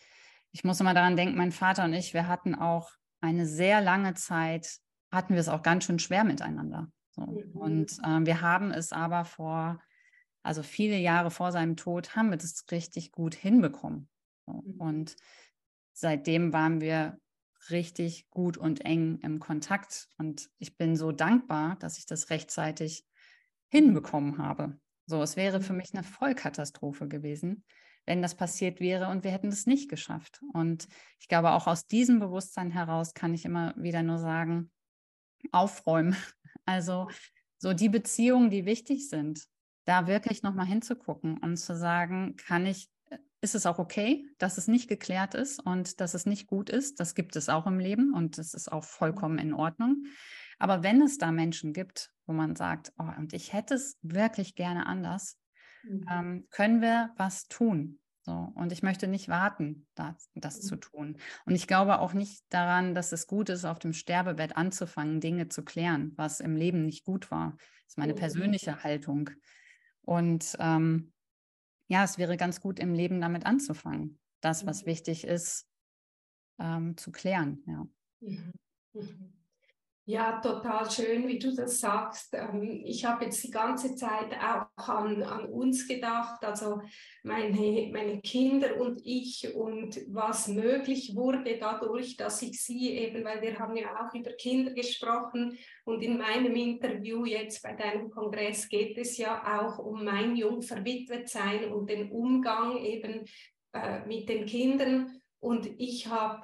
ich 0.53 0.64
muss 0.64 0.80
immer 0.80 0.95
daran 0.95 1.16
denken, 1.16 1.36
mein 1.36 1.53
Vater 1.53 1.84
und 1.84 1.93
ich, 1.95 2.14
wir 2.14 2.28
hatten 2.28 2.55
auch 2.55 2.90
eine 3.20 3.47
sehr 3.47 3.80
lange 3.80 4.14
Zeit, 4.14 4.78
hatten 5.11 5.34
wir 5.34 5.40
es 5.40 5.49
auch 5.49 5.62
ganz 5.62 5.84
schön 5.84 5.99
schwer 5.99 6.24
miteinander. 6.24 6.90
So. 7.11 7.22
Mhm. 7.22 7.53
Und 7.53 7.99
äh, 8.05 8.26
wir 8.26 8.40
haben 8.40 8.70
es 8.70 8.93
aber 8.93 9.24
vor 9.24 9.80
also 10.43 10.62
viele 10.62 10.97
Jahre 10.99 11.30
vor 11.30 11.53
seinem 11.53 11.76
Tod, 11.76 12.16
haben 12.16 12.30
wir 12.30 12.36
das 12.36 12.64
richtig 12.70 13.12
gut 13.12 13.34
hinbekommen. 13.34 14.09
Mhm. 14.47 14.80
Und 14.80 15.16
seitdem 15.93 16.53
waren 16.53 16.80
wir 16.80 17.18
richtig 17.70 18.28
gut 18.30 18.57
und 18.57 18.84
eng 18.84 19.18
im 19.22 19.38
Kontakt. 19.38 20.09
Und 20.18 20.51
ich 20.59 20.76
bin 20.76 20.97
so 20.97 21.12
dankbar, 21.12 21.76
dass 21.76 21.99
ich 21.99 22.07
das 22.07 22.30
rechtzeitig 22.30 23.07
hinbekommen 23.68 24.38
habe. 24.38 24.78
So, 25.07 25.22
es 25.22 25.36
wäre 25.36 25.61
für 25.61 25.72
mich 25.72 25.95
eine 25.95 26.03
Vollkatastrophe 26.03 27.09
gewesen, 27.09 27.64
wenn 28.07 28.22
das 28.22 28.34
passiert 28.34 28.80
wäre 28.80 29.09
und 29.09 29.24
wir 29.24 29.30
hätten 29.30 29.49
es 29.49 29.66
nicht 29.66 29.88
geschafft. 29.88 30.40
Und 30.53 30.88
ich 31.20 31.28
glaube, 31.28 31.53
auch 31.53 31.66
aus 31.66 31.86
diesem 31.86 32.18
Bewusstsein 32.18 32.70
heraus 32.70 33.14
kann 33.14 33.34
ich 33.34 33.45
immer 33.45 33.74
wieder 33.76 34.03
nur 34.03 34.18
sagen, 34.18 34.70
aufräumen. 35.51 36.16
Also 36.64 37.09
so 37.59 37.72
die 37.72 37.88
Beziehungen, 37.88 38.49
die 38.49 38.66
wichtig 38.66 39.09
sind, 39.09 39.49
da 39.85 40.07
wirklich 40.07 40.43
nochmal 40.43 40.66
hinzugucken 40.66 41.39
und 41.39 41.57
zu 41.57 41.76
sagen, 41.76 42.37
kann 42.37 42.66
ich, 42.66 42.89
äh, 43.11 43.18
ist 43.41 43.55
es 43.55 43.66
auch 43.66 43.78
okay, 43.78 44.26
dass 44.39 44.59
es 44.59 44.68
nicht 44.68 44.89
geklärt 44.89 45.35
ist 45.35 45.59
und 45.59 46.01
dass 46.01 46.14
es 46.14 46.26
nicht 46.26 46.47
gut 46.47 46.70
ist? 46.70 47.01
Das 47.01 47.14
gibt 47.14 47.37
es 47.37 47.49
auch 47.49 47.66
im 47.66 47.78
Leben 47.78 48.14
und 48.14 48.39
das 48.39 48.55
ist 48.55 48.70
auch 48.70 48.85
vollkommen 48.85 49.39
in 49.39 49.55
Ordnung. 49.55 50.05
Aber 50.59 50.83
wenn 50.83 51.03
es 51.03 51.18
da 51.18 51.33
Menschen 51.33 51.72
gibt, 51.72 52.12
wo 52.26 52.33
man 52.33 52.55
sagt, 52.55 52.93
oh, 52.99 53.09
und 53.18 53.33
ich 53.33 53.53
hätte 53.53 53.74
es 53.74 53.99
wirklich 54.03 54.55
gerne 54.55 54.87
anders, 54.87 55.39
mhm. 55.83 56.07
ähm, 56.11 56.47
können 56.51 56.80
wir 56.80 57.11
was 57.16 57.49
tun. 57.49 57.99
So, 58.24 58.53
und 58.55 58.70
ich 58.70 58.85
möchte 58.85 59.09
nicht 59.09 59.28
warten, 59.28 59.89
das, 59.97 60.30
das 60.37 60.62
mhm. 60.62 60.66
zu 60.66 60.76
tun. 60.76 61.16
Und 61.45 61.57
ich 61.57 61.66
glaube 61.66 61.99
auch 61.99 62.12
nicht 62.12 62.45
daran, 62.51 62.95
dass 62.95 63.11
es 63.11 63.26
gut 63.26 63.49
ist, 63.49 63.64
auf 63.64 63.80
dem 63.80 63.93
Sterbebett 63.93 64.57
anzufangen, 64.57 65.20
Dinge 65.20 65.49
zu 65.49 65.64
klären, 65.64 66.12
was 66.14 66.39
im 66.39 66.55
Leben 66.55 66.85
nicht 66.87 67.05
gut 67.05 67.33
war. 67.33 67.57
Das 67.59 67.89
ist 67.89 67.99
meine 67.99 68.12
mhm. 68.12 68.18
persönliche 68.18 68.85
Haltung. 68.85 69.30
Und 70.05 70.57
ähm, 70.59 71.12
ja, 71.88 72.05
es 72.05 72.18
wäre 72.18 72.36
ganz 72.36 72.61
gut, 72.61 72.78
im 72.78 72.94
Leben 72.94 73.20
damit 73.20 73.46
anzufangen, 73.46 74.18
das, 74.40 74.66
was 74.66 74.82
mhm. 74.82 74.86
wichtig 74.86 75.24
ist, 75.24 75.66
ähm, 76.59 76.96
zu 76.96 77.12
klären. 77.12 77.62
Ja. 77.66 77.86
Mhm. 78.20 78.53
Mhm. 78.94 79.41
Ja, 80.05 80.40
total 80.40 80.90
schön, 80.90 81.28
wie 81.28 81.38
du 81.38 81.55
das 81.55 81.78
sagst. 81.78 82.34
Ähm, 82.34 82.82
ich 82.84 83.05
habe 83.05 83.24
jetzt 83.24 83.44
die 83.44 83.53
ganze 83.53 83.94
Zeit 83.94 84.32
auch 84.32 84.88
an, 84.88 85.22
an 85.22 85.44
uns 85.44 85.86
gedacht, 85.86 86.42
also 86.44 86.80
meine, 87.22 87.88
meine 87.92 88.20
Kinder 88.20 88.80
und 88.80 89.00
ich 89.05 89.55
und 89.55 90.00
was 90.09 90.48
möglich 90.48 91.14
wurde 91.14 91.57
dadurch, 91.57 92.16
dass 92.16 92.42
ich 92.42 92.61
sie 92.61 92.96
eben, 92.96 93.24
weil 93.24 93.42
wir 93.42 93.57
haben 93.61 93.76
ja 93.76 93.90
auch 94.05 94.12
über 94.12 94.32
Kinder 94.32 94.72
gesprochen 94.72 95.57
und 95.84 96.03
in 96.03 96.18
meinem 96.18 96.57
Interview 96.57 97.24
jetzt 97.24 97.62
bei 97.62 97.74
deinem 97.74 98.11
Kongress 98.11 98.68
geht 98.68 98.98
es 98.98 99.16
ja 99.18 99.61
auch 99.61 99.78
um 99.78 100.05
mein 100.05 100.34
jung 100.34 100.62
verwitwet 100.62 101.28
sein 101.28 101.72
und 101.72 101.88
den 101.88 102.11
Umgang 102.11 102.76
eben 102.78 103.24
äh, 103.72 104.05
mit 104.05 104.28
den 104.28 104.46
Kindern. 104.46 105.20
Und 105.38 105.68
ich 105.78 106.09
habe 106.09 106.42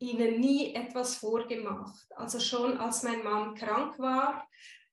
ihnen 0.00 0.40
nie 0.40 0.74
etwas 0.74 1.16
vorgemacht. 1.16 2.06
Also 2.16 2.40
schon 2.40 2.78
als 2.78 3.02
mein 3.02 3.22
Mann 3.22 3.54
krank 3.54 3.98
war, 3.98 4.48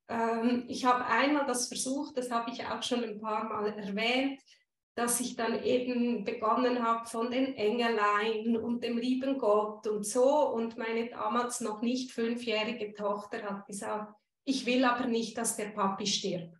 ähm, 0.09 0.65
ich 0.67 0.85
habe 0.85 1.05
einmal 1.05 1.45
das 1.45 1.67
versucht, 1.67 2.17
das 2.17 2.31
habe 2.31 2.51
ich 2.51 2.65
auch 2.65 2.83
schon 2.83 3.03
ein 3.03 3.19
paar 3.19 3.45
Mal 3.45 3.73
erwähnt, 3.77 4.41
dass 4.95 5.19
ich 5.19 5.35
dann 5.35 5.63
eben 5.63 6.23
begonnen 6.23 6.83
habe 6.83 7.05
von 7.05 7.29
den 7.29 7.53
Engelein 7.55 8.57
und 8.57 8.83
dem 8.83 8.97
lieben 8.97 9.37
Gott 9.37 9.85
und 9.87 10.05
so. 10.05 10.49
Und 10.49 10.77
meine 10.77 11.09
damals 11.09 11.61
noch 11.61 11.81
nicht 11.81 12.11
fünfjährige 12.11 12.93
Tochter 12.93 13.43
hat 13.43 13.65
gesagt, 13.67 14.13
ich 14.43 14.65
will 14.65 14.85
aber 14.85 15.05
nicht, 15.05 15.37
dass 15.37 15.55
der 15.55 15.69
Papi 15.69 16.07
stirbt. 16.07 16.57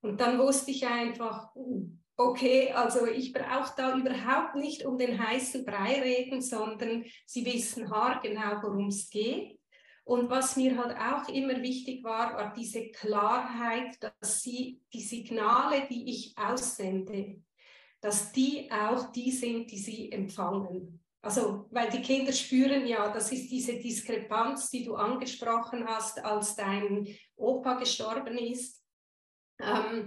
Und 0.00 0.20
dann 0.20 0.38
wusste 0.38 0.70
ich 0.70 0.86
einfach, 0.86 1.54
uh, 1.54 1.90
okay, 2.16 2.72
also 2.72 3.06
ich 3.06 3.32
brauche 3.32 3.74
da 3.76 3.96
überhaupt 3.96 4.56
nicht 4.56 4.84
um 4.84 4.96
den 4.98 5.18
heißen 5.18 5.64
Brei 5.64 6.00
reden, 6.00 6.40
sondern 6.40 7.04
sie 7.26 7.44
wissen 7.44 7.90
haargenau, 7.90 8.62
worum 8.62 8.88
es 8.88 9.10
geht. 9.10 9.58
Und 10.04 10.30
was 10.30 10.56
mir 10.56 10.78
halt 10.78 10.96
auch 10.96 11.28
immer 11.28 11.60
wichtig 11.62 12.04
war, 12.04 12.34
war 12.34 12.54
diese 12.54 12.90
Klarheit, 12.90 13.98
dass 14.00 14.40
sie 14.40 14.80
die 14.92 15.00
Signale, 15.00 15.86
die 15.90 16.08
ich 16.08 16.32
aussende, 16.36 17.42
dass 18.00 18.30
die 18.30 18.70
auch 18.70 19.10
die 19.10 19.32
sind, 19.32 19.70
die 19.70 19.78
sie 19.78 20.12
empfangen. 20.12 21.02
Also, 21.22 21.66
weil 21.70 21.90
die 21.90 22.02
Kinder 22.02 22.32
spüren 22.32 22.86
ja, 22.86 23.12
das 23.12 23.32
ist 23.32 23.50
diese 23.50 23.80
Diskrepanz, 23.80 24.70
die 24.70 24.84
du 24.84 24.94
angesprochen 24.94 25.84
hast, 25.84 26.24
als 26.24 26.54
dein 26.54 27.08
Opa 27.34 27.74
gestorben 27.74 28.38
ist. 28.38 28.80
Ähm, 29.60 30.06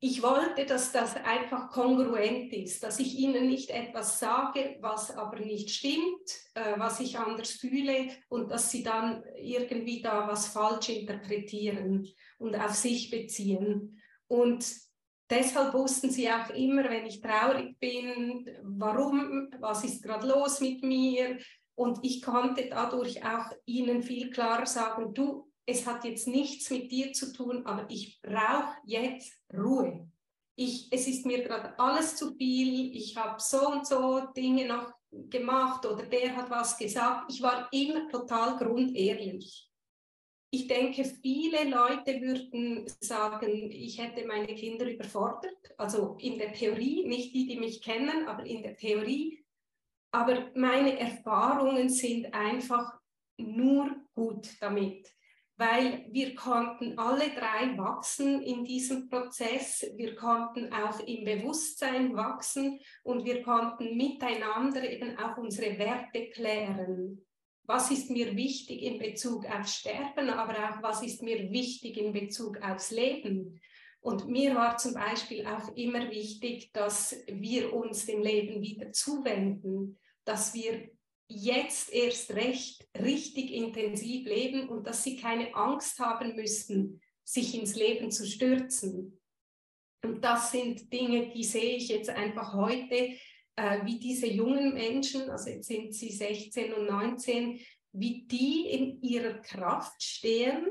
ich 0.00 0.22
wollte, 0.22 0.64
dass 0.64 0.92
das 0.92 1.16
einfach 1.16 1.70
kongruent 1.70 2.52
ist, 2.52 2.84
dass 2.84 3.00
ich 3.00 3.18
ihnen 3.18 3.48
nicht 3.48 3.70
etwas 3.70 4.20
sage, 4.20 4.76
was 4.80 5.10
aber 5.10 5.40
nicht 5.40 5.70
stimmt, 5.70 6.30
äh, 6.54 6.78
was 6.78 7.00
ich 7.00 7.18
anders 7.18 7.50
fühle 7.50 8.08
und 8.28 8.50
dass 8.50 8.70
sie 8.70 8.84
dann 8.84 9.24
irgendwie 9.36 10.00
da 10.00 10.28
was 10.28 10.48
falsch 10.48 10.90
interpretieren 10.90 12.06
und 12.38 12.54
auf 12.54 12.74
sich 12.74 13.10
beziehen. 13.10 14.00
Und 14.28 14.64
deshalb 15.28 15.74
wussten 15.74 16.10
sie 16.10 16.30
auch 16.30 16.50
immer, 16.50 16.84
wenn 16.84 17.06
ich 17.06 17.20
traurig 17.20 17.76
bin, 17.80 18.48
warum, 18.62 19.48
was 19.58 19.82
ist 19.82 20.04
gerade 20.04 20.28
los 20.28 20.60
mit 20.60 20.84
mir. 20.84 21.38
Und 21.74 21.98
ich 22.02 22.22
konnte 22.22 22.68
dadurch 22.68 23.24
auch 23.24 23.50
ihnen 23.64 24.02
viel 24.02 24.30
klarer 24.30 24.66
sagen, 24.66 25.12
du, 25.12 25.47
es 25.68 25.86
hat 25.86 26.04
jetzt 26.04 26.26
nichts 26.26 26.70
mit 26.70 26.90
dir 26.90 27.12
zu 27.12 27.30
tun, 27.30 27.66
aber 27.66 27.84
ich 27.90 28.22
brauche 28.22 28.74
jetzt 28.86 29.34
Ruhe. 29.52 30.10
Ich, 30.56 30.88
es 30.90 31.06
ist 31.06 31.26
mir 31.26 31.42
gerade 31.42 31.78
alles 31.78 32.16
zu 32.16 32.34
viel, 32.34 32.96
ich 32.96 33.14
habe 33.18 33.38
so 33.38 33.68
und 33.68 33.86
so 33.86 34.20
Dinge 34.34 34.66
noch 34.66 34.90
gemacht 35.10 35.84
oder 35.84 36.06
der 36.06 36.34
hat 36.34 36.48
was 36.48 36.78
gesagt. 36.78 37.30
Ich 37.30 37.42
war 37.42 37.68
immer 37.70 38.08
total 38.08 38.56
grundehrlich. 38.56 39.70
Ich 40.50 40.66
denke, 40.66 41.04
viele 41.04 41.64
Leute 41.64 42.18
würden 42.22 42.90
sagen, 43.00 43.70
ich 43.70 44.00
hätte 44.00 44.26
meine 44.26 44.54
Kinder 44.54 44.90
überfordert. 44.90 45.74
Also 45.76 46.16
in 46.18 46.38
der 46.38 46.54
Theorie, 46.54 47.06
nicht 47.06 47.34
die, 47.34 47.46
die 47.46 47.60
mich 47.60 47.82
kennen, 47.82 48.26
aber 48.26 48.46
in 48.46 48.62
der 48.62 48.74
Theorie. 48.74 49.44
Aber 50.12 50.50
meine 50.54 50.98
Erfahrungen 50.98 51.90
sind 51.90 52.32
einfach 52.32 52.98
nur 53.36 53.94
gut 54.14 54.48
damit 54.62 55.12
weil 55.58 56.06
wir 56.10 56.36
konnten 56.36 56.96
alle 56.98 57.30
drei 57.30 57.76
wachsen 57.76 58.40
in 58.42 58.64
diesem 58.64 59.08
Prozess. 59.08 59.84
Wir 59.96 60.14
konnten 60.14 60.72
auch 60.72 61.00
im 61.00 61.24
Bewusstsein 61.24 62.14
wachsen 62.16 62.78
und 63.02 63.24
wir 63.24 63.42
konnten 63.42 63.96
miteinander 63.96 64.88
eben 64.88 65.18
auch 65.18 65.36
unsere 65.36 65.76
Werte 65.76 66.30
klären. 66.30 67.26
Was 67.64 67.90
ist 67.90 68.08
mir 68.08 68.36
wichtig 68.36 68.82
in 68.82 68.98
Bezug 68.98 69.46
auf 69.46 69.66
Sterben, 69.66 70.30
aber 70.30 70.54
auch 70.54 70.82
was 70.82 71.02
ist 71.02 71.22
mir 71.22 71.50
wichtig 71.50 71.96
in 71.98 72.12
Bezug 72.12 72.62
aufs 72.62 72.92
Leben? 72.92 73.60
Und 74.00 74.28
mir 74.28 74.54
war 74.54 74.78
zum 74.78 74.94
Beispiel 74.94 75.44
auch 75.44 75.76
immer 75.76 76.08
wichtig, 76.08 76.72
dass 76.72 77.16
wir 77.26 77.74
uns 77.74 78.06
dem 78.06 78.22
Leben 78.22 78.62
wieder 78.62 78.92
zuwenden, 78.92 79.98
dass 80.24 80.54
wir 80.54 80.88
jetzt 81.28 81.92
erst 81.92 82.34
recht 82.34 82.88
richtig 82.98 83.52
intensiv 83.52 84.26
leben 84.26 84.68
und 84.68 84.86
dass 84.86 85.04
sie 85.04 85.16
keine 85.16 85.54
Angst 85.54 85.98
haben 85.98 86.34
müssten, 86.34 87.00
sich 87.24 87.54
ins 87.54 87.76
Leben 87.76 88.10
zu 88.10 88.26
stürzen. 88.26 89.20
Und 90.02 90.24
das 90.24 90.50
sind 90.52 90.92
Dinge, 90.92 91.30
die 91.30 91.44
sehe 91.44 91.76
ich 91.76 91.88
jetzt 91.88 92.08
einfach 92.08 92.54
heute, 92.54 93.16
äh, 93.56 93.84
wie 93.84 93.98
diese 93.98 94.26
jungen 94.26 94.72
Menschen, 94.72 95.28
also 95.28 95.50
jetzt 95.50 95.68
sind 95.68 95.94
sie 95.94 96.10
16 96.10 96.72
und 96.72 96.86
19, 96.86 97.60
wie 97.92 98.26
die 98.26 98.68
in 98.70 99.02
ihrer 99.02 99.38
Kraft 99.40 100.02
stehen, 100.02 100.66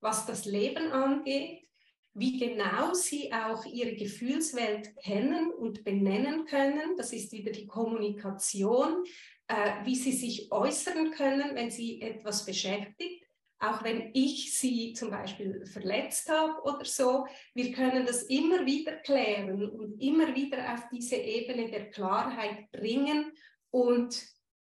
was 0.00 0.26
das 0.26 0.46
Leben 0.46 0.90
angeht, 0.92 1.66
wie 2.14 2.38
genau 2.38 2.94
sie 2.94 3.30
auch 3.32 3.64
ihre 3.66 3.94
Gefühlswelt 3.94 4.96
kennen 4.96 5.52
und 5.52 5.84
benennen 5.84 6.46
können. 6.46 6.96
Das 6.96 7.12
ist 7.12 7.32
wieder 7.32 7.52
die 7.52 7.66
Kommunikation, 7.66 9.04
äh, 9.48 9.84
wie 9.84 9.94
sie 9.94 10.12
sich 10.12 10.50
äußern 10.50 11.12
können, 11.12 11.54
wenn 11.54 11.70
sie 11.70 12.00
etwas 12.00 12.44
beschäftigt. 12.44 13.24
Auch 13.58 13.82
wenn 13.84 14.10
ich 14.12 14.58
sie 14.58 14.92
zum 14.92 15.10
Beispiel 15.10 15.64
verletzt 15.64 16.28
habe 16.28 16.60
oder 16.62 16.84
so, 16.84 17.26
wir 17.54 17.72
können 17.72 18.04
das 18.04 18.24
immer 18.24 18.66
wieder 18.66 18.96
klären 18.96 19.70
und 19.70 19.98
immer 20.00 20.34
wieder 20.34 20.74
auf 20.74 20.88
diese 20.92 21.16
Ebene 21.16 21.70
der 21.70 21.90
Klarheit 21.90 22.70
bringen. 22.70 23.32
Und 23.70 24.22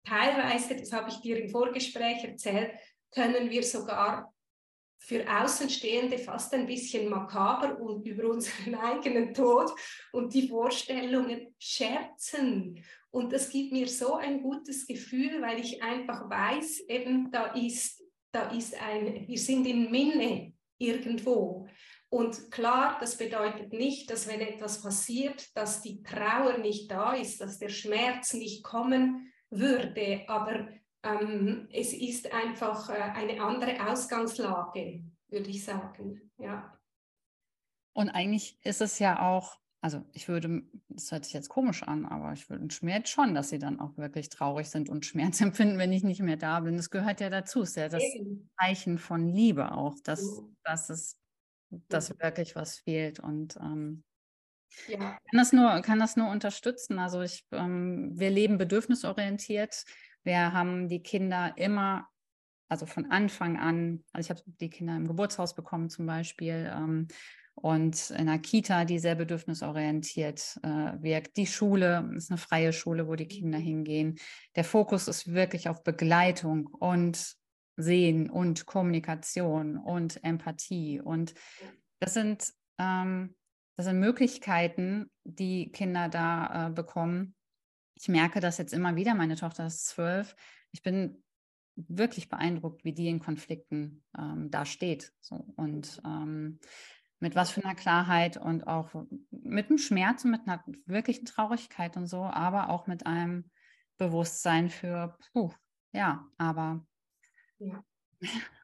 teilweise, 0.05 0.75
das 0.75 0.91
habe 0.91 1.09
ich 1.09 1.21
dir 1.21 1.37
im 1.37 1.49
Vorgespräch 1.49 2.25
erzählt, 2.25 2.71
können 3.11 3.49
wir 3.49 3.63
sogar 3.63 4.33
für 4.99 5.25
Außenstehende 5.29 6.17
fast 6.17 6.53
ein 6.53 6.65
bisschen 6.65 7.09
makaber 7.09 7.79
und 7.79 8.05
über 8.05 8.29
unseren 8.29 8.75
eigenen 8.79 9.33
Tod 9.33 9.71
und 10.11 10.33
die 10.33 10.47
Vorstellungen 10.47 11.53
scherzen 11.59 12.83
und 13.13 13.31
das 13.31 13.51
gibt 13.51 13.71
mir 13.71 13.87
so 13.87 14.15
ein 14.15 14.41
gutes 14.41 14.87
Gefühl, 14.87 15.39
weil 15.43 15.59
ich 15.59 15.83
einfach 15.83 16.27
weiß, 16.27 16.79
eben 16.89 17.29
da 17.29 17.53
ist, 17.53 18.03
da 18.31 18.49
ist 18.49 18.73
ein, 18.81 19.27
wir 19.27 19.37
sind 19.37 19.67
in 19.67 19.91
Minne 19.91 20.53
irgendwo. 20.79 21.67
Und 22.09 22.49
klar, 22.49 22.97
das 22.99 23.15
bedeutet 23.15 23.71
nicht, 23.71 24.09
dass 24.09 24.27
wenn 24.27 24.41
etwas 24.41 24.81
passiert, 24.81 25.55
dass 25.55 25.83
die 25.83 26.01
Trauer 26.01 26.57
nicht 26.57 26.89
da 26.89 27.13
ist, 27.13 27.39
dass 27.39 27.59
der 27.59 27.69
Schmerz 27.69 28.33
nicht 28.33 28.63
kommen 28.63 29.31
würde, 29.51 30.23
aber 30.27 30.69
ähm, 31.03 31.67
es 31.71 31.93
ist 31.93 32.33
einfach 32.33 32.89
äh, 32.89 32.93
eine 32.93 33.43
andere 33.43 33.91
Ausgangslage, 33.91 35.03
würde 35.27 35.49
ich 35.51 35.63
sagen. 35.63 36.31
Ja. 36.39 36.75
Und 37.93 38.09
eigentlich 38.09 38.57
ist 38.63 38.81
es 38.81 38.97
ja 38.97 39.21
auch 39.21 39.59
also 39.83 40.01
ich 40.13 40.29
würde, 40.29 40.63
das 40.87 41.11
hört 41.11 41.25
sich 41.25 41.33
jetzt 41.33 41.49
komisch 41.49 41.83
an, 41.83 42.05
aber 42.05 42.31
ich 42.31 42.49
würde 42.49 42.73
schmerz 42.73 43.09
schon, 43.09 43.35
dass 43.35 43.49
sie 43.49 43.59
dann 43.59 43.81
auch 43.81 43.97
wirklich 43.97 44.29
traurig 44.29 44.69
sind 44.69 44.87
und 44.87 45.05
Schmerz 45.05 45.41
empfinden, 45.41 45.77
wenn 45.77 45.91
ich 45.91 46.03
nicht 46.03 46.21
mehr 46.21 46.37
da 46.37 46.61
bin. 46.61 46.77
Das 46.77 46.89
gehört 46.89 47.19
ja 47.19 47.29
dazu. 47.29 47.63
Es 47.63 47.71
ist 47.71 47.75
ja 47.75 47.89
das 47.89 48.03
Zeichen 48.57 48.97
von 48.97 49.27
Liebe 49.27 49.73
auch, 49.73 49.95
dass, 50.05 50.41
dass 50.63 50.89
es 50.89 51.19
dass 51.89 52.17
wirklich 52.17 52.55
was 52.55 52.77
fehlt. 52.77 53.19
Und 53.19 53.57
ähm, 53.57 54.05
ja. 54.87 54.99
kann, 54.99 55.19
das 55.33 55.51
nur, 55.51 55.81
kann 55.81 55.99
das 55.99 56.15
nur 56.15 56.29
unterstützen. 56.29 56.97
Also 56.97 57.21
ich, 57.21 57.45
ähm, 57.51 58.17
wir 58.17 58.29
leben 58.29 58.57
bedürfnisorientiert. 58.57 59.83
Wir 60.23 60.53
haben 60.53 60.87
die 60.87 61.03
Kinder 61.03 61.55
immer, 61.57 62.07
also 62.69 62.85
von 62.85 63.11
Anfang 63.11 63.59
an, 63.59 64.05
also 64.13 64.27
ich 64.27 64.29
habe 64.29 64.49
die 64.61 64.69
Kinder 64.69 64.95
im 64.95 65.09
Geburtshaus 65.09 65.55
bekommen 65.55 65.89
zum 65.89 66.05
Beispiel. 66.05 66.71
Ähm, 66.73 67.09
und 67.55 68.09
in 68.09 68.29
einer 68.29 68.39
Kita, 68.39 68.85
die 68.85 68.99
sehr 68.99 69.15
bedürfnisorientiert 69.15 70.59
äh, 70.63 71.01
wirkt. 71.01 71.37
Die 71.37 71.47
Schule 71.47 72.11
ist 72.15 72.31
eine 72.31 72.37
freie 72.37 72.73
Schule, 72.73 73.07
wo 73.07 73.15
die 73.15 73.27
Kinder 73.27 73.57
hingehen. 73.57 74.17
Der 74.55 74.63
Fokus 74.63 75.07
ist 75.07 75.33
wirklich 75.33 75.69
auf 75.69 75.83
Begleitung 75.83 76.67
und 76.67 77.35
Sehen 77.75 78.29
und 78.29 78.65
Kommunikation 78.65 79.77
und 79.77 80.23
Empathie. 80.23 81.01
Und 81.01 81.33
das 81.99 82.13
sind, 82.13 82.53
ähm, 82.79 83.35
das 83.77 83.85
sind 83.85 83.99
Möglichkeiten, 83.99 85.09
die 85.23 85.71
Kinder 85.71 86.09
da 86.09 86.67
äh, 86.67 86.71
bekommen. 86.71 87.35
Ich 87.95 88.07
merke 88.09 88.39
das 88.39 88.57
jetzt 88.57 88.73
immer 88.73 88.95
wieder. 88.95 89.15
Meine 89.15 89.35
Tochter 89.35 89.67
ist 89.67 89.85
zwölf. 89.85 90.35
Ich 90.71 90.81
bin 90.81 91.23
wirklich 91.75 92.29
beeindruckt, 92.29 92.83
wie 92.83 92.93
die 92.93 93.07
in 93.07 93.19
Konflikten 93.19 94.03
ähm, 94.17 94.51
da 94.51 94.65
steht. 94.65 95.11
So. 95.21 95.35
Und 95.55 96.01
ähm, 96.05 96.59
mit 97.23 97.35
was 97.35 97.51
für 97.51 97.63
einer 97.63 97.73
Klarheit 97.73 98.35
und 98.35 98.67
auch 98.67 98.89
mit 99.31 99.69
einem 99.69 99.77
Schmerz 99.77 100.25
und 100.25 100.31
mit 100.31 100.41
einer 100.45 100.61
wirklichen 100.85 101.25
Traurigkeit 101.25 101.95
und 101.95 102.05
so, 102.05 102.17
aber 102.17 102.69
auch 102.69 102.85
mit 102.85 103.05
einem 103.05 103.49
Bewusstsein 103.97 104.69
für, 104.69 105.17
puh, 105.31 105.53
ja, 105.93 106.27
aber. 106.37 106.85
Ja. 107.59 107.81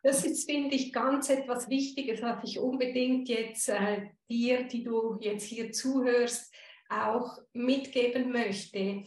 Das 0.04 0.26
ist, 0.26 0.50
finde 0.50 0.76
ich, 0.76 0.92
ganz 0.92 1.30
etwas 1.30 1.70
Wichtiges, 1.70 2.22
was 2.22 2.44
ich 2.44 2.60
unbedingt 2.60 3.30
jetzt 3.30 3.70
äh, 3.70 4.10
dir, 4.30 4.68
die 4.68 4.84
du 4.84 5.18
jetzt 5.22 5.46
hier 5.46 5.72
zuhörst, 5.72 6.54
auch 6.90 7.38
mitgeben 7.54 8.34
möchte. 8.34 9.04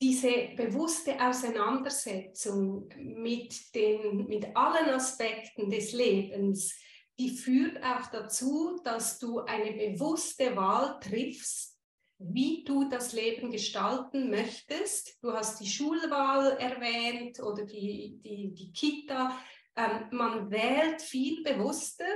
Diese 0.00 0.50
bewusste 0.54 1.20
Auseinandersetzung 1.20 2.88
mit, 2.98 3.74
den, 3.74 4.28
mit 4.28 4.56
allen 4.56 4.90
Aspekten 4.90 5.70
des 5.70 5.92
Lebens, 5.92 6.72
die 7.18 7.30
führt 7.30 7.82
auch 7.82 8.06
dazu, 8.10 8.78
dass 8.84 9.18
du 9.18 9.40
eine 9.40 9.72
bewusste 9.72 10.54
Wahl 10.56 11.00
triffst, 11.00 11.78
wie 12.18 12.64
du 12.64 12.88
das 12.88 13.12
Leben 13.12 13.50
gestalten 13.50 14.30
möchtest. 14.30 15.22
Du 15.22 15.32
hast 15.32 15.60
die 15.60 15.66
Schulwahl 15.66 16.56
erwähnt 16.58 17.40
oder 17.40 17.64
die, 17.64 18.20
die, 18.22 18.54
die 18.54 18.72
Kita. 18.72 19.38
Ähm, 19.76 20.08
man 20.10 20.50
wählt 20.50 21.02
viel 21.02 21.42
bewusster, 21.42 22.06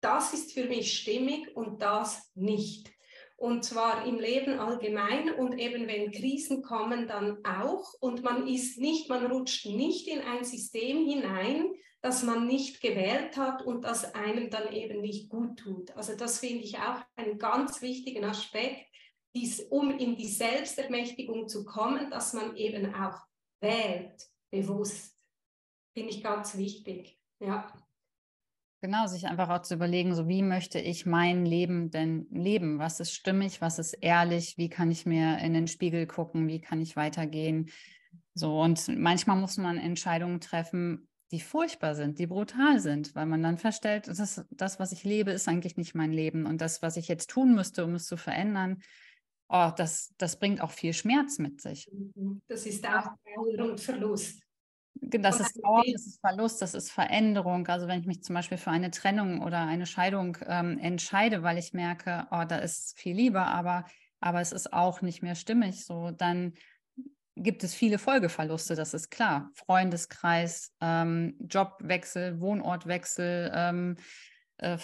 das 0.00 0.32
ist 0.32 0.52
für 0.52 0.64
mich 0.64 0.98
stimmig 0.98 1.56
und 1.56 1.80
das 1.82 2.30
nicht. 2.34 2.90
und 3.42 3.64
zwar 3.64 4.06
im 4.06 4.20
Leben 4.20 4.60
allgemein 4.60 5.34
und 5.34 5.58
eben 5.58 5.88
wenn 5.88 6.12
Krisen 6.12 6.62
kommen, 6.62 7.08
dann 7.08 7.44
auch. 7.44 7.92
Und 7.98 8.22
man 8.22 8.46
ist 8.46 8.78
nicht, 8.78 9.08
man 9.08 9.26
rutscht 9.26 9.66
nicht 9.66 10.06
in 10.06 10.20
ein 10.20 10.44
System 10.44 11.04
hinein, 11.04 11.72
das 12.02 12.24
man 12.24 12.46
nicht 12.48 12.80
gewählt 12.80 13.36
hat 13.36 13.62
und 13.62 13.82
das 13.82 14.14
einem 14.14 14.50
dann 14.50 14.72
eben 14.72 15.00
nicht 15.00 15.30
gut 15.30 15.60
tut. 15.60 15.96
Also 15.96 16.16
das 16.16 16.40
finde 16.40 16.64
ich 16.64 16.76
auch 16.78 17.00
einen 17.14 17.38
ganz 17.38 17.80
wichtigen 17.80 18.24
Aspekt, 18.24 18.86
dies, 19.34 19.60
um 19.60 19.96
in 19.96 20.16
die 20.16 20.28
Selbstermächtigung 20.28 21.48
zu 21.48 21.64
kommen, 21.64 22.10
dass 22.10 22.32
man 22.34 22.56
eben 22.56 22.92
auch 22.94 23.18
wählt, 23.60 24.28
bewusst. 24.50 25.16
Finde 25.94 26.10
ich 26.10 26.22
ganz 26.22 26.56
wichtig. 26.56 27.18
Ja. 27.40 27.72
Genau, 28.82 29.06
sich 29.06 29.26
einfach 29.26 29.48
auch 29.48 29.62
zu 29.62 29.74
überlegen, 29.74 30.12
so 30.14 30.26
wie 30.26 30.42
möchte 30.42 30.80
ich 30.80 31.06
mein 31.06 31.46
Leben 31.46 31.90
denn 31.90 32.26
leben? 32.30 32.80
Was 32.80 32.98
ist 32.98 33.12
stimmig? 33.12 33.60
Was 33.60 33.78
ist 33.78 33.92
ehrlich? 33.92 34.58
Wie 34.58 34.68
kann 34.68 34.90
ich 34.90 35.06
mir 35.06 35.38
in 35.38 35.54
den 35.54 35.68
Spiegel 35.68 36.08
gucken? 36.08 36.48
Wie 36.48 36.60
kann 36.60 36.80
ich 36.80 36.96
weitergehen? 36.96 37.70
So, 38.34 38.60
und 38.60 38.88
manchmal 38.88 39.36
muss 39.36 39.56
man 39.56 39.78
Entscheidungen 39.78 40.40
treffen, 40.40 41.08
die 41.32 41.40
furchtbar 41.40 41.94
sind, 41.94 42.18
die 42.18 42.26
brutal 42.26 42.78
sind, 42.78 43.14
weil 43.14 43.24
man 43.24 43.42
dann 43.42 43.56
feststellt, 43.56 44.06
das, 44.06 44.44
das, 44.50 44.78
was 44.78 44.92
ich 44.92 45.02
lebe, 45.02 45.30
ist 45.30 45.48
eigentlich 45.48 45.78
nicht 45.78 45.94
mein 45.94 46.12
Leben. 46.12 46.44
Und 46.44 46.60
das, 46.60 46.82
was 46.82 46.98
ich 46.98 47.08
jetzt 47.08 47.30
tun 47.30 47.54
müsste, 47.54 47.84
um 47.84 47.94
es 47.94 48.06
zu 48.06 48.18
verändern, 48.18 48.82
oh, 49.48 49.70
das, 49.74 50.12
das 50.18 50.38
bringt 50.38 50.60
auch 50.60 50.70
viel 50.70 50.92
Schmerz 50.92 51.38
mit 51.38 51.62
sich. 51.62 51.90
Das 52.48 52.66
ist 52.66 52.86
auch 52.86 53.08
Trauer 53.24 53.70
und 53.70 53.80
Verlust. 53.80 54.42
Das 54.94 55.40
ist 55.40 55.58
Trauer, 55.58 55.82
das 55.90 56.06
ist 56.06 56.20
Verlust, 56.20 56.60
das 56.60 56.74
ist 56.74 56.90
Veränderung. 56.90 57.66
Also 57.66 57.88
wenn 57.88 58.00
ich 58.00 58.06
mich 58.06 58.22
zum 58.22 58.34
Beispiel 58.34 58.58
für 58.58 58.70
eine 58.70 58.90
Trennung 58.90 59.40
oder 59.42 59.60
eine 59.60 59.86
Scheidung 59.86 60.36
ähm, 60.46 60.78
entscheide, 60.78 61.42
weil 61.42 61.56
ich 61.56 61.72
merke, 61.72 62.26
oh, 62.30 62.44
da 62.46 62.58
ist 62.58 62.98
viel 62.98 63.16
Liebe, 63.16 63.40
aber, 63.40 63.86
aber 64.20 64.42
es 64.42 64.52
ist 64.52 64.74
auch 64.74 65.00
nicht 65.00 65.22
mehr 65.22 65.34
stimmig, 65.34 65.86
so 65.86 66.10
dann 66.10 66.52
gibt 67.36 67.64
es 67.64 67.74
viele 67.74 67.98
Folgeverluste, 67.98 68.74
das 68.74 68.94
ist 68.94 69.10
klar. 69.10 69.50
Freundeskreis, 69.54 70.72
ähm, 70.80 71.36
Jobwechsel, 71.40 72.40
Wohnortwechsel, 72.40 73.50
ähm, 73.54 73.96
äh, 74.58 74.78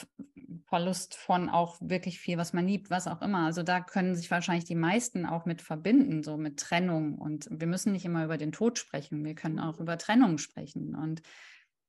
Verlust 0.66 1.14
von 1.14 1.48
auch 1.48 1.76
wirklich 1.80 2.18
viel, 2.18 2.38
was 2.38 2.52
man 2.52 2.66
liebt, 2.66 2.90
was 2.90 3.06
auch 3.06 3.22
immer. 3.22 3.46
Also 3.46 3.62
da 3.62 3.80
können 3.80 4.14
sich 4.14 4.30
wahrscheinlich 4.30 4.64
die 4.64 4.74
meisten 4.74 5.26
auch 5.26 5.44
mit 5.44 5.62
verbinden, 5.62 6.22
so 6.22 6.36
mit 6.36 6.58
Trennung. 6.58 7.16
Und 7.16 7.48
wir 7.50 7.66
müssen 7.66 7.92
nicht 7.92 8.04
immer 8.04 8.24
über 8.24 8.38
den 8.38 8.52
Tod 8.52 8.78
sprechen, 8.78 9.24
wir 9.24 9.34
können 9.34 9.60
auch 9.60 9.78
über 9.78 9.98
Trennung 9.98 10.38
sprechen 10.38 10.94
und 10.94 11.22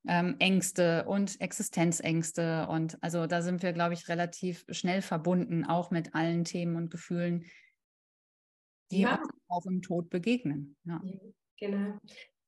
ähm, 0.08 0.36
Ängste 0.38 1.04
und 1.06 1.40
Existenzängste. 1.40 2.68
Und 2.68 3.02
also 3.02 3.26
da 3.26 3.42
sind 3.42 3.62
wir, 3.62 3.72
glaube 3.72 3.94
ich, 3.94 4.08
relativ 4.08 4.64
schnell 4.70 5.02
verbunden, 5.02 5.64
auch 5.64 5.90
mit 5.90 6.14
allen 6.14 6.44
Themen 6.44 6.76
und 6.76 6.90
Gefühlen, 6.90 7.44
die 8.90 9.00
ja. 9.00 9.22
Auch 9.50 9.66
im 9.66 9.82
Tod 9.82 10.10
begegnen. 10.10 10.76
Ja. 10.84 11.02
Genau. 11.58 11.98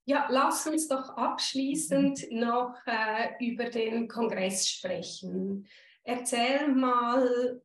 Ja, 0.05 0.27
lass 0.31 0.67
uns 0.67 0.89
doch 0.89 1.11
abschließend 1.17 2.31
mhm. 2.31 2.41
noch 2.41 2.75
äh, 2.87 3.45
über 3.45 3.67
den 3.71 4.09
Kongress 4.09 4.69
sprechen. 4.69 5.67
Erzähl 6.03 6.69
mal, 6.75 7.63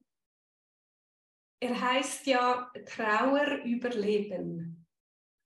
er 1.59 1.81
heißt 1.81 2.27
ja 2.27 2.71
Trauer 2.85 3.63
überleben. 3.63 4.85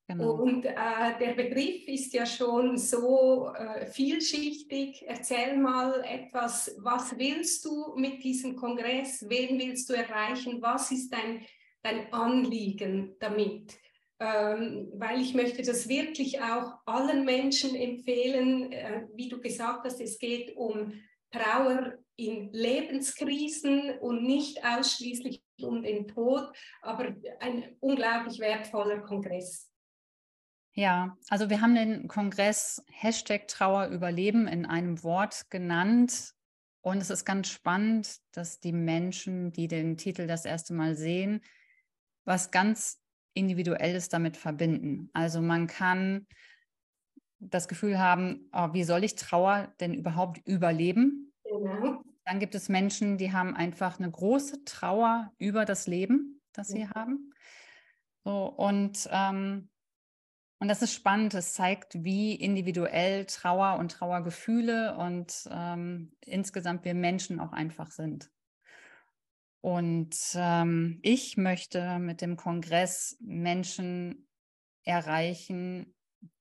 Genau. 0.08 0.32
Und 0.34 0.66
äh, 0.66 1.18
der 1.20 1.34
Begriff 1.36 1.88
ist 1.88 2.14
ja 2.14 2.26
schon 2.26 2.78
so 2.78 3.54
äh, 3.54 3.86
vielschichtig. 3.86 5.06
Erzähl 5.08 5.58
mal 5.58 6.04
etwas, 6.04 6.76
was 6.80 7.18
willst 7.18 7.64
du 7.64 7.96
mit 7.96 8.22
diesem 8.22 8.58
Kongress? 8.58 9.24
Wen 9.30 9.58
willst 9.58 9.89
du 9.89 9.94
erreichen? 9.94 10.62
Was 10.62 10.92
ist 10.92 11.14
dein, 11.14 11.46
dein 11.82 12.12
Anliegen 12.12 13.16
damit? 13.20 13.80
Ähm, 14.22 14.91
weil 14.93 15.19
ich 15.19 15.34
möchte 15.34 15.63
das 15.63 15.89
wirklich 15.89 16.39
auch 16.41 16.74
allen 16.86 17.26
Menschen 17.26 17.76
empfehlen. 17.76 18.72
Äh, 18.72 19.07
wie 19.15 19.30
du 19.30 19.41
gesagt 19.41 19.84
hast, 19.84 19.99
es 19.99 20.19
geht 20.19 20.55
um 20.55 20.93
Trauer 21.32 21.97
in 22.17 22.53
Lebenskrisen 22.53 23.97
und 23.99 24.22
nicht 24.22 24.63
ausschließlich 24.63 25.43
um 25.63 25.82
den 25.82 26.07
Tod, 26.07 26.55
aber 26.84 27.15
ein 27.39 27.76
unglaublich 27.80 28.39
wertvoller 28.39 28.99
Kongress. 28.99 29.72
Ja, 30.74 31.17
also 31.30 31.49
wir 31.49 31.59
haben 31.59 31.74
den 31.74 32.07
Kongress 32.07 32.84
Hashtag 32.91 33.47
Trauer 33.47 33.88
überleben 33.88 34.47
in 34.47 34.67
einem 34.67 35.01
Wort 35.01 35.49
genannt. 35.49 36.36
Und 36.82 36.99
es 36.99 37.09
ist 37.09 37.26
ganz 37.26 37.49
spannend, 37.49 38.17
dass 38.34 38.59
die 38.59 38.72
Menschen, 38.72 39.51
die 39.51 39.67
den 39.67 39.97
Titel 39.97 40.28
das 40.28 40.45
erste 40.45 40.74
Mal 40.76 40.95
sehen, 40.95 41.41
was 42.24 42.51
ganz 42.51 43.01
Individuelles 43.34 44.09
damit 44.09 44.38
verbinden. 44.38 45.09
Also 45.13 45.41
man 45.41 45.67
kann 45.67 46.27
das 47.39 47.67
Gefühl 47.67 47.97
haben, 47.97 48.49
oh, 48.53 48.73
wie 48.73 48.84
soll 48.84 49.03
ich 49.03 49.15
Trauer 49.15 49.73
denn 49.79 49.93
überhaupt 49.93 50.45
überleben? 50.45 51.34
Genau. 51.43 52.03
Dann 52.25 52.39
gibt 52.39 52.55
es 52.55 52.69
Menschen, 52.69 53.17
die 53.17 53.34
haben 53.34 53.55
einfach 53.55 53.99
eine 53.99 54.11
große 54.11 54.63
Trauer 54.63 55.32
über 55.38 55.65
das 55.65 55.88
Leben, 55.88 56.41
das 56.53 56.67
sie 56.67 56.82
ja. 56.82 56.91
haben. 56.93 57.32
So, 58.23 58.45
und, 58.45 59.09
ähm, 59.11 59.69
und 60.59 60.67
das 60.67 60.84
ist 60.84 60.93
spannend. 60.93 61.34
Es 61.34 61.53
zeigt, 61.53 62.03
wie 62.03 62.36
individuell 62.36 63.25
Trauer 63.25 63.79
und 63.79 63.91
Trauergefühle 63.91 64.95
und 64.97 65.49
ähm, 65.51 66.13
insgesamt 66.21 66.86
wir 66.86 66.93
Menschen 66.93 67.39
auch 67.39 67.51
einfach 67.51 67.89
sind. 67.89 68.29
Und 69.62 70.16
ähm, 70.36 70.99
ich 71.03 71.38
möchte 71.38 71.99
mit 71.99 72.22
dem 72.22 72.36
Kongress 72.36 73.18
Menschen 73.22 74.28
erreichen, 74.84 75.95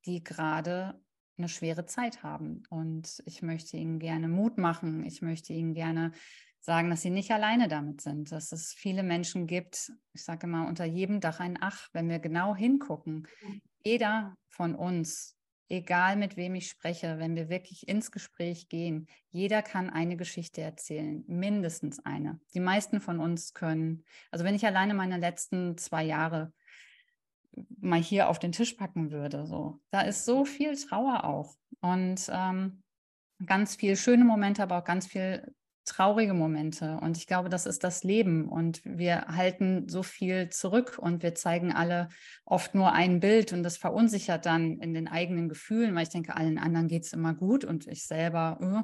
die 0.07 0.25
gerade 0.25 1.01
eine 1.37 1.49
schwere 1.49 1.87
Zeit 1.87 2.23
haben. 2.23 2.63
Und 2.71 3.23
ich 3.27 3.43
möchte 3.43 3.77
ihnen 3.77 3.99
gerne 3.99 4.29
Mut 4.29 4.59
machen. 4.59 5.05
Ich 5.05 5.23
möchte 5.23 5.53
ihnen 5.53 5.75
gerne 5.75 6.13
sagen, 6.61 6.91
dass 6.91 7.03
sie 7.03 7.11
nicht 7.11 7.31
alleine 7.31 7.69
damit 7.69 8.01
sind, 8.01 8.33
dass 8.33 8.53
es 8.53 8.73
viele 8.73 9.03
Menschen 9.03 9.47
gibt, 9.47 9.93
ich 10.13 10.25
sage 10.25 10.47
mal, 10.47 10.67
unter 10.67 10.85
jedem 10.85 11.21
Dach 11.21 11.41
ein 11.41 11.59
Ach, 11.61 11.89
wenn 11.93 12.09
wir 12.09 12.19
genau 12.19 12.55
hingucken. 12.55 13.27
Jeder 13.83 14.35
von 14.49 14.75
uns 14.75 15.37
egal 15.71 16.17
mit 16.17 16.37
wem 16.37 16.57
ich 16.57 16.69
spreche, 16.69 17.19
wenn 17.19 17.37
wir 17.37 17.49
wirklich 17.49 17.89
ins 17.89 18.11
Gespräch 18.11 18.69
gehen, 18.69 19.07
jeder 19.31 19.63
kann 19.63 19.89
eine 19.89 20.17
Geschichte 20.17 20.61
erzählen, 20.61 21.25
mindestens 21.27 22.05
eine. 22.05 22.41
Die 22.55 22.61
meisten 22.61 23.01
von 23.01 23.21
uns 23.21 23.55
können, 23.55 24.05
also 24.31 24.45
wenn 24.45 24.55
ich 24.55 24.67
alleine 24.67 24.95
meine 24.95 25.17
letzten 25.17 25.79
zwei 25.79 26.05
Jahre 26.05 26.53
mal 27.81 28.01
hier 28.01 28.29
auf 28.29 28.39
den 28.39 28.53
Tisch 28.53 28.75
packen 28.75 29.11
würde, 29.11 29.47
so, 29.47 29.81
da 29.91 30.03
ist 30.03 30.25
so 30.25 30.45
viel 30.45 30.77
Trauer 30.77 31.25
auch 31.25 31.55
und 31.81 32.29
ähm, 32.31 32.83
ganz 33.47 33.77
viel 33.77 33.97
schöne 33.97 34.25
Momente, 34.25 34.63
aber 34.63 34.79
auch 34.79 34.85
ganz 34.85 35.07
viel 35.07 35.55
traurige 35.85 36.35
Momente. 36.35 36.99
Und 37.01 37.17
ich 37.17 37.27
glaube, 37.27 37.49
das 37.49 37.67
ist 37.67 37.85
das 37.85 38.05
Leben. 38.05 38.49
Und 38.49 38.81
wir 38.85 39.27
halten 39.27 39.89
so 39.89 40.03
viel 40.03 40.49
zurück 40.49 40.99
und 40.99 41.23
wir 41.23 41.35
zeigen 41.35 41.73
alle 41.73 42.09
oft 42.45 42.75
nur 42.75 42.93
ein 42.93 43.21
Bild 43.21 43.53
und 43.53 43.63
das 43.63 43.77
verunsichert 43.77 44.47
dann 44.47 44.79
in 44.79 44.95
den 44.95 45.09
eigenen 45.09 45.49
Gefühlen, 45.49 45.95
weil 45.95 46.05
ich 46.05 46.09
denke, 46.11 46.37
allen 46.37 46.59
anderen 46.59 46.89
geht 46.89 47.05
es 47.05 47.13
immer 47.13 47.35
gut 47.35 47.65
und 47.65 47.87
ich 47.87 48.07
selber. 48.07 48.59
Uh. 48.61 48.83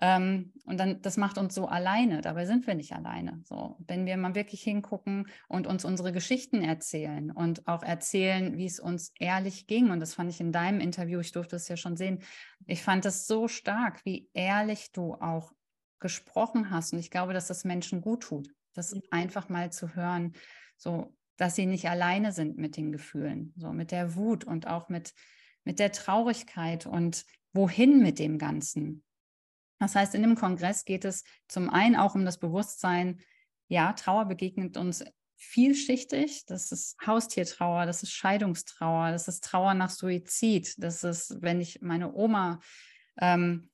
Ähm, 0.00 0.52
und 0.64 0.78
dann, 0.80 1.00
das 1.02 1.16
macht 1.16 1.38
uns 1.38 1.54
so 1.54 1.66
alleine. 1.66 2.20
Dabei 2.20 2.46
sind 2.46 2.66
wir 2.66 2.74
nicht 2.74 2.92
alleine. 2.92 3.40
So, 3.44 3.76
wenn 3.86 4.06
wir 4.06 4.16
mal 4.16 4.34
wirklich 4.34 4.62
hingucken 4.62 5.28
und 5.48 5.66
uns 5.66 5.84
unsere 5.84 6.12
Geschichten 6.12 6.62
erzählen 6.62 7.30
und 7.30 7.68
auch 7.68 7.82
erzählen, 7.82 8.58
wie 8.58 8.66
es 8.66 8.80
uns 8.80 9.12
ehrlich 9.20 9.66
ging. 9.66 9.90
Und 9.90 10.00
das 10.00 10.14
fand 10.14 10.30
ich 10.30 10.40
in 10.40 10.50
deinem 10.50 10.80
Interview, 10.80 11.20
ich 11.20 11.32
durfte 11.32 11.56
es 11.56 11.68
ja 11.68 11.76
schon 11.76 11.96
sehen. 11.96 12.20
Ich 12.66 12.82
fand 12.82 13.06
es 13.06 13.26
so 13.26 13.46
stark, 13.46 14.04
wie 14.04 14.28
ehrlich 14.34 14.90
du 14.90 15.14
auch 15.14 15.52
gesprochen 16.00 16.70
hast. 16.70 16.92
Und 16.92 16.98
ich 16.98 17.10
glaube, 17.10 17.32
dass 17.32 17.46
das 17.46 17.64
Menschen 17.64 18.00
gut 18.00 18.22
tut, 18.22 18.48
das 18.74 18.94
einfach 19.10 19.48
mal 19.48 19.72
zu 19.72 19.94
hören, 19.94 20.34
so 20.76 21.14
dass 21.36 21.56
sie 21.56 21.66
nicht 21.66 21.88
alleine 21.88 22.32
sind 22.32 22.58
mit 22.58 22.76
den 22.76 22.92
Gefühlen, 22.92 23.52
so 23.56 23.72
mit 23.72 23.90
der 23.90 24.14
Wut 24.14 24.44
und 24.44 24.66
auch 24.66 24.88
mit, 24.88 25.12
mit 25.64 25.78
der 25.78 25.90
Traurigkeit 25.92 26.86
und 26.86 27.24
wohin 27.52 28.02
mit 28.02 28.18
dem 28.18 28.38
Ganzen. 28.38 29.02
Das 29.80 29.94
heißt, 29.94 30.14
in 30.14 30.22
dem 30.22 30.36
Kongress 30.36 30.84
geht 30.84 31.04
es 31.04 31.24
zum 31.48 31.70
einen 31.70 31.96
auch 31.96 32.14
um 32.14 32.24
das 32.24 32.38
Bewusstsein, 32.38 33.20
ja, 33.68 33.92
Trauer 33.94 34.26
begegnet 34.26 34.76
uns 34.76 35.04
vielschichtig. 35.36 36.44
Das 36.46 36.70
ist 36.70 36.96
Haustiertrauer, 37.04 37.86
das 37.86 38.02
ist 38.02 38.12
Scheidungstrauer, 38.12 39.10
das 39.10 39.28
ist 39.28 39.44
Trauer 39.44 39.74
nach 39.74 39.90
Suizid, 39.90 40.74
das 40.78 41.04
ist, 41.04 41.42
wenn 41.42 41.60
ich 41.60 41.80
meine 41.80 42.14
Oma 42.14 42.60
ähm, 43.20 43.70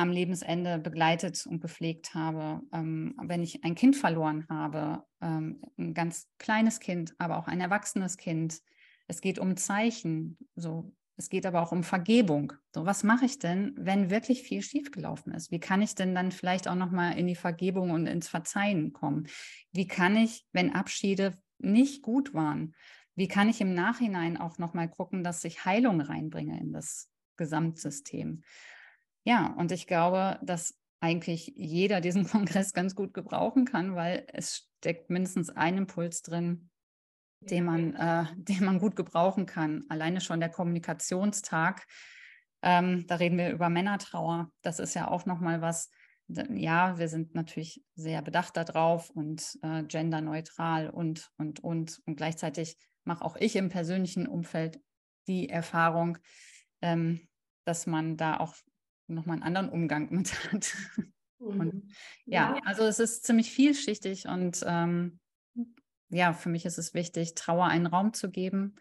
am 0.00 0.10
Lebensende 0.10 0.78
begleitet 0.78 1.46
und 1.46 1.60
gepflegt 1.60 2.14
habe, 2.14 2.62
ähm, 2.72 3.14
wenn 3.22 3.42
ich 3.42 3.64
ein 3.64 3.74
Kind 3.74 3.96
verloren 3.96 4.46
habe, 4.48 5.04
ähm, 5.20 5.62
ein 5.78 5.94
ganz 5.94 6.28
kleines 6.38 6.80
Kind, 6.80 7.14
aber 7.18 7.38
auch 7.38 7.46
ein 7.46 7.60
erwachsenes 7.60 8.16
Kind. 8.16 8.60
Es 9.06 9.20
geht 9.20 9.38
um 9.38 9.56
Zeichen. 9.56 10.38
So, 10.56 10.92
es 11.16 11.28
geht 11.28 11.44
aber 11.44 11.62
auch 11.62 11.72
um 11.72 11.84
Vergebung. 11.84 12.54
So, 12.74 12.86
was 12.86 13.02
mache 13.02 13.26
ich 13.26 13.38
denn, 13.38 13.74
wenn 13.76 14.10
wirklich 14.10 14.42
viel 14.42 14.62
schiefgelaufen 14.62 15.34
ist? 15.34 15.50
Wie 15.50 15.60
kann 15.60 15.82
ich 15.82 15.94
denn 15.94 16.14
dann 16.14 16.32
vielleicht 16.32 16.66
auch 16.66 16.74
nochmal 16.74 17.18
in 17.18 17.26
die 17.26 17.34
Vergebung 17.34 17.90
und 17.90 18.06
ins 18.06 18.28
Verzeihen 18.28 18.92
kommen? 18.92 19.28
Wie 19.70 19.86
kann 19.86 20.16
ich, 20.16 20.46
wenn 20.52 20.74
Abschiede 20.74 21.36
nicht 21.58 22.02
gut 22.02 22.32
waren, 22.32 22.74
wie 23.16 23.28
kann 23.28 23.50
ich 23.50 23.60
im 23.60 23.74
Nachhinein 23.74 24.38
auch 24.38 24.56
nochmal 24.56 24.88
gucken, 24.88 25.22
dass 25.22 25.44
ich 25.44 25.66
Heilung 25.66 26.00
reinbringe 26.00 26.58
in 26.58 26.72
das 26.72 27.10
Gesamtsystem? 27.36 28.42
Ja, 29.24 29.54
und 29.58 29.72
ich 29.72 29.86
glaube, 29.86 30.38
dass 30.42 30.78
eigentlich 31.00 31.52
jeder 31.56 32.00
diesen 32.00 32.24
Kongress 32.28 32.72
ganz 32.72 32.94
gut 32.94 33.14
gebrauchen 33.14 33.64
kann, 33.64 33.94
weil 33.94 34.26
es 34.32 34.68
steckt 34.78 35.10
mindestens 35.10 35.50
ein 35.50 35.76
Impuls 35.76 36.22
drin, 36.22 36.70
den 37.40 37.64
man, 37.64 37.94
äh, 37.94 38.26
den 38.36 38.64
man 38.64 38.78
gut 38.78 38.96
gebrauchen 38.96 39.46
kann. 39.46 39.84
Alleine 39.88 40.20
schon 40.20 40.40
der 40.40 40.50
Kommunikationstag. 40.50 41.86
Ähm, 42.62 43.06
da 43.06 43.16
reden 43.16 43.38
wir 43.38 43.50
über 43.50 43.70
Männertrauer. 43.70 44.50
Das 44.62 44.78
ist 44.78 44.94
ja 44.94 45.08
auch 45.08 45.26
nochmal 45.26 45.62
was. 45.62 45.90
Ja, 46.28 46.96
wir 46.98 47.08
sind 47.08 47.34
natürlich 47.34 47.82
sehr 47.96 48.22
bedacht 48.22 48.56
darauf 48.56 49.10
und 49.10 49.58
äh, 49.62 49.82
genderneutral 49.82 50.88
und, 50.88 51.30
und, 51.38 51.58
und. 51.60 52.00
Und 52.06 52.16
gleichzeitig 52.16 52.76
mache 53.04 53.24
auch 53.24 53.36
ich 53.36 53.56
im 53.56 53.68
persönlichen 53.68 54.28
Umfeld 54.28 54.78
die 55.26 55.48
Erfahrung, 55.48 56.18
ähm, 56.82 57.26
dass 57.64 57.86
man 57.86 58.16
da 58.16 58.36
auch 58.36 58.54
nochmal 59.14 59.36
einen 59.36 59.42
anderen 59.42 59.68
Umgang 59.68 60.10
mit 60.10 60.32
hat. 60.52 60.74
Mhm. 61.38 61.60
Und 61.60 61.94
ja, 62.26 62.56
ja, 62.56 62.62
also 62.64 62.84
es 62.84 62.98
ist 62.98 63.24
ziemlich 63.24 63.50
vielschichtig 63.50 64.26
und 64.26 64.64
ähm, 64.66 65.18
ja, 66.10 66.32
für 66.32 66.48
mich 66.48 66.64
ist 66.64 66.78
es 66.78 66.92
wichtig, 66.94 67.34
Trauer 67.34 67.66
einen 67.66 67.86
Raum 67.86 68.12
zu 68.12 68.30
geben 68.30 68.76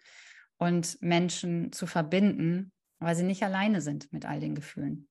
und 0.58 1.02
Menschen 1.02 1.72
zu 1.72 1.88
verbinden, 1.88 2.72
weil 3.00 3.16
sie 3.16 3.24
nicht 3.24 3.44
alleine 3.44 3.82
sind 3.82 4.12
mit 4.12 4.26
all 4.26 4.40
den 4.40 4.56
Gefühlen. 4.56 5.08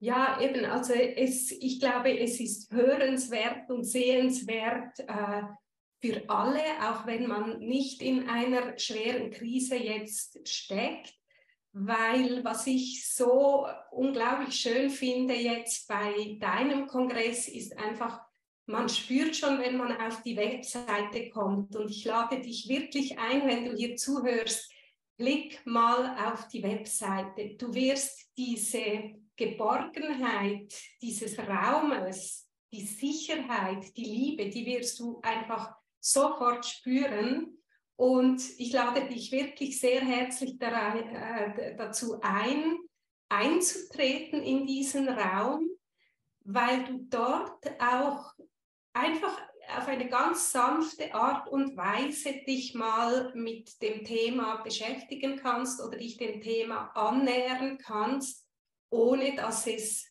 Ja, 0.00 0.40
eben, 0.40 0.64
also 0.64 0.94
es, 0.94 1.50
ich 1.52 1.78
glaube, 1.78 2.18
es 2.18 2.40
ist 2.40 2.72
hörenswert 2.72 3.70
und 3.70 3.84
sehenswert 3.84 4.98
äh, 5.00 5.42
für 6.00 6.28
alle, 6.28 6.62
auch 6.82 7.06
wenn 7.06 7.26
man 7.26 7.58
nicht 7.58 8.00
in 8.00 8.28
einer 8.28 8.78
schweren 8.78 9.30
Krise 9.30 9.76
jetzt 9.76 10.48
steckt, 10.48 11.19
weil 11.72 12.42
was 12.44 12.66
ich 12.66 13.08
so 13.08 13.66
unglaublich 13.90 14.54
schön 14.54 14.90
finde 14.90 15.34
jetzt 15.34 15.86
bei 15.88 16.36
deinem 16.40 16.86
Kongress 16.86 17.48
ist 17.48 17.78
einfach, 17.78 18.20
man 18.66 18.88
spürt 18.88 19.36
schon, 19.36 19.58
wenn 19.58 19.76
man 19.76 19.96
auf 20.00 20.22
die 20.22 20.36
Webseite 20.36 21.30
kommt. 21.30 21.74
Und 21.76 21.90
ich 21.90 22.04
lade 22.04 22.40
dich 22.40 22.68
wirklich 22.68 23.18
ein, 23.18 23.46
wenn 23.46 23.64
du 23.64 23.76
hier 23.76 23.96
zuhörst, 23.96 24.70
klick 25.16 25.60
mal 25.66 26.32
auf 26.32 26.48
die 26.48 26.62
Webseite. 26.62 27.56
Du 27.56 27.74
wirst 27.74 28.30
diese 28.36 29.14
Geborgenheit 29.36 30.72
dieses 31.00 31.38
Raumes, 31.38 32.48
die 32.72 32.84
Sicherheit, 32.84 33.96
die 33.96 34.04
Liebe, 34.04 34.48
die 34.48 34.66
wirst 34.66 35.00
du 35.00 35.20
einfach 35.22 35.74
sofort 35.98 36.64
spüren. 36.64 37.59
Und 38.00 38.42
ich 38.58 38.72
lade 38.72 39.06
dich 39.08 39.30
wirklich 39.30 39.78
sehr 39.78 40.00
herzlich 40.00 40.56
äh, 40.58 41.76
dazu 41.76 42.18
ein, 42.22 42.78
einzutreten 43.28 44.42
in 44.42 44.66
diesen 44.66 45.06
Raum, 45.06 45.68
weil 46.42 46.82
du 46.84 47.04
dort 47.10 47.70
auch 47.78 48.32
einfach 48.94 49.38
auf 49.76 49.86
eine 49.86 50.08
ganz 50.08 50.50
sanfte 50.50 51.14
Art 51.14 51.46
und 51.48 51.76
Weise 51.76 52.32
dich 52.46 52.72
mal 52.74 53.34
mit 53.34 53.82
dem 53.82 54.02
Thema 54.02 54.62
beschäftigen 54.62 55.36
kannst 55.36 55.82
oder 55.82 55.98
dich 55.98 56.16
dem 56.16 56.40
Thema 56.40 56.92
annähern 56.94 57.76
kannst, 57.76 58.48
ohne 58.88 59.36
dass 59.36 59.66
es 59.66 60.10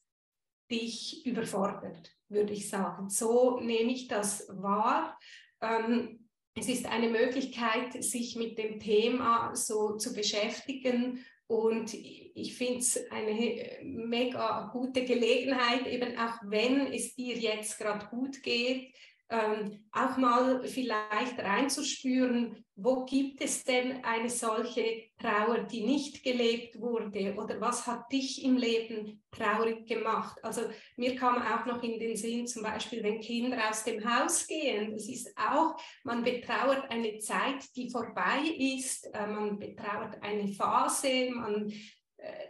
dich 0.69 1.25
überfordert, 1.25 2.15
würde 2.27 2.53
ich 2.53 2.69
sagen. 2.69 3.09
So 3.09 3.59
nehme 3.59 3.91
ich 3.91 4.07
das 4.07 4.47
wahr. 4.47 5.17
Ähm, 5.59 6.18
es 6.59 6.67
ist 6.67 6.85
eine 6.85 7.09
Möglichkeit, 7.09 8.03
sich 8.03 8.35
mit 8.35 8.57
dem 8.57 8.79
Thema 8.79 9.55
so 9.55 9.95
zu 9.95 10.13
beschäftigen. 10.13 11.25
Und 11.47 11.93
ich 11.93 12.55
finde 12.55 12.79
es 12.79 12.99
eine 13.09 13.79
mega 13.81 14.69
gute 14.71 15.05
Gelegenheit, 15.05 15.87
eben 15.87 16.17
auch 16.17 16.35
wenn 16.43 16.93
es 16.93 17.15
dir 17.15 17.35
jetzt 17.37 17.79
gerade 17.79 18.05
gut 18.07 18.43
geht, 18.43 18.93
ähm, 19.29 19.83
auch 19.91 20.17
mal 20.17 20.63
vielleicht 20.67 21.39
reinzuspüren, 21.39 22.65
wo 22.75 23.05
gibt 23.05 23.41
es 23.41 23.63
denn 23.63 24.03
eine 24.03 24.29
solche 24.29 25.09
Trauer, 25.19 25.59
die 25.63 25.81
nicht 25.81 26.23
gelebt 26.23 26.79
wurde? 26.79 27.35
Oder 27.35 27.59
was 27.59 27.85
hat 27.85 28.11
dich 28.11 28.43
im 28.43 28.57
Leben 28.57 29.21
traurig 29.31 29.85
gemacht? 29.85 30.43
Also 30.43 30.61
mir 30.95 31.15
kam 31.15 31.41
auch 31.41 31.65
noch 31.65 31.83
in 31.83 31.99
den 31.99 32.15
Sinn, 32.15 32.47
zum 32.47 32.63
Beispiel, 32.63 33.03
wenn 33.03 33.19
Kinder 33.19 33.69
aus 33.69 33.83
dem 33.83 34.03
Haus 34.03 34.47
gehen, 34.47 34.91
das 34.93 35.07
ist 35.09 35.29
auch, 35.37 35.75
man 36.03 36.23
betrauert 36.23 36.89
eine 36.89 37.19
Zeit, 37.19 37.65
die 37.75 37.89
vorbei 37.89 38.39
ist, 38.57 39.13
äh, 39.13 39.27
man 39.27 39.59
betrauert 39.59 40.23
eine 40.23 40.47
Phase, 40.47 41.29
man 41.31 41.71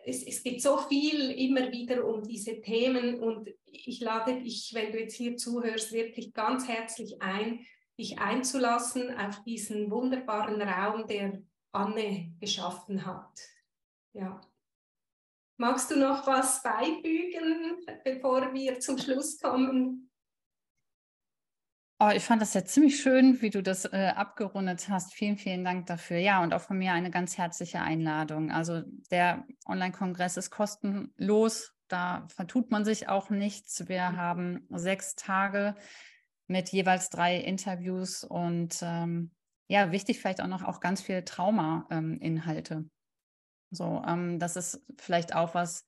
es, 0.06 0.24
es 0.24 0.44
geht 0.44 0.62
so 0.62 0.78
viel 0.78 1.32
immer 1.32 1.72
wieder 1.72 2.06
um 2.06 2.24
diese 2.24 2.62
Themen 2.62 3.20
und 3.20 3.50
ich 3.66 4.00
lade 4.00 4.42
dich, 4.42 4.72
wenn 4.74 4.92
du 4.92 5.00
jetzt 5.00 5.16
hier 5.16 5.38
zuhörst, 5.38 5.92
wirklich 5.92 6.34
ganz 6.34 6.68
herzlich 6.68 7.22
ein, 7.22 7.66
dich 7.98 8.20
einzulassen 8.20 9.16
auf 9.16 9.44
diesen 9.44 9.92
wunderbaren 9.92 10.62
Raum, 10.62 11.06
der 11.08 11.42
Anne 11.72 12.34
geschaffen 12.40 13.06
hat. 13.06 13.40
Ja. 14.14 14.42
Magst 15.58 15.92
du 15.92 15.98
noch 15.98 16.26
was 16.26 16.64
beifügen, 16.64 17.86
bevor 18.04 18.54
wir 18.54 18.80
zum 18.80 18.98
Schluss 18.98 19.40
kommen? 19.40 20.09
Oh, 22.02 22.12
ich 22.16 22.24
fand 22.24 22.42
das 22.42 22.54
ja 22.54 22.64
ziemlich 22.64 23.02
schön, 23.02 23.42
wie 23.42 23.50
du 23.50 23.62
das 23.62 23.84
äh, 23.84 24.14
abgerundet 24.16 24.88
hast. 24.88 25.14
Vielen, 25.14 25.36
vielen 25.36 25.66
Dank 25.66 25.88
dafür. 25.88 26.18
Ja, 26.18 26.42
und 26.42 26.54
auch 26.54 26.62
von 26.62 26.78
mir 26.78 26.94
eine 26.94 27.12
ganz 27.12 27.38
herzliche 27.38 27.82
Einladung. 27.82 28.52
Also 28.52 28.84
der 29.12 29.46
Online-Kongress 29.66 30.38
ist 30.38 30.50
kostenlos. 30.50 31.74
Da 31.90 32.26
vertut 32.30 32.72
man 32.72 32.86
sich 32.86 33.10
auch 33.10 33.30
nichts. 33.30 33.90
Wir 33.90 34.16
haben 34.16 34.66
sechs 34.70 35.16
Tage 35.16 35.76
mit 36.48 36.70
jeweils 36.70 37.10
drei 37.10 37.36
Interviews 37.36 38.24
und 38.24 38.80
ähm, 38.82 39.32
ja, 39.68 39.92
wichtig 39.92 40.20
vielleicht 40.20 40.42
auch 40.42 40.48
noch 40.48 40.64
auch 40.64 40.80
ganz 40.80 41.02
viele 41.02 41.26
Trauma-Inhalte. 41.26 42.74
Ähm, 42.76 42.92
so, 43.72 44.02
ähm, 44.08 44.40
das 44.40 44.56
ist 44.56 44.86
vielleicht 44.98 45.36
auch 45.36 45.54
was, 45.54 45.86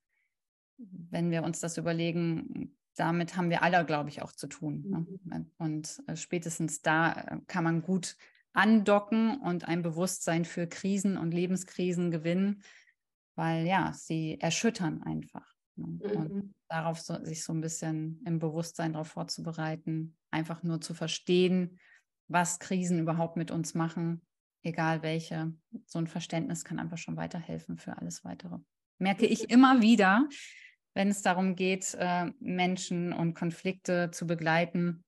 wenn 0.78 1.32
wir 1.32 1.44
uns 1.44 1.62
das 1.62 1.78
überlegen, 1.78 2.76
damit 2.96 3.38
haben 3.38 3.50
wir 3.50 3.64
alle, 3.64 3.86
glaube 3.86 4.10
ich, 4.10 4.22
auch 4.22 4.32
zu 4.32 4.48
tun. 4.48 4.84
Ne? 4.88 5.06
Mhm. 5.24 5.52
Und 5.58 6.04
äh, 6.08 6.16
spätestens 6.16 6.82
da 6.82 7.14
äh, 7.14 7.38
kann 7.48 7.64
man 7.64 7.82
gut 7.82 8.18
andocken 8.54 9.40
und 9.40 9.68
ein 9.68 9.82
Bewusstsein 9.82 10.46
für 10.46 10.68
Krisen 10.68 11.18
und 11.18 11.32
Lebenskrisen 11.32 12.12
gewinnen, 12.12 12.64
weil 13.36 13.66
ja, 13.66 13.94
sie 13.94 14.40
erschüttern 14.40 15.04
einfach. 15.04 15.56
Ne? 15.76 15.88
Mhm. 15.88 16.16
Und 16.18 16.56
darauf 16.68 17.00
so, 17.00 17.24
sich 17.24 17.44
so 17.44 17.54
ein 17.54 17.62
bisschen 17.62 18.22
im 18.26 18.40
Bewusstsein 18.40 18.94
darauf 18.94 19.08
vorzubereiten, 19.08 20.18
einfach 20.32 20.64
nur 20.64 20.82
zu 20.82 20.94
verstehen, 20.94 21.80
was 22.28 22.60
Krisen 22.60 23.00
überhaupt 23.00 23.36
mit 23.36 23.52
uns 23.52 23.74
machen, 23.74 24.22
egal 24.64 25.02
welche. 25.02 25.54
So 25.86 26.00
ein 26.00 26.08
Verständnis 26.08 26.64
kann 26.64 26.80
einfach 26.80 26.98
schon 26.98 27.18
weiterhelfen 27.18 27.78
für 27.78 27.98
alles 27.98 28.24
weitere. 28.24 28.58
Merke 29.00 29.26
ich 29.26 29.50
immer 29.50 29.82
wieder, 29.82 30.28
wenn 30.94 31.10
es 31.10 31.22
darum 31.22 31.56
geht, 31.56 31.96
äh, 32.00 32.32
Menschen 32.40 33.14
und 33.14 33.34
Konflikte 33.34 34.12
zu 34.12 34.28
begleiten. 34.28 35.04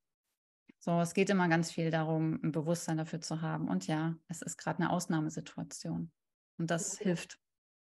So, 0.79 0.99
es 0.99 1.13
geht 1.13 1.29
immer 1.29 1.47
ganz 1.47 1.71
viel 1.71 1.91
darum, 1.91 2.39
ein 2.43 2.51
Bewusstsein 2.51 2.97
dafür 2.97 3.21
zu 3.21 3.41
haben. 3.41 3.67
Und 3.69 3.87
ja, 3.87 4.15
es 4.27 4.41
ist 4.41 4.57
gerade 4.57 4.79
eine 4.79 4.91
Ausnahmesituation. 4.91 6.11
Und 6.57 6.71
das 6.71 6.99
ja. 6.99 7.05
hilft 7.05 7.39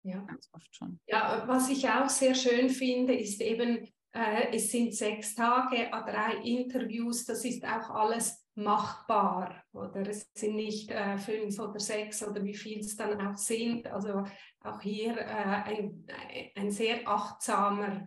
ja. 0.02 0.20
ganz 0.22 0.48
oft 0.52 0.74
schon. 0.74 1.00
Ja, 1.06 1.44
was 1.46 1.68
ich 1.68 1.88
auch 1.88 2.08
sehr 2.08 2.34
schön 2.34 2.70
finde, 2.70 3.14
ist 3.14 3.40
eben, 3.40 3.88
äh, 4.12 4.54
es 4.56 4.70
sind 4.70 4.94
sechs 4.94 5.34
Tage, 5.34 5.90
drei 5.90 6.36
Interviews, 6.44 7.24
das 7.24 7.44
ist 7.44 7.64
auch 7.64 7.90
alles 7.90 8.43
machbar 8.54 9.64
oder 9.72 10.08
es 10.08 10.30
sind 10.34 10.56
nicht 10.56 10.90
äh, 10.90 11.18
fünf 11.18 11.58
oder 11.58 11.80
sechs 11.80 12.26
oder 12.26 12.42
wie 12.44 12.54
viel 12.54 12.80
es 12.80 12.96
dann 12.96 13.20
auch 13.26 13.36
sind. 13.36 13.86
Also 13.86 14.24
auch 14.60 14.80
hier 14.80 15.16
äh, 15.18 15.24
ein, 15.24 16.06
ein 16.54 16.70
sehr 16.70 17.06
achtsamer, 17.06 18.06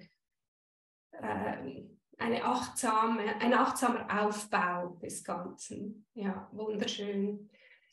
äh, 1.12 1.84
eine 2.18 2.44
achtsame, 2.44 3.36
ein 3.40 3.54
achtsamer 3.54 4.26
Aufbau 4.26 4.98
des 5.02 5.24
Ganzen. 5.24 6.06
Ja, 6.14 6.50
wunderschön. 6.52 7.50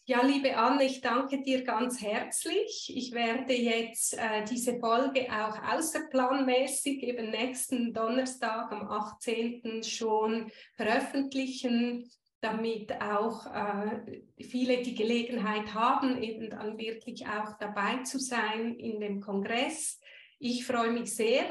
Ja, 0.07 0.23
liebe 0.23 0.55
Anne, 0.55 0.85
ich 0.85 1.01
danke 1.01 1.43
dir 1.43 1.65
ganz 1.65 2.03
herzlich. 2.03 2.93
Ich 2.95 3.13
werde 3.13 3.55
jetzt 3.55 4.19
äh, 4.19 4.45
diese 4.45 4.79
Folge 4.79 5.27
auch 5.33 5.59
außerplanmäßig 5.73 7.03
eben 7.03 7.31
nächsten 7.31 7.95
Donnerstag 7.95 8.71
am 8.71 8.87
18. 8.87 9.83
schon 9.83 10.53
veröffentlichen 10.77 12.11
damit 12.45 12.93
auch 13.01 13.47
äh, 13.47 14.23
viele 14.43 14.83
die 14.83 14.95
Gelegenheit 14.95 15.73
haben, 15.73 16.23
eben 16.23 16.51
dann 16.51 16.77
wirklich 16.77 17.27
auch 17.27 17.57
dabei 17.59 18.03
zu 18.03 18.19
sein 18.19 18.75
in 18.75 19.01
dem 19.01 19.21
Kongress. 19.21 19.99
Ich 20.39 20.67
freue 20.67 20.93
mich 20.93 21.15
sehr, 21.15 21.51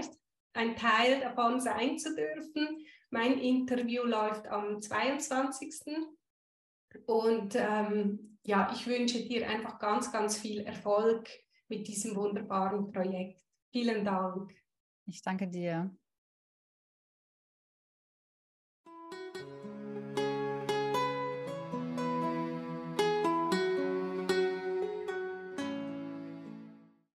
ein 0.53 0.75
Teil 0.75 1.19
davon 1.19 1.59
sein 1.59 1.97
zu 1.97 2.15
dürfen. 2.15 2.85
Mein 3.09 3.39
Interview 3.39 4.03
läuft 4.03 4.47
am 4.47 4.79
22. 4.79 5.73
Und 7.07 7.55
ähm, 7.55 8.37
ja, 8.43 8.71
ich 8.71 8.85
wünsche 8.85 9.23
dir 9.25 9.49
einfach 9.49 9.79
ganz, 9.79 10.11
ganz 10.11 10.37
viel 10.37 10.61
Erfolg 10.61 11.27
mit 11.69 11.87
diesem 11.87 12.15
wunderbaren 12.15 12.91
Projekt. 12.91 13.41
Vielen 13.71 14.05
Dank. 14.05 14.53
Ich 15.07 15.23
danke 15.23 15.47
dir. 15.47 15.95